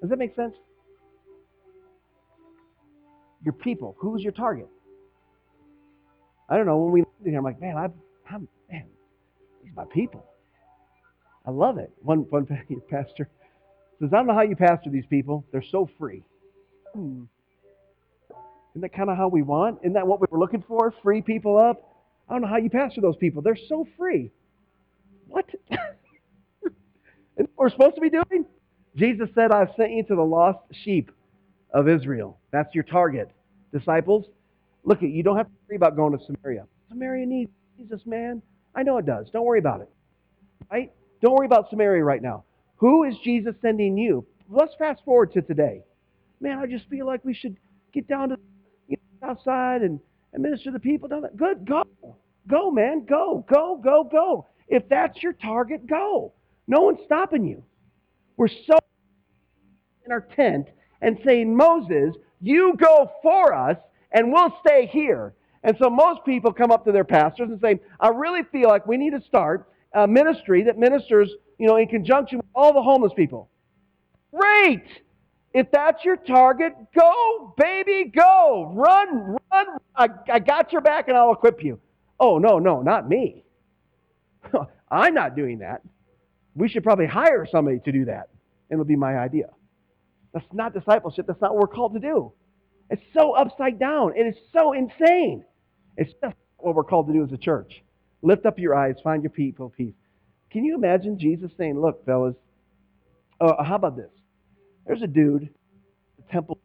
Does 0.00 0.10
that 0.10 0.18
make 0.18 0.34
sense? 0.34 0.56
Your 3.44 3.54
people. 3.54 3.94
Who's 4.00 4.20
your 4.20 4.32
target? 4.32 4.68
I 6.48 6.56
don't 6.56 6.66
know. 6.66 6.78
When 6.78 6.92
we 6.92 7.00
landed 7.00 7.30
here, 7.30 7.38
I'm 7.38 7.44
like, 7.44 7.60
man, 7.60 7.76
I'm, 7.76 7.92
I'm 8.30 8.48
man, 8.70 8.84
these 9.62 9.72
are 9.72 9.84
my 9.84 9.92
people. 9.92 10.24
I 11.46 11.50
love 11.50 11.78
it. 11.78 11.92
One, 12.02 12.20
one 12.30 12.46
pastor 12.90 13.28
says, 14.00 14.12
I 14.12 14.16
don't 14.16 14.26
know 14.26 14.34
how 14.34 14.42
you 14.42 14.56
pastor 14.56 14.90
these 14.90 15.06
people. 15.06 15.44
They're 15.52 15.62
so 15.62 15.88
free. 15.98 16.22
Hmm. 16.94 17.24
Isn't 18.72 18.82
that 18.82 18.92
kind 18.92 19.08
of 19.08 19.16
how 19.16 19.28
we 19.28 19.42
want? 19.42 19.78
Isn't 19.82 19.92
that 19.92 20.06
what 20.06 20.20
we 20.20 20.26
were 20.30 20.38
looking 20.38 20.64
for? 20.66 20.92
Free 21.02 21.22
people 21.22 21.56
up? 21.56 21.90
I 22.28 22.32
don't 22.32 22.42
know 22.42 22.48
how 22.48 22.56
you 22.56 22.70
pastor 22.70 23.00
those 23.00 23.16
people. 23.16 23.42
They're 23.42 23.58
so 23.68 23.86
free. 23.96 24.30
What? 25.28 25.46
we're 27.56 27.70
supposed 27.70 27.94
to 27.94 28.00
be 28.00 28.10
doing? 28.10 28.46
Jesus 28.96 29.28
said, 29.34 29.52
I've 29.52 29.70
sent 29.76 29.92
you 29.92 30.02
to 30.04 30.14
the 30.14 30.22
lost 30.24 30.58
sheep 30.72 31.10
of 31.72 31.88
Israel. 31.88 32.38
That's 32.50 32.74
your 32.74 32.84
target. 32.84 33.30
Disciples, 33.72 34.26
look, 34.84 35.02
you 35.02 35.22
don't 35.22 35.36
have 35.36 35.46
to 35.46 35.52
worry 35.68 35.76
about 35.76 35.96
going 35.96 36.16
to 36.16 36.24
Samaria. 36.24 36.66
Samaria 36.88 37.26
needs 37.26 37.50
Jesus, 37.76 38.00
man. 38.06 38.42
I 38.74 38.82
know 38.82 38.98
it 38.98 39.06
does. 39.06 39.28
Don't 39.32 39.44
worry 39.44 39.58
about 39.58 39.80
it. 39.80 39.90
Right? 40.70 40.92
Don't 41.22 41.34
worry 41.34 41.46
about 41.46 41.70
Samaria 41.70 42.04
right 42.04 42.22
now. 42.22 42.44
Who 42.76 43.04
is 43.04 43.14
Jesus 43.24 43.54
sending 43.62 43.96
you? 43.96 44.26
Let's 44.48 44.74
fast 44.78 45.02
forward 45.04 45.32
to 45.32 45.42
today. 45.42 45.82
Man, 46.40 46.58
I 46.58 46.66
just 46.66 46.88
feel 46.88 47.06
like 47.06 47.24
we 47.24 47.34
should 47.34 47.56
get 47.92 48.06
down 48.08 48.30
to 48.30 48.36
you 48.88 48.96
know, 49.22 49.28
outside 49.28 49.82
and, 49.82 50.00
and 50.32 50.42
minister 50.42 50.66
to 50.66 50.72
the 50.72 50.80
people 50.80 51.08
down 51.08 51.22
there. 51.22 51.30
Good, 51.36 51.66
go. 51.66 51.84
Go, 52.48 52.70
man. 52.70 53.06
Go, 53.06 53.44
go, 53.48 53.80
go, 53.82 54.04
go. 54.04 54.46
If 54.68 54.88
that's 54.88 55.22
your 55.22 55.32
target, 55.32 55.86
go. 55.86 56.32
No 56.66 56.82
one's 56.82 57.00
stopping 57.06 57.44
you. 57.44 57.62
We're 58.36 58.48
so 58.48 58.78
in 60.04 60.12
our 60.12 60.26
tent 60.36 60.68
and 61.00 61.18
saying, 61.24 61.54
Moses, 61.56 62.14
you 62.40 62.74
go 62.76 63.10
for 63.22 63.54
us 63.54 63.78
and 64.14 64.32
we'll 64.32 64.56
stay 64.64 64.86
here. 64.86 65.34
And 65.62 65.76
so 65.78 65.90
most 65.90 66.24
people 66.24 66.52
come 66.52 66.70
up 66.70 66.84
to 66.86 66.92
their 66.92 67.04
pastors 67.04 67.50
and 67.50 67.60
say, 67.60 67.80
I 68.00 68.08
really 68.08 68.42
feel 68.52 68.68
like 68.68 68.86
we 68.86 68.96
need 68.96 69.10
to 69.10 69.20
start 69.20 69.68
a 69.92 70.06
ministry 70.06 70.62
that 70.64 70.78
ministers, 70.78 71.30
you 71.58 71.66
know, 71.66 71.76
in 71.76 71.88
conjunction 71.88 72.38
with 72.38 72.46
all 72.54 72.72
the 72.72 72.82
homeless 72.82 73.12
people. 73.14 73.50
Great! 74.34 74.84
If 75.52 75.70
that's 75.70 76.04
your 76.04 76.16
target, 76.16 76.74
go, 76.98 77.54
baby, 77.56 78.10
go. 78.14 78.72
Run, 78.74 79.36
run. 79.52 79.66
I, 79.94 80.08
I 80.32 80.38
got 80.40 80.72
your 80.72 80.80
back 80.80 81.08
and 81.08 81.16
I'll 81.16 81.32
equip 81.32 81.62
you. 81.62 81.78
Oh, 82.18 82.38
no, 82.38 82.58
no, 82.58 82.82
not 82.82 83.08
me. 83.08 83.44
I'm 84.90 85.14
not 85.14 85.36
doing 85.36 85.60
that. 85.60 85.82
We 86.56 86.68
should 86.68 86.82
probably 86.82 87.06
hire 87.06 87.46
somebody 87.50 87.80
to 87.84 87.92
do 87.92 88.04
that. 88.06 88.30
And 88.68 88.80
it'll 88.80 88.84
be 88.84 88.96
my 88.96 89.16
idea. 89.16 89.50
That's 90.32 90.46
not 90.52 90.74
discipleship. 90.74 91.26
That's 91.28 91.40
not 91.40 91.54
what 91.54 91.60
we're 91.60 91.74
called 91.74 91.94
to 91.94 92.00
do. 92.00 92.32
It's 92.94 93.02
so 93.12 93.32
upside 93.32 93.80
down 93.80 94.12
it's 94.14 94.38
so 94.52 94.72
insane. 94.72 95.44
It's 95.96 96.12
just 96.22 96.36
what 96.58 96.76
we're 96.76 96.84
called 96.84 97.08
to 97.08 97.12
do 97.12 97.24
as 97.24 97.32
a 97.32 97.36
church. 97.36 97.82
Lift 98.22 98.46
up 98.46 98.56
your 98.56 98.76
eyes, 98.76 98.94
find 99.02 99.24
your 99.24 99.32
people, 99.32 99.68
peace. 99.76 99.96
Can 100.52 100.64
you 100.64 100.76
imagine 100.76 101.18
Jesus 101.18 101.50
saying, 101.58 101.80
Look, 101.80 102.06
fellas, 102.06 102.36
uh, 103.40 103.64
how 103.64 103.74
about 103.74 103.96
this? 103.96 104.12
There's 104.86 105.02
a 105.02 105.08
dude, 105.08 105.48
the 106.18 106.32
temple. 106.32 106.60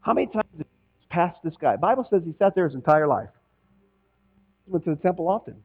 How 0.00 0.14
many 0.14 0.28
times 0.28 0.48
did 0.56 0.64
he 1.00 1.06
pass 1.10 1.34
this 1.44 1.54
guy? 1.60 1.76
Bible 1.76 2.06
says 2.08 2.22
he 2.24 2.34
sat 2.38 2.54
there 2.54 2.64
his 2.64 2.74
entire 2.74 3.06
life. 3.06 3.28
He 4.64 4.72
went 4.72 4.86
to 4.86 4.94
the 4.94 5.02
temple 5.02 5.28
often. 5.28 5.56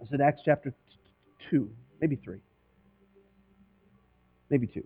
It's 0.00 0.10
in 0.12 0.22
Acts 0.22 0.40
chapter 0.46 0.72
2, 1.50 1.70
maybe 2.00 2.16
3. 2.16 2.38
Maybe 4.48 4.66
2. 4.66 4.82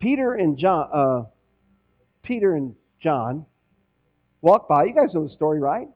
Peter 0.00 0.34
and 0.34 0.58
John, 0.58 0.88
uh, 0.92 1.24
Peter 2.22 2.54
and 2.54 2.74
John 3.00 3.46
walk 4.40 4.66
by. 4.66 4.84
You 4.84 4.94
guys 4.94 5.14
know 5.14 5.24
the 5.24 5.32
story, 5.32 5.60
right? 5.60 5.88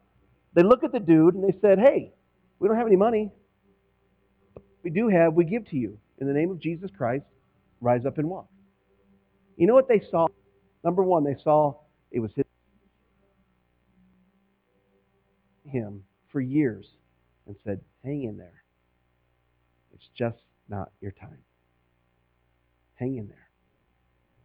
They 0.52 0.62
look 0.62 0.84
at 0.84 0.92
the 0.92 1.00
dude 1.00 1.34
and 1.34 1.42
they 1.42 1.58
said, 1.60 1.78
"Hey, 1.78 2.12
we 2.58 2.68
don't 2.68 2.76
have 2.76 2.86
any 2.86 2.96
money. 2.96 3.32
We 4.82 4.90
do 4.90 5.08
have. 5.08 5.34
We 5.34 5.44
give 5.44 5.66
to 5.70 5.76
you 5.76 5.98
in 6.18 6.26
the 6.26 6.34
name 6.34 6.50
of 6.50 6.60
Jesus 6.60 6.90
Christ. 6.96 7.24
Rise 7.80 8.04
up 8.04 8.18
and 8.18 8.28
walk." 8.28 8.48
You 9.56 9.66
know 9.66 9.74
what 9.74 9.88
they 9.88 10.00
saw? 10.10 10.28
Number 10.84 11.02
one, 11.02 11.24
they 11.24 11.36
saw 11.42 11.80
it 12.10 12.20
was 12.20 12.30
his, 12.34 12.44
him 15.64 16.04
for 16.28 16.40
years 16.40 16.86
and 17.46 17.56
said, 17.64 17.80
"Hang 18.04 18.24
in 18.24 18.36
there. 18.36 18.62
It's 19.94 20.08
just 20.14 20.42
not 20.68 20.92
your 21.00 21.12
time. 21.12 21.42
Hang 22.96 23.16
in 23.16 23.28
there." 23.28 23.43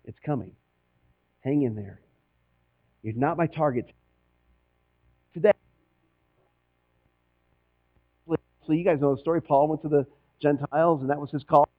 It's 0.10 0.18
coming. 0.26 0.54
Hang 1.42 1.62
in 1.62 1.76
there. 1.76 2.02
You're 3.04 3.14
not 3.14 3.38
my 3.38 3.46
target 3.46 3.94
today. 5.36 5.52
So 8.66 8.74
you 8.74 8.84
guys 8.84 9.00
know 9.00 9.14
the 9.14 9.22
story. 9.22 9.40
Paul 9.40 9.68
went 9.68 9.84
to 9.84 9.88
the 9.88 10.08
Gentiles, 10.42 11.02
and 11.02 11.12
that 11.12 11.20
was 11.20 11.30
his 11.30 11.44
call. 11.44 11.70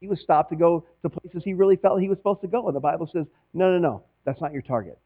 He 0.00 0.06
was 0.06 0.20
stopped 0.20 0.50
to 0.50 0.56
go 0.56 0.84
to 1.02 1.08
places 1.08 1.42
he 1.44 1.54
really 1.54 1.76
felt 1.76 1.98
he 1.98 2.10
was 2.10 2.18
supposed 2.18 2.42
to 2.42 2.46
go. 2.46 2.66
And 2.66 2.76
the 2.76 2.80
Bible 2.80 3.08
says, 3.10 3.24
no, 3.54 3.72
no, 3.72 3.78
no, 3.78 4.02
that's 4.26 4.42
not 4.42 4.52
your 4.52 4.62
target. 4.62 4.98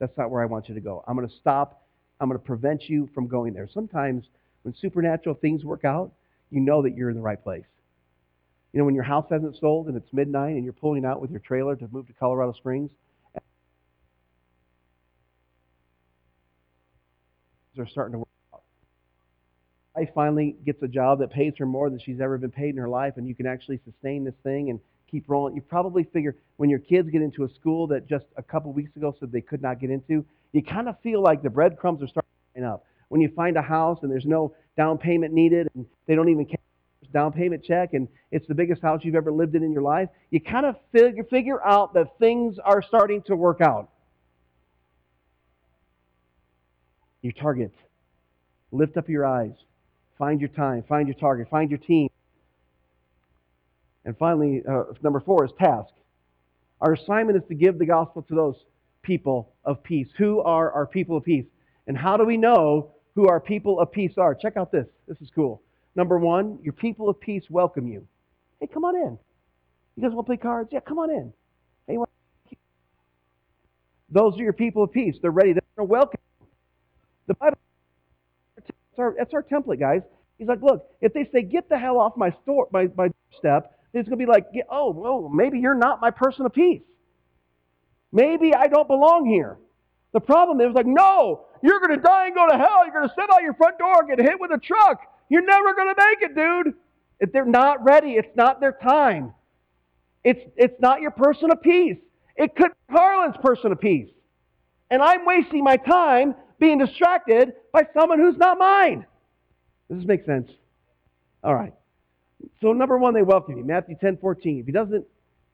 That's 0.00 0.16
not 0.18 0.32
where 0.32 0.42
I 0.42 0.46
want 0.46 0.68
you 0.68 0.74
to 0.74 0.80
go. 0.80 1.04
I'm 1.06 1.16
going 1.16 1.28
to 1.28 1.34
stop. 1.36 1.86
I'm 2.20 2.28
going 2.28 2.38
to 2.38 2.44
prevent 2.44 2.88
you 2.88 3.08
from 3.14 3.28
going 3.28 3.54
there. 3.54 3.68
Sometimes 3.72 4.24
when 4.62 4.74
supernatural 4.74 5.36
things 5.36 5.64
work 5.64 5.84
out, 5.84 6.12
you 6.50 6.60
know 6.60 6.82
that 6.82 6.96
you're 6.96 7.10
in 7.10 7.16
the 7.16 7.22
right 7.22 7.42
place. 7.42 7.64
You 8.74 8.80
know, 8.80 8.86
when 8.86 8.96
your 8.96 9.04
house 9.04 9.26
hasn't 9.30 9.56
sold 9.60 9.86
and 9.86 9.96
it's 9.96 10.12
midnight 10.12 10.56
and 10.56 10.64
you're 10.64 10.72
pulling 10.72 11.04
out 11.04 11.20
with 11.20 11.30
your 11.30 11.38
trailer 11.38 11.76
to 11.76 11.86
move 11.92 12.08
to 12.08 12.12
Colorado 12.12 12.52
Springs, 12.54 12.90
are 17.78 17.86
starting 17.86 18.14
to 18.14 18.18
work 18.18 18.28
out. 18.52 18.62
Wife 19.96 20.08
finally 20.12 20.56
gets 20.66 20.82
a 20.82 20.88
job 20.88 21.20
that 21.20 21.30
pays 21.30 21.52
her 21.58 21.66
more 21.66 21.88
than 21.88 22.00
she's 22.00 22.20
ever 22.20 22.36
been 22.36 22.50
paid 22.50 22.70
in 22.70 22.76
her 22.76 22.88
life, 22.88 23.14
and 23.16 23.28
you 23.28 23.34
can 23.34 23.46
actually 23.46 23.80
sustain 23.84 24.24
this 24.24 24.34
thing 24.42 24.70
and 24.70 24.80
keep 25.08 25.28
rolling. 25.28 25.54
You 25.54 25.62
probably 25.62 26.02
figure 26.12 26.34
when 26.56 26.68
your 26.68 26.80
kids 26.80 27.08
get 27.10 27.22
into 27.22 27.44
a 27.44 27.48
school 27.54 27.86
that 27.88 28.08
just 28.08 28.26
a 28.36 28.42
couple 28.42 28.72
weeks 28.72 28.94
ago 28.96 29.14
said 29.20 29.30
they 29.30 29.40
could 29.40 29.62
not 29.62 29.80
get 29.80 29.90
into, 29.90 30.24
you 30.52 30.62
kind 30.64 30.88
of 30.88 30.98
feel 31.00 31.22
like 31.22 31.42
the 31.42 31.50
breadcrumbs 31.50 32.02
are 32.02 32.08
starting 32.08 32.30
to 32.56 32.60
line 32.60 32.70
up. 32.72 32.84
When 33.08 33.20
you 33.20 33.28
find 33.36 33.56
a 33.56 33.62
house 33.62 34.00
and 34.02 34.10
there's 34.10 34.26
no 34.26 34.52
down 34.76 34.98
payment 34.98 35.32
needed 35.32 35.68
and 35.74 35.86
they 36.06 36.16
don't 36.16 36.28
even 36.28 36.46
down 37.14 37.32
payment 37.32 37.64
check 37.64 37.94
and 37.94 38.08
it's 38.30 38.46
the 38.46 38.54
biggest 38.54 38.82
house 38.82 39.00
you've 39.02 39.14
ever 39.14 39.32
lived 39.32 39.54
in 39.54 39.62
in 39.62 39.72
your 39.72 39.82
life, 39.82 40.10
you 40.30 40.40
kind 40.40 40.66
of 40.66 40.76
figure, 40.92 41.24
figure 41.24 41.64
out 41.64 41.94
that 41.94 42.18
things 42.18 42.58
are 42.62 42.82
starting 42.82 43.22
to 43.22 43.34
work 43.34 43.62
out. 43.62 43.88
Your 47.22 47.32
target. 47.32 47.72
Lift 48.70 48.98
up 48.98 49.08
your 49.08 49.24
eyes. 49.24 49.54
Find 50.18 50.40
your 50.40 50.50
time. 50.50 50.84
Find 50.86 51.08
your 51.08 51.14
target. 51.14 51.48
Find 51.48 51.70
your 51.70 51.78
team. 51.78 52.10
And 54.04 54.18
finally, 54.18 54.62
uh, 54.68 54.84
number 55.02 55.20
four 55.20 55.46
is 55.46 55.52
task. 55.58 55.90
Our 56.82 56.92
assignment 56.92 57.38
is 57.38 57.48
to 57.48 57.54
give 57.54 57.78
the 57.78 57.86
gospel 57.86 58.20
to 58.22 58.34
those 58.34 58.56
people 59.02 59.54
of 59.64 59.82
peace. 59.82 60.08
Who 60.18 60.40
are 60.40 60.70
our 60.72 60.86
people 60.86 61.16
of 61.16 61.24
peace? 61.24 61.46
And 61.86 61.96
how 61.96 62.18
do 62.18 62.24
we 62.24 62.36
know 62.36 62.94
who 63.14 63.28
our 63.28 63.40
people 63.40 63.80
of 63.80 63.92
peace 63.92 64.18
are. 64.18 64.34
Check 64.34 64.56
out 64.56 64.72
this. 64.72 64.86
This 65.06 65.20
is 65.20 65.30
cool. 65.34 65.62
Number 65.96 66.18
one, 66.18 66.58
your 66.62 66.72
people 66.72 67.08
of 67.08 67.20
peace 67.20 67.44
welcome 67.48 67.86
you. 67.86 68.06
Hey, 68.60 68.66
come 68.66 68.84
on 68.84 68.96
in. 68.96 69.18
You 69.96 70.02
guys 70.02 70.12
want 70.12 70.26
to 70.26 70.30
play 70.30 70.36
cards? 70.36 70.70
Yeah, 70.72 70.80
come 70.80 70.98
on 70.98 71.10
in. 71.10 71.32
Hey, 71.86 71.98
those 74.10 74.34
are 74.38 74.42
your 74.42 74.52
people 74.52 74.82
of 74.82 74.92
peace. 74.92 75.16
They're 75.20 75.30
ready. 75.30 75.52
They're 75.52 75.84
welcome 75.84 76.20
you. 76.40 76.46
The 77.28 77.34
Bible, 77.34 77.58
that's 78.56 78.70
our, 78.98 79.14
that's 79.16 79.34
our 79.34 79.42
template, 79.42 79.80
guys. 79.80 80.02
He's 80.38 80.48
like, 80.48 80.62
look, 80.62 80.86
if 81.00 81.12
they 81.12 81.28
say, 81.32 81.42
get 81.42 81.68
the 81.68 81.78
hell 81.78 81.98
off 81.98 82.16
my 82.16 82.34
store, 82.42 82.68
my, 82.72 82.88
my 82.96 83.08
step, 83.38 83.78
it's 83.92 84.08
going 84.08 84.18
to 84.18 84.26
be 84.26 84.30
like, 84.30 84.46
oh, 84.70 84.90
well, 84.90 85.28
maybe 85.28 85.60
you're 85.60 85.76
not 85.76 86.00
my 86.00 86.10
person 86.10 86.44
of 86.44 86.52
peace. 86.52 86.82
Maybe 88.12 88.52
I 88.54 88.66
don't 88.66 88.88
belong 88.88 89.26
here. 89.26 89.58
The 90.12 90.20
problem 90.20 90.60
is 90.60 90.74
like, 90.74 90.86
no, 90.86 91.46
you're 91.62 91.80
going 91.80 91.96
to 91.96 92.02
die 92.02 92.26
and 92.26 92.34
go 92.34 92.48
to 92.48 92.56
hell. 92.56 92.84
You're 92.84 92.94
going 92.94 93.08
to 93.08 93.14
sit 93.14 93.30
out 93.32 93.42
your 93.42 93.54
front 93.54 93.78
door, 93.78 94.00
and 94.00 94.08
get 94.08 94.18
hit 94.20 94.38
with 94.38 94.50
a 94.52 94.58
truck. 94.58 95.00
You're 95.34 95.44
never 95.44 95.74
going 95.74 95.92
to 95.92 95.96
make 95.98 96.30
it, 96.30 96.34
dude. 96.36 96.74
If 97.18 97.32
they're 97.32 97.44
not 97.44 97.82
ready, 97.82 98.12
it's 98.12 98.36
not 98.36 98.60
their 98.60 98.70
time. 98.70 99.34
It's, 100.22 100.40
it's 100.56 100.80
not 100.80 101.00
your 101.00 101.10
person 101.10 101.50
of 101.50 101.60
peace. 101.60 101.96
It 102.36 102.54
could 102.54 102.70
be 102.70 102.94
Harlan's 102.94 103.36
person 103.42 103.72
of 103.72 103.80
peace. 103.80 104.08
And 104.92 105.02
I'm 105.02 105.26
wasting 105.26 105.64
my 105.64 105.76
time 105.76 106.36
being 106.60 106.78
distracted 106.78 107.52
by 107.72 107.82
someone 107.92 108.20
who's 108.20 108.36
not 108.36 108.60
mine. 108.60 109.06
Does 109.90 109.98
this 109.98 110.06
make 110.06 110.24
sense? 110.24 110.52
All 111.42 111.56
right. 111.56 111.74
So 112.60 112.72
number 112.72 112.96
one, 112.96 113.12
they 113.12 113.22
welcome 113.22 113.56
you. 113.56 113.64
Matthew 113.64 113.96
10, 114.00 114.18
14. 114.18 114.60
If 114.60 114.66
he 114.66 114.70
doesn't, 114.70 115.04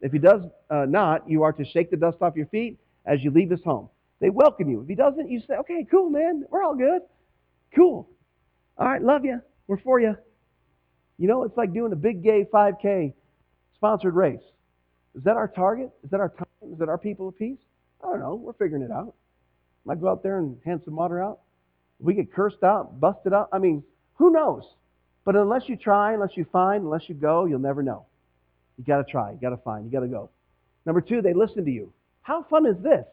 if 0.01 0.11
he 0.11 0.19
does 0.19 0.43
uh, 0.69 0.85
not, 0.87 1.27
you 1.27 1.41
are 1.41 1.53
to 1.53 1.65
shake 1.65 1.89
the 1.89 1.97
dust 1.97 2.17
off 2.21 2.35
your 2.35 2.45
feet 2.45 2.77
as 3.07 3.23
you 3.23 3.31
leave 3.31 3.49
his 3.49 3.63
home. 3.63 3.89
They 4.19 4.29
welcome 4.29 4.69
you. 4.69 4.81
If 4.81 4.89
he 4.89 4.93
doesn't, 4.93 5.27
you 5.27 5.39
say, 5.39 5.55
okay, 5.55 5.87
cool, 5.89 6.11
man. 6.11 6.45
We're 6.51 6.61
all 6.61 6.75
good. 6.75 7.01
Cool. 7.75 8.07
All 8.77 8.87
right, 8.87 9.01
love 9.01 9.25
you. 9.25 9.41
We're 9.71 9.77
for 9.77 10.01
you. 10.01 10.17
You 11.17 11.29
know, 11.29 11.43
it's 11.43 11.55
like 11.55 11.73
doing 11.73 11.93
a 11.93 11.95
big 11.95 12.21
gay 12.21 12.45
5K 12.53 13.13
sponsored 13.73 14.13
race. 14.13 14.43
Is 15.15 15.23
that 15.23 15.37
our 15.37 15.47
target? 15.47 15.91
Is 16.03 16.11
that 16.11 16.19
our 16.19 16.27
time? 16.27 16.73
Is 16.73 16.79
that 16.79 16.89
our 16.89 16.97
people 16.97 17.29
of 17.29 17.37
peace? 17.37 17.57
I 18.03 18.07
don't 18.07 18.19
know. 18.19 18.35
We're 18.35 18.51
figuring 18.51 18.83
it 18.83 18.91
out. 18.91 19.15
Might 19.85 20.01
go 20.01 20.09
out 20.09 20.23
there 20.23 20.39
and 20.39 20.57
hand 20.65 20.81
some 20.83 20.97
water 20.97 21.23
out. 21.23 21.39
We 21.99 22.15
get 22.15 22.33
cursed 22.33 22.63
out, 22.63 22.99
busted 22.99 23.31
out. 23.31 23.47
I 23.53 23.59
mean, 23.59 23.81
who 24.15 24.29
knows? 24.33 24.65
But 25.23 25.37
unless 25.37 25.69
you 25.69 25.77
try, 25.77 26.15
unless 26.15 26.35
you 26.35 26.45
find, 26.51 26.83
unless 26.83 27.07
you 27.07 27.15
go, 27.15 27.45
you'll 27.45 27.59
never 27.59 27.81
know. 27.81 28.07
You 28.77 28.83
got 28.83 28.97
to 28.97 29.09
try. 29.09 29.31
You 29.31 29.37
got 29.37 29.51
to 29.51 29.63
find. 29.63 29.85
You 29.85 29.91
got 29.91 30.01
to 30.01 30.09
go. 30.09 30.31
Number 30.85 30.99
two, 30.99 31.21
they 31.21 31.33
listen 31.33 31.63
to 31.63 31.71
you. 31.71 31.93
How 32.23 32.43
fun 32.43 32.65
is 32.65 32.75
this? 32.83 33.05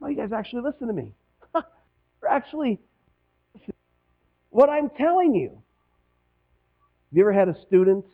Well, 0.00 0.10
you 0.10 0.16
guys 0.16 0.32
actually 0.32 0.62
listen 0.62 0.88
to 0.88 0.94
me. 0.94 1.12
You're 1.54 2.28
actually 2.28 2.80
what 4.50 4.68
I'm 4.68 4.90
telling 4.98 5.36
you. 5.36 5.61
Have 7.12 7.18
you 7.18 7.24
ever 7.24 7.32
had 7.34 7.50
a 7.50 7.60
student, 7.66 8.06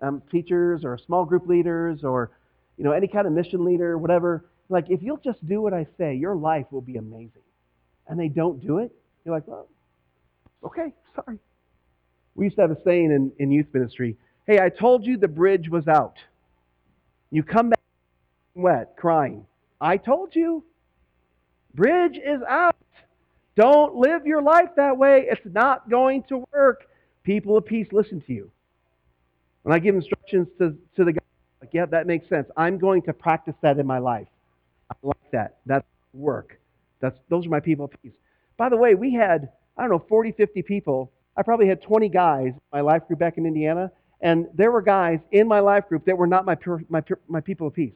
um, 0.00 0.22
teachers, 0.30 0.82
or 0.82 0.96
small 0.96 1.26
group 1.26 1.46
leaders, 1.46 2.04
or 2.04 2.30
you 2.78 2.84
know 2.84 2.92
any 2.92 3.06
kind 3.06 3.26
of 3.26 3.34
mission 3.34 3.66
leader, 3.66 3.98
whatever? 3.98 4.46
Like, 4.70 4.86
if 4.88 5.02
you'll 5.02 5.18
just 5.18 5.46
do 5.46 5.60
what 5.60 5.74
I 5.74 5.86
say, 5.98 6.14
your 6.14 6.34
life 6.34 6.64
will 6.70 6.80
be 6.80 6.96
amazing. 6.96 7.42
And 8.08 8.18
they 8.18 8.28
don't 8.28 8.66
do 8.66 8.78
it. 8.78 8.92
You're 9.26 9.34
like, 9.34 9.46
well, 9.46 9.68
okay, 10.64 10.94
sorry. 11.14 11.38
We 12.34 12.46
used 12.46 12.56
to 12.56 12.62
have 12.62 12.70
a 12.70 12.82
saying 12.82 13.12
in, 13.12 13.30
in 13.38 13.50
youth 13.52 13.66
ministry 13.74 14.16
Hey, 14.46 14.58
I 14.58 14.70
told 14.70 15.04
you 15.04 15.18
the 15.18 15.28
bridge 15.28 15.68
was 15.68 15.86
out. 15.86 16.16
You 17.30 17.42
come 17.42 17.70
back 17.70 17.80
wet, 18.54 18.94
crying. 18.96 19.44
I 19.82 19.98
told 19.98 20.34
you. 20.34 20.64
Bridge 21.74 22.16
is 22.16 22.40
out. 22.48 22.76
Don't 23.54 23.96
live 23.96 24.26
your 24.26 24.40
life 24.40 24.70
that 24.76 24.96
way. 24.96 25.26
It's 25.30 25.44
not 25.44 25.90
going 25.90 26.22
to 26.24 26.44
work. 26.54 26.86
People 27.24 27.56
of 27.56 27.64
peace 27.64 27.88
listen 27.90 28.20
to 28.22 28.32
you. 28.32 28.50
When 29.62 29.74
I 29.74 29.78
give 29.78 29.94
instructions 29.94 30.48
to, 30.58 30.76
to 30.96 31.04
the 31.04 31.12
guy, 31.12 31.22
like, 31.60 31.70
yeah, 31.72 31.86
that 31.86 32.06
makes 32.06 32.28
sense. 32.28 32.48
I'm 32.56 32.78
going 32.78 33.02
to 33.02 33.12
practice 33.14 33.54
that 33.62 33.78
in 33.78 33.86
my 33.86 33.98
life. 33.98 34.28
I 34.90 34.94
like 35.02 35.30
that. 35.32 35.56
That's 35.64 35.86
work. 36.12 36.60
That's, 37.00 37.18
those 37.30 37.46
are 37.46 37.48
my 37.48 37.60
people 37.60 37.86
of 37.86 37.92
peace. 38.02 38.12
By 38.58 38.68
the 38.68 38.76
way, 38.76 38.94
we 38.94 39.14
had, 39.14 39.50
I 39.76 39.82
don't 39.82 39.90
know, 39.90 40.04
40, 40.08 40.32
50 40.32 40.62
people. 40.62 41.10
I 41.36 41.42
probably 41.42 41.66
had 41.66 41.82
20 41.82 42.08
guys 42.10 42.48
in 42.48 42.60
my 42.72 42.82
life 42.82 43.06
group 43.08 43.18
back 43.18 43.38
in 43.38 43.46
Indiana, 43.46 43.90
and 44.20 44.46
there 44.54 44.70
were 44.70 44.82
guys 44.82 45.18
in 45.32 45.48
my 45.48 45.60
life 45.60 45.88
group 45.88 46.04
that 46.04 46.16
were 46.16 46.26
not 46.26 46.44
my, 46.44 46.56
my, 46.88 47.02
my 47.26 47.40
people 47.40 47.66
of 47.66 47.74
peace. 47.74 47.94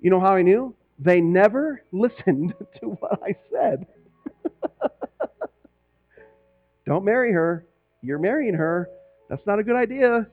You 0.00 0.10
know 0.10 0.20
how 0.20 0.34
I 0.34 0.42
knew? 0.42 0.74
They 0.98 1.20
never 1.20 1.82
listened 1.92 2.54
to 2.80 2.86
what 2.86 3.20
I 3.22 3.36
said. 3.52 3.86
Don't 6.90 7.04
marry 7.04 7.32
her. 7.32 7.64
You're 8.02 8.18
marrying 8.18 8.54
her. 8.54 8.90
That's 9.28 9.46
not 9.46 9.60
a 9.60 9.62
good 9.62 9.76
idea. 9.76 10.26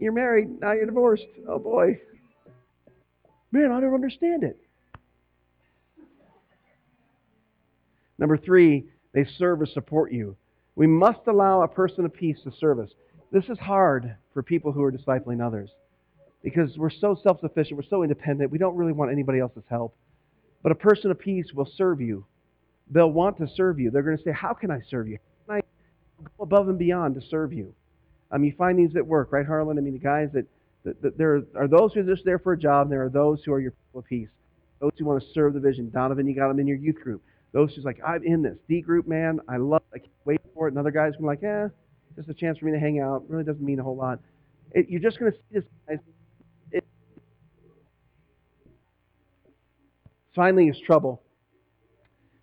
You're 0.00 0.10
married. 0.10 0.60
Now 0.60 0.72
you're 0.72 0.86
divorced. 0.86 1.22
Oh 1.48 1.60
boy. 1.60 2.00
Man, 3.52 3.70
I 3.70 3.80
don't 3.80 3.94
understand 3.94 4.42
it. 4.42 4.58
Number 8.18 8.36
three, 8.36 8.86
they 9.14 9.24
serve 9.38 9.60
or 9.60 9.66
support 9.66 10.10
you. 10.10 10.36
We 10.74 10.88
must 10.88 11.20
allow 11.28 11.62
a 11.62 11.68
person 11.68 12.04
of 12.04 12.12
peace 12.12 12.38
to 12.42 12.52
serve 12.58 12.80
us. 12.80 12.90
This 13.30 13.44
is 13.44 13.58
hard 13.60 14.16
for 14.34 14.42
people 14.42 14.72
who 14.72 14.82
are 14.82 14.90
discipling 14.90 15.40
others 15.40 15.70
because 16.42 16.76
we're 16.76 16.90
so 16.90 17.16
self 17.22 17.38
sufficient, 17.38 17.76
we're 17.76 17.88
so 17.88 18.02
independent, 18.02 18.50
we 18.50 18.58
don't 18.58 18.74
really 18.74 18.92
want 18.92 19.12
anybody 19.12 19.38
else's 19.38 19.62
help. 19.70 19.94
But 20.64 20.72
a 20.72 20.74
person 20.74 21.12
of 21.12 21.20
peace 21.20 21.52
will 21.54 21.70
serve 21.76 22.00
you. 22.00 22.26
They'll 22.90 23.12
want 23.12 23.38
to 23.38 23.46
serve 23.54 23.78
you. 23.78 23.92
They're 23.92 24.02
going 24.02 24.18
to 24.18 24.24
say, 24.24 24.32
How 24.32 24.52
can 24.52 24.72
I 24.72 24.80
serve 24.90 25.06
you? 25.06 25.18
Go 26.24 26.44
above 26.44 26.68
and 26.68 26.78
beyond 26.78 27.14
to 27.16 27.20
serve 27.28 27.52
you? 27.52 27.74
I 28.30 28.38
mean, 28.38 28.50
you 28.50 28.56
find 28.56 28.78
these 28.78 28.96
at 28.96 29.06
work, 29.06 29.32
right, 29.32 29.46
Harlan? 29.46 29.78
I 29.78 29.80
mean, 29.80 29.92
the 29.92 29.98
guys 29.98 30.30
that 30.32 30.46
that 30.84 31.16
there 31.16 31.42
are 31.54 31.68
those 31.68 31.92
who 31.92 32.00
are 32.00 32.14
just 32.14 32.24
there 32.24 32.38
for 32.38 32.52
a 32.52 32.58
job, 32.58 32.86
and 32.86 32.92
there 32.92 33.04
are 33.04 33.08
those 33.08 33.42
who 33.44 33.52
are 33.52 33.60
your 33.60 33.70
people 33.70 34.00
of 34.00 34.06
peace. 34.06 34.28
Those 34.80 34.92
who 34.98 35.04
want 35.04 35.22
to 35.22 35.28
serve 35.32 35.54
the 35.54 35.60
vision. 35.60 35.90
Donovan, 35.90 36.26
you 36.26 36.34
got 36.34 36.48
them 36.48 36.58
in 36.58 36.66
your 36.66 36.76
youth 36.76 36.96
group. 36.96 37.22
Those 37.52 37.72
who's 37.74 37.84
like, 37.84 38.00
I'm 38.04 38.24
in 38.24 38.42
this 38.42 38.56
D 38.68 38.80
group, 38.80 39.06
man. 39.06 39.38
I 39.48 39.58
love. 39.58 39.82
It. 39.92 39.96
I 39.96 39.98
can't 39.98 40.12
wait 40.24 40.40
for 40.54 40.66
it. 40.66 40.72
And 40.72 40.78
other 40.78 40.90
guys 40.90 41.12
are 41.20 41.24
like, 41.24 41.42
eh, 41.44 41.68
just 42.16 42.28
a 42.28 42.34
chance 42.34 42.58
for 42.58 42.64
me 42.64 42.72
to 42.72 42.80
hang 42.80 42.98
out. 42.98 43.24
Really 43.28 43.44
doesn't 43.44 43.64
mean 43.64 43.78
a 43.78 43.82
whole 43.82 43.96
lot. 43.96 44.18
It, 44.72 44.88
you're 44.88 45.00
just 45.00 45.20
going 45.20 45.30
to 45.30 45.38
see 45.38 45.44
this. 45.52 45.64
Guys. 45.88 45.98
It, 46.72 46.84
finally, 50.34 50.68
is 50.68 50.80
trouble. 50.84 51.22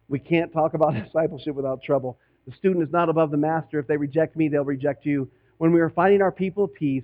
We 0.08 0.20
can't 0.20 0.54
talk 0.54 0.76
about 0.76 0.94
discipleship 1.06 1.56
without 1.56 1.84
trouble. 1.84 2.20
The 2.48 2.56
student 2.56 2.84
is 2.84 2.92
not 2.92 3.10
above 3.10 3.32
the 3.32 3.38
master. 3.38 3.80
If 3.80 3.88
they 3.88 3.98
reject 3.98 4.36
me, 4.36 4.48
they'll 4.48 4.64
reject 4.64 5.06
you. 5.06 5.30
When 5.58 5.72
we 5.72 5.82
are 5.82 5.90
finding 5.90 6.22
our 6.22 6.32
people 6.32 6.66
of 6.66 6.74
peace, 6.74 7.04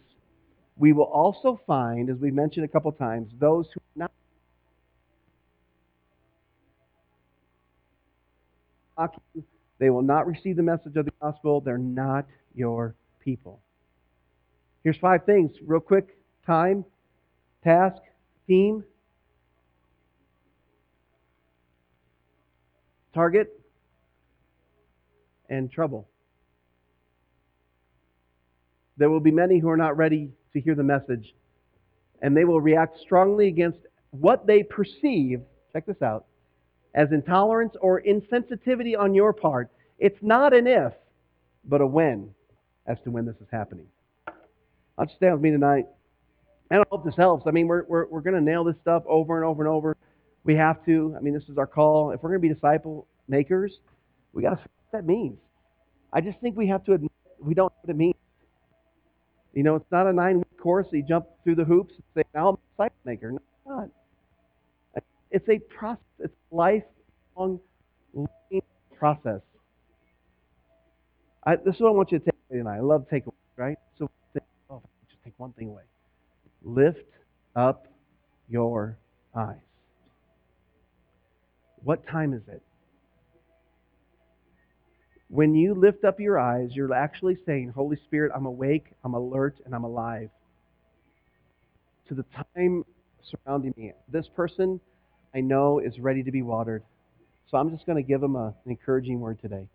we 0.77 0.93
will 0.93 1.03
also 1.03 1.59
find, 1.67 2.09
as 2.09 2.17
we've 2.17 2.33
mentioned 2.33 2.65
a 2.65 2.67
couple 2.67 2.91
times, 2.91 3.31
those 3.39 3.67
who 3.73 3.79
are 3.79 3.99
not 3.99 4.11
they 9.77 9.89
will 9.89 10.01
not 10.01 10.25
receive 10.25 10.55
the 10.55 10.63
message 10.63 10.95
of 10.95 11.05
the 11.05 11.11
gospel. 11.21 11.59
They're 11.59 11.77
not 11.77 12.25
your 12.53 12.95
people. 13.19 13.59
Here's 14.83 14.97
five 14.97 15.25
things, 15.25 15.51
real 15.65 15.79
quick 15.79 16.17
time, 16.45 16.85
task, 17.63 18.01
team, 18.47 18.83
target, 23.13 23.59
and 25.49 25.71
trouble. 25.71 26.07
There 28.97 29.09
will 29.09 29.19
be 29.19 29.31
many 29.31 29.59
who 29.59 29.69
are 29.69 29.77
not 29.77 29.97
ready 29.97 30.31
to 30.53 30.61
hear 30.61 30.75
the 30.75 30.83
message, 30.83 31.35
and 32.21 32.35
they 32.35 32.45
will 32.45 32.61
react 32.61 32.99
strongly 32.99 33.47
against 33.47 33.79
what 34.11 34.47
they 34.47 34.63
perceive, 34.63 35.41
check 35.73 35.85
this 35.85 36.01
out, 36.01 36.25
as 36.93 37.11
intolerance 37.11 37.75
or 37.81 38.01
insensitivity 38.01 38.97
on 38.97 39.13
your 39.13 39.33
part. 39.33 39.69
It's 39.99 40.17
not 40.21 40.53
an 40.53 40.67
if, 40.67 40.93
but 41.65 41.81
a 41.81 41.87
when 41.87 42.29
as 42.87 42.97
to 43.03 43.11
when 43.11 43.25
this 43.25 43.35
is 43.41 43.47
happening. 43.51 43.87
I'll 44.97 45.05
just 45.05 45.17
stay 45.17 45.31
with 45.31 45.41
me 45.41 45.51
tonight. 45.51 45.87
And 46.71 46.81
I 46.81 46.85
hope 46.89 47.05
this 47.05 47.15
helps. 47.15 47.45
I 47.47 47.51
mean, 47.51 47.67
we're, 47.67 47.83
we're, 47.83 48.05
we're 48.07 48.21
going 48.21 48.35
to 48.35 48.41
nail 48.41 48.63
this 48.63 48.75
stuff 48.81 49.03
over 49.07 49.35
and 49.35 49.45
over 49.45 49.63
and 49.63 49.71
over. 49.71 49.97
We 50.45 50.55
have 50.55 50.83
to. 50.85 51.13
I 51.17 51.21
mean, 51.21 51.33
this 51.33 51.49
is 51.49 51.57
our 51.57 51.67
call. 51.67 52.11
If 52.11 52.23
we're 52.23 52.29
going 52.29 52.41
to 52.41 52.47
be 52.47 52.53
disciple 52.53 53.07
makers, 53.27 53.79
we 54.33 54.41
got 54.41 54.51
to 54.51 54.69
that 54.95 55.05
means. 55.05 55.37
I 56.13 56.21
just 56.21 56.39
think 56.39 56.55
we 56.55 56.67
have 56.67 56.85
to 56.85 56.93
admit 56.93 57.11
we 57.39 57.53
don't 57.53 57.71
know 57.71 57.79
what 57.81 57.91
it 57.91 57.97
means. 57.97 58.15
You 59.53 59.63
know, 59.63 59.75
it's 59.75 59.91
not 59.91 60.07
a 60.07 60.13
nine 60.13 60.37
week 60.37 60.57
course 60.57 60.87
you 60.91 61.03
jump 61.03 61.27
through 61.43 61.55
the 61.55 61.63
hoops 61.63 61.93
and 61.93 62.03
say, 62.15 62.23
now 62.33 62.49
I'm 62.49 62.55
a 62.55 62.57
disciple 62.71 62.97
maker. 63.05 63.31
No, 63.31 63.37
it's 63.37 63.67
not. 63.67 65.03
It's 65.31 65.49
a 65.49 65.59
process. 65.59 65.99
It's 66.19 66.33
a 66.51 66.55
lifelong 66.55 67.59
process. 68.97 69.41
I, 71.43 71.57
this 71.57 71.75
is 71.75 71.81
what 71.81 71.89
I 71.89 71.91
want 71.91 72.11
you 72.11 72.19
to 72.19 72.25
take 72.25 72.33
away 72.49 72.59
tonight. 72.59 72.77
I 72.77 72.79
love 72.79 73.05
takeaways, 73.11 73.33
right? 73.57 73.77
So 73.99 74.09
oh, 74.69 74.81
just 75.09 75.21
take 75.23 75.33
one 75.37 75.51
thing 75.53 75.67
away. 75.69 75.83
Lift 76.63 77.03
up 77.55 77.87
your 78.49 78.97
eyes. 79.35 79.57
What 81.83 82.07
time 82.07 82.33
is 82.33 82.41
it? 82.47 82.63
When 85.29 85.55
you 85.55 85.73
lift 85.73 86.03
up 86.03 86.19
your 86.19 86.39
eyes, 86.39 86.69
you're 86.73 86.93
actually 86.93 87.37
saying, 87.45 87.73
Holy 87.75 87.97
Spirit, 88.05 88.31
I'm 88.35 88.45
awake, 88.45 88.87
I'm 89.03 89.15
alert, 89.15 89.57
and 89.65 89.73
I'm 89.73 89.83
alive 89.83 90.29
to 92.07 92.13
the 92.13 92.25
time 92.55 92.85
surrounding 93.31 93.73
me. 93.75 93.93
This 94.07 94.27
person 94.35 94.79
I 95.33 95.41
know 95.41 95.79
is 95.79 95.99
ready 95.99 96.23
to 96.23 96.31
be 96.31 96.43
watered. 96.43 96.83
So 97.49 97.57
I'm 97.57 97.71
just 97.71 97.85
going 97.85 98.01
to 98.01 98.07
give 98.07 98.21
them 98.21 98.35
a, 98.35 98.47
an 98.47 98.71
encouraging 98.71 99.19
word 99.19 99.41
today. 99.41 99.67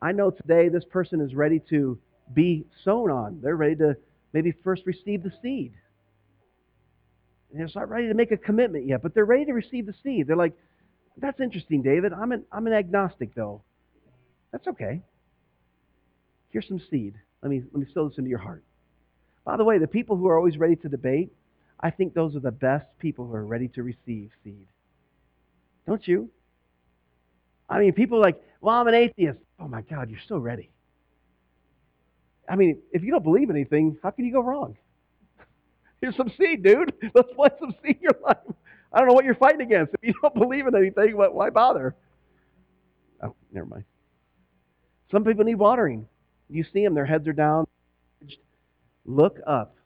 I 0.00 0.12
know 0.12 0.30
today 0.30 0.68
this 0.68 0.84
person 0.84 1.20
is 1.20 1.34
ready 1.34 1.60
to 1.70 1.98
be 2.34 2.66
sown 2.84 3.10
on. 3.10 3.40
They're 3.42 3.56
ready 3.56 3.76
to 3.76 3.96
maybe 4.32 4.52
first 4.62 4.82
receive 4.84 5.22
the 5.22 5.32
seed. 5.42 5.72
And 7.50 7.60
they're 7.60 7.68
not 7.74 7.88
ready 7.88 8.08
to 8.08 8.14
make 8.14 8.32
a 8.32 8.36
commitment 8.36 8.86
yet, 8.86 9.02
but 9.02 9.14
they're 9.14 9.24
ready 9.24 9.46
to 9.46 9.52
receive 9.52 9.86
the 9.86 9.94
seed. 10.02 10.26
They're 10.26 10.36
like, 10.36 10.52
that's 11.16 11.40
interesting, 11.40 11.82
David. 11.82 12.12
I'm 12.12 12.32
an, 12.32 12.44
I'm 12.52 12.66
an 12.66 12.74
agnostic, 12.74 13.34
though. 13.34 13.62
That's 14.56 14.68
okay. 14.68 15.02
Here's 16.48 16.66
some 16.66 16.80
seed. 16.90 17.12
Let 17.42 17.50
me, 17.50 17.62
let 17.72 17.78
me 17.78 17.86
sow 17.92 18.08
this 18.08 18.16
into 18.16 18.30
your 18.30 18.38
heart. 18.38 18.64
By 19.44 19.58
the 19.58 19.64
way, 19.64 19.76
the 19.76 19.86
people 19.86 20.16
who 20.16 20.28
are 20.28 20.38
always 20.38 20.56
ready 20.56 20.76
to 20.76 20.88
debate, 20.88 21.30
I 21.78 21.90
think 21.90 22.14
those 22.14 22.34
are 22.36 22.40
the 22.40 22.50
best 22.50 22.86
people 22.98 23.26
who 23.26 23.34
are 23.34 23.44
ready 23.44 23.68
to 23.68 23.82
receive 23.82 24.30
seed. 24.42 24.66
Don't 25.86 26.08
you? 26.08 26.30
I 27.68 27.80
mean, 27.80 27.92
people 27.92 28.16
are 28.16 28.22
like, 28.22 28.42
well, 28.62 28.76
I'm 28.76 28.88
an 28.88 28.94
atheist. 28.94 29.40
Oh 29.60 29.68
my 29.68 29.82
God, 29.82 30.08
you're 30.08 30.18
so 30.26 30.38
ready. 30.38 30.70
I 32.48 32.56
mean, 32.56 32.78
if 32.92 33.02
you 33.02 33.10
don't 33.10 33.24
believe 33.24 33.50
anything, 33.50 33.98
how 34.02 34.08
can 34.08 34.24
you 34.24 34.32
go 34.32 34.40
wrong? 34.40 34.78
Here's 36.00 36.16
some 36.16 36.32
seed, 36.38 36.62
dude. 36.62 36.94
Let's 37.14 37.30
plant 37.34 37.52
some 37.60 37.74
seed 37.84 37.96
in 37.96 38.02
your 38.02 38.18
life. 38.24 38.38
I 38.90 39.00
don't 39.00 39.08
know 39.08 39.14
what 39.14 39.26
you're 39.26 39.34
fighting 39.34 39.60
against. 39.60 39.92
If 39.92 40.00
you 40.02 40.14
don't 40.22 40.34
believe 40.48 40.66
in 40.66 40.74
anything, 40.74 41.14
why 41.14 41.50
bother? 41.50 41.94
Oh, 43.22 43.34
never 43.52 43.66
mind. 43.66 43.84
Some 45.10 45.24
people 45.24 45.44
need 45.44 45.56
watering. 45.56 46.06
You 46.48 46.64
see 46.72 46.82
them, 46.82 46.94
their 46.94 47.06
heads 47.06 47.26
are 47.28 47.32
down. 47.32 47.66
Look 49.04 49.38
up. 49.46 49.76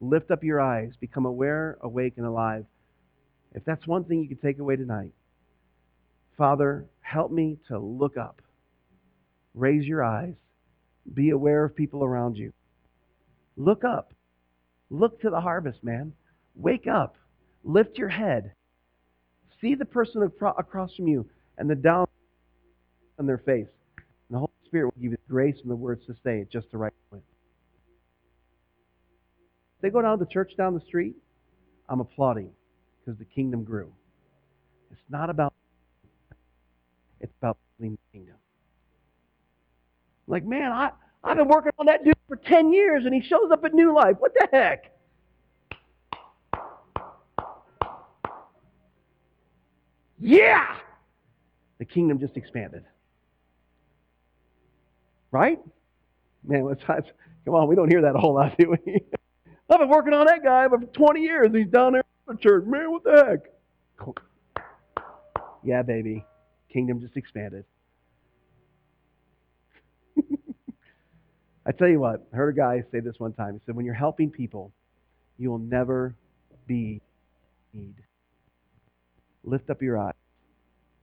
Lift 0.00 0.30
up 0.30 0.42
your 0.42 0.60
eyes. 0.60 0.92
Become 1.00 1.26
aware, 1.26 1.78
awake, 1.82 2.14
and 2.16 2.26
alive. 2.26 2.64
If 3.54 3.64
that's 3.64 3.86
one 3.86 4.04
thing 4.04 4.20
you 4.20 4.28
can 4.28 4.38
take 4.38 4.58
away 4.58 4.76
tonight, 4.76 5.12
Father, 6.36 6.86
help 7.00 7.30
me 7.30 7.58
to 7.68 7.78
look 7.78 8.16
up. 8.16 8.42
Raise 9.54 9.86
your 9.86 10.04
eyes. 10.04 10.34
Be 11.14 11.30
aware 11.30 11.64
of 11.64 11.74
people 11.74 12.04
around 12.04 12.36
you. 12.36 12.52
Look 13.56 13.84
up. 13.84 14.12
Look 14.90 15.20
to 15.22 15.30
the 15.30 15.40
harvest, 15.40 15.82
man. 15.82 16.12
Wake 16.54 16.86
up. 16.86 17.16
Lift 17.64 17.96
your 17.96 18.08
head. 18.08 18.52
See 19.60 19.74
the 19.74 19.84
person 19.84 20.22
across 20.22 20.94
from 20.94 21.08
you 21.08 21.26
and 21.56 21.70
the 21.70 21.74
down 21.74 22.06
on 23.18 23.26
their 23.26 23.38
face. 23.38 23.66
Spirit 24.66 24.86
will 24.86 25.02
give 25.02 25.12
you 25.12 25.18
the 25.26 25.32
grace 25.32 25.56
and 25.62 25.70
the 25.70 25.76
words 25.76 26.04
to 26.06 26.14
say 26.24 26.40
at 26.42 26.50
just 26.50 26.70
the 26.70 26.78
right 26.78 26.92
moment. 27.10 27.24
They 29.80 29.90
go 29.90 30.02
down 30.02 30.18
to 30.18 30.24
the 30.24 30.30
church 30.30 30.52
down 30.56 30.74
the 30.74 30.80
street. 30.80 31.16
I'm 31.88 32.00
applauding 32.00 32.50
because 33.00 33.18
the 33.18 33.24
kingdom 33.24 33.64
grew. 33.64 33.92
It's 34.90 35.00
not 35.08 35.30
about 35.30 35.54
it's 37.20 37.32
about 37.40 37.56
building 37.78 37.96
the 38.12 38.18
kingdom. 38.18 38.36
Like, 40.26 40.44
man, 40.44 40.72
I, 40.72 40.90
I've 41.22 41.36
been 41.36 41.48
working 41.48 41.72
on 41.78 41.86
that 41.86 42.04
dude 42.04 42.14
for 42.28 42.36
10 42.36 42.72
years 42.72 43.04
and 43.04 43.14
he 43.14 43.20
shows 43.20 43.50
up 43.52 43.64
at 43.64 43.74
New 43.74 43.94
Life. 43.94 44.16
What 44.18 44.32
the 44.34 44.48
heck? 44.52 44.92
Yeah! 50.18 50.76
The 51.78 51.84
kingdom 51.84 52.18
just 52.18 52.36
expanded. 52.36 52.84
Right? 55.36 55.60
Man, 56.46 56.66
it's, 56.70 56.82
come 57.44 57.54
on, 57.54 57.68
we 57.68 57.76
don't 57.76 57.90
hear 57.90 58.00
that 58.02 58.16
a 58.16 58.18
whole 58.18 58.36
lot, 58.36 58.56
do 58.56 58.70
we? 58.70 58.78
I've 59.70 59.80
been 59.80 59.90
working 59.90 60.14
on 60.14 60.24
that 60.24 60.42
guy 60.42 60.66
for 60.66 60.78
20 60.78 61.20
years. 61.20 61.48
He's 61.52 61.66
down 61.66 61.92
there 61.92 62.00
at 62.00 62.06
the 62.26 62.40
church. 62.40 62.64
Man, 62.66 62.90
what 62.90 63.04
the 63.04 63.40
heck? 63.98 64.14
Yeah, 65.62 65.82
baby. 65.82 66.24
Kingdom 66.72 67.02
just 67.02 67.18
expanded. 67.18 67.66
I 71.66 71.72
tell 71.72 71.88
you 71.88 72.00
what, 72.00 72.26
I 72.32 72.36
heard 72.36 72.56
a 72.56 72.56
guy 72.56 72.82
say 72.90 73.00
this 73.00 73.16
one 73.18 73.34
time. 73.34 73.52
He 73.52 73.60
said, 73.66 73.76
when 73.76 73.84
you're 73.84 73.94
helping 73.94 74.30
people, 74.30 74.72
you 75.36 75.50
will 75.50 75.58
never 75.58 76.14
be 76.66 77.02
need. 77.74 77.96
Lift 79.44 79.68
up 79.68 79.82
your 79.82 79.98
eyes. 79.98 80.14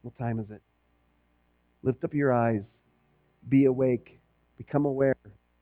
What 0.01 0.17
time 0.17 0.39
is 0.39 0.49
it? 0.49 0.61
Lift 1.83 2.03
up 2.03 2.15
your 2.15 2.33
eyes. 2.33 2.63
Be 3.47 3.65
awake. 3.65 4.19
Become 4.57 4.85
aware, 4.85 5.15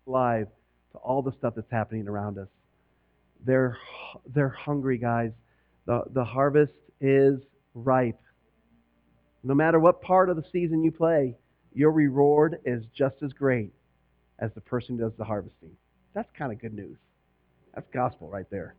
alive 0.08 0.48
to 0.92 0.98
all 0.98 1.22
the 1.22 1.32
stuff 1.32 1.56
that's 1.56 1.72
happening 1.72 2.08
around 2.08 2.38
us. 2.38 2.48
They're, 3.46 3.78
they're 4.34 4.50
hungry, 4.50 4.98
guys. 4.98 5.32
The, 5.86 6.04
the 6.12 6.24
harvest 6.24 6.74
is 7.00 7.40
ripe. 7.74 8.20
No 9.44 9.56
matter 9.56 9.80
what 9.80 10.02
part 10.02 10.30
of 10.30 10.36
the 10.36 10.44
season 10.52 10.84
you 10.84 10.92
play, 10.92 11.36
your 11.74 11.92
reward 11.92 12.60
is 12.66 12.84
just 12.96 13.16
as 13.24 13.34
great 13.34 13.72
as 14.40 14.52
the 14.54 14.62
person 14.62 14.98
does 14.98 15.14
the 15.18 15.24
harvesting. 15.24 15.72
That's 16.14 16.30
kind 16.38 16.52
of 16.52 16.60
good 16.60 16.74
news. 16.74 16.98
That's 17.74 17.88
gospel 17.94 18.28
right 18.30 18.50
there. 18.50 18.76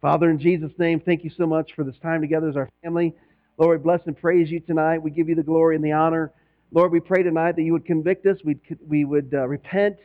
Father, 0.00 0.30
in 0.30 0.38
Jesus' 0.38 0.72
name, 0.78 1.00
thank 1.00 1.24
you 1.24 1.30
so 1.30 1.46
much 1.46 1.72
for 1.74 1.82
this 1.82 1.98
time 1.98 2.20
together 2.20 2.48
as 2.48 2.56
our 2.56 2.70
family. 2.82 3.14
Lord, 3.58 3.80
we 3.80 3.82
bless 3.82 4.06
and 4.06 4.16
praise 4.16 4.50
you 4.50 4.60
tonight. 4.60 5.02
We 5.02 5.10
give 5.10 5.28
you 5.28 5.34
the 5.34 5.42
glory 5.42 5.76
and 5.76 5.84
the 5.84 5.92
honor. 5.92 6.32
Lord, 6.74 6.90
we 6.90 6.98
pray 6.98 7.22
tonight 7.22 7.54
that 7.54 7.62
you 7.62 7.72
would 7.72 7.86
convict 7.86 8.26
us. 8.26 8.36
We'd, 8.44 8.58
we 8.84 9.04
would 9.04 9.32
uh, 9.32 9.46
repent. 9.46 9.96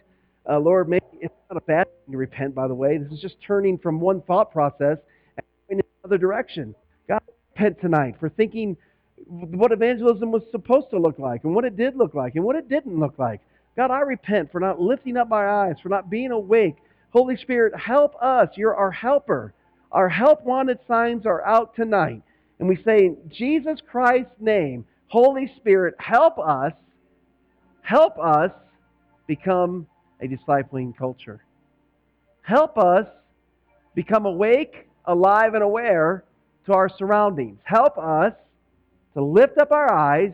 Uh, 0.48 0.60
Lord, 0.60 0.88
maybe 0.88 1.04
it's 1.20 1.34
not 1.50 1.58
a 1.58 1.66
bad 1.66 1.88
thing 1.88 2.12
to 2.12 2.18
repent, 2.18 2.54
by 2.54 2.68
the 2.68 2.76
way. 2.76 3.00
This 3.00 3.12
is 3.12 3.20
just 3.20 3.38
turning 3.42 3.76
from 3.80 4.00
one 4.00 4.22
thought 4.22 4.52
process 4.52 5.00
and 5.36 5.46
going 5.68 5.80
in 5.80 5.86
another 6.04 6.20
direction. 6.20 6.76
God, 7.08 7.22
repent 7.56 7.82
tonight 7.82 8.18
for 8.20 8.30
thinking 8.30 8.78
what 9.26 9.72
evangelism 9.72 10.32
was 10.32 10.44
supposed 10.52 10.92
to 10.92 11.00
look 11.00 11.18
like 11.18 11.44
and 11.44 11.56
what 11.56 11.66
it 11.66 11.76
did 11.76 11.96
look 11.96 12.14
like 12.14 12.36
and 12.36 12.44
what 12.44 12.56
it 12.56 12.70
didn't 12.70 13.00
look 13.00 13.18
like. 13.18 13.42
God, 13.76 13.90
I 13.90 14.02
repent 14.02 14.52
for 14.52 14.60
not 14.60 14.80
lifting 14.80 15.18
up 15.18 15.28
my 15.28 15.48
eyes, 15.48 15.78
for 15.82 15.90
not 15.90 16.12
being 16.12 16.30
awake. 16.32 16.76
Holy 17.10 17.36
Spirit, 17.36 17.74
help 17.76 18.14
us. 18.22 18.50
You're 18.56 18.76
our 18.76 18.92
helper. 18.92 19.56
Our 19.92 20.08
help 20.08 20.44
wanted 20.44 20.78
signs 20.88 21.26
are 21.26 21.44
out 21.48 21.76
tonight. 21.76 22.22
And 22.60 22.70
we 22.70 22.76
say, 22.76 23.06
in 23.06 23.18
Jesus 23.28 23.80
Christ's 23.90 24.36
name, 24.40 24.86
Holy 25.10 25.51
Spirit, 25.57 25.95
help 25.99 26.38
us, 26.39 26.74
help 27.82 28.18
us 28.20 28.51
become 29.28 29.88
a 30.22 30.28
discipling 30.28 30.95
culture. 30.95 31.43
Help 32.43 32.78
us 32.78 33.05
become 33.95 34.26
awake, 34.26 34.88
alive, 35.05 35.55
and 35.55 35.64
aware 35.64 36.24
to 36.66 36.74
our 36.74 36.89
surroundings. 36.89 37.60
Help 37.64 37.97
us 37.97 38.34
to 39.16 39.24
lift 39.24 39.57
up 39.57 39.72
our 39.72 39.91
eyes 39.91 40.32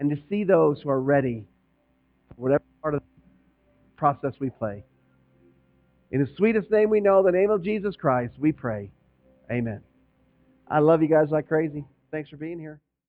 and 0.00 0.10
to 0.10 0.16
see 0.28 0.42
those 0.42 0.80
who 0.80 0.90
are 0.90 1.00
ready 1.00 1.46
for 2.28 2.42
whatever 2.42 2.64
part 2.82 2.94
of 2.94 3.00
the 3.00 3.22
process 3.96 4.32
we 4.40 4.50
play. 4.50 4.82
In 6.10 6.20
the 6.20 6.28
sweetest 6.36 6.68
name 6.70 6.90
we 6.90 7.00
know, 7.00 7.22
the 7.22 7.30
name 7.30 7.50
of 7.50 7.62
Jesus 7.62 7.94
Christ, 7.94 8.34
we 8.38 8.50
pray. 8.50 8.90
Amen. 9.52 9.80
I 10.68 10.80
love 10.80 11.02
you 11.02 11.08
guys 11.08 11.28
like 11.30 11.46
crazy. 11.46 11.84
Thanks 12.10 12.28
for 12.28 12.36
being 12.36 12.58
here. 12.58 12.80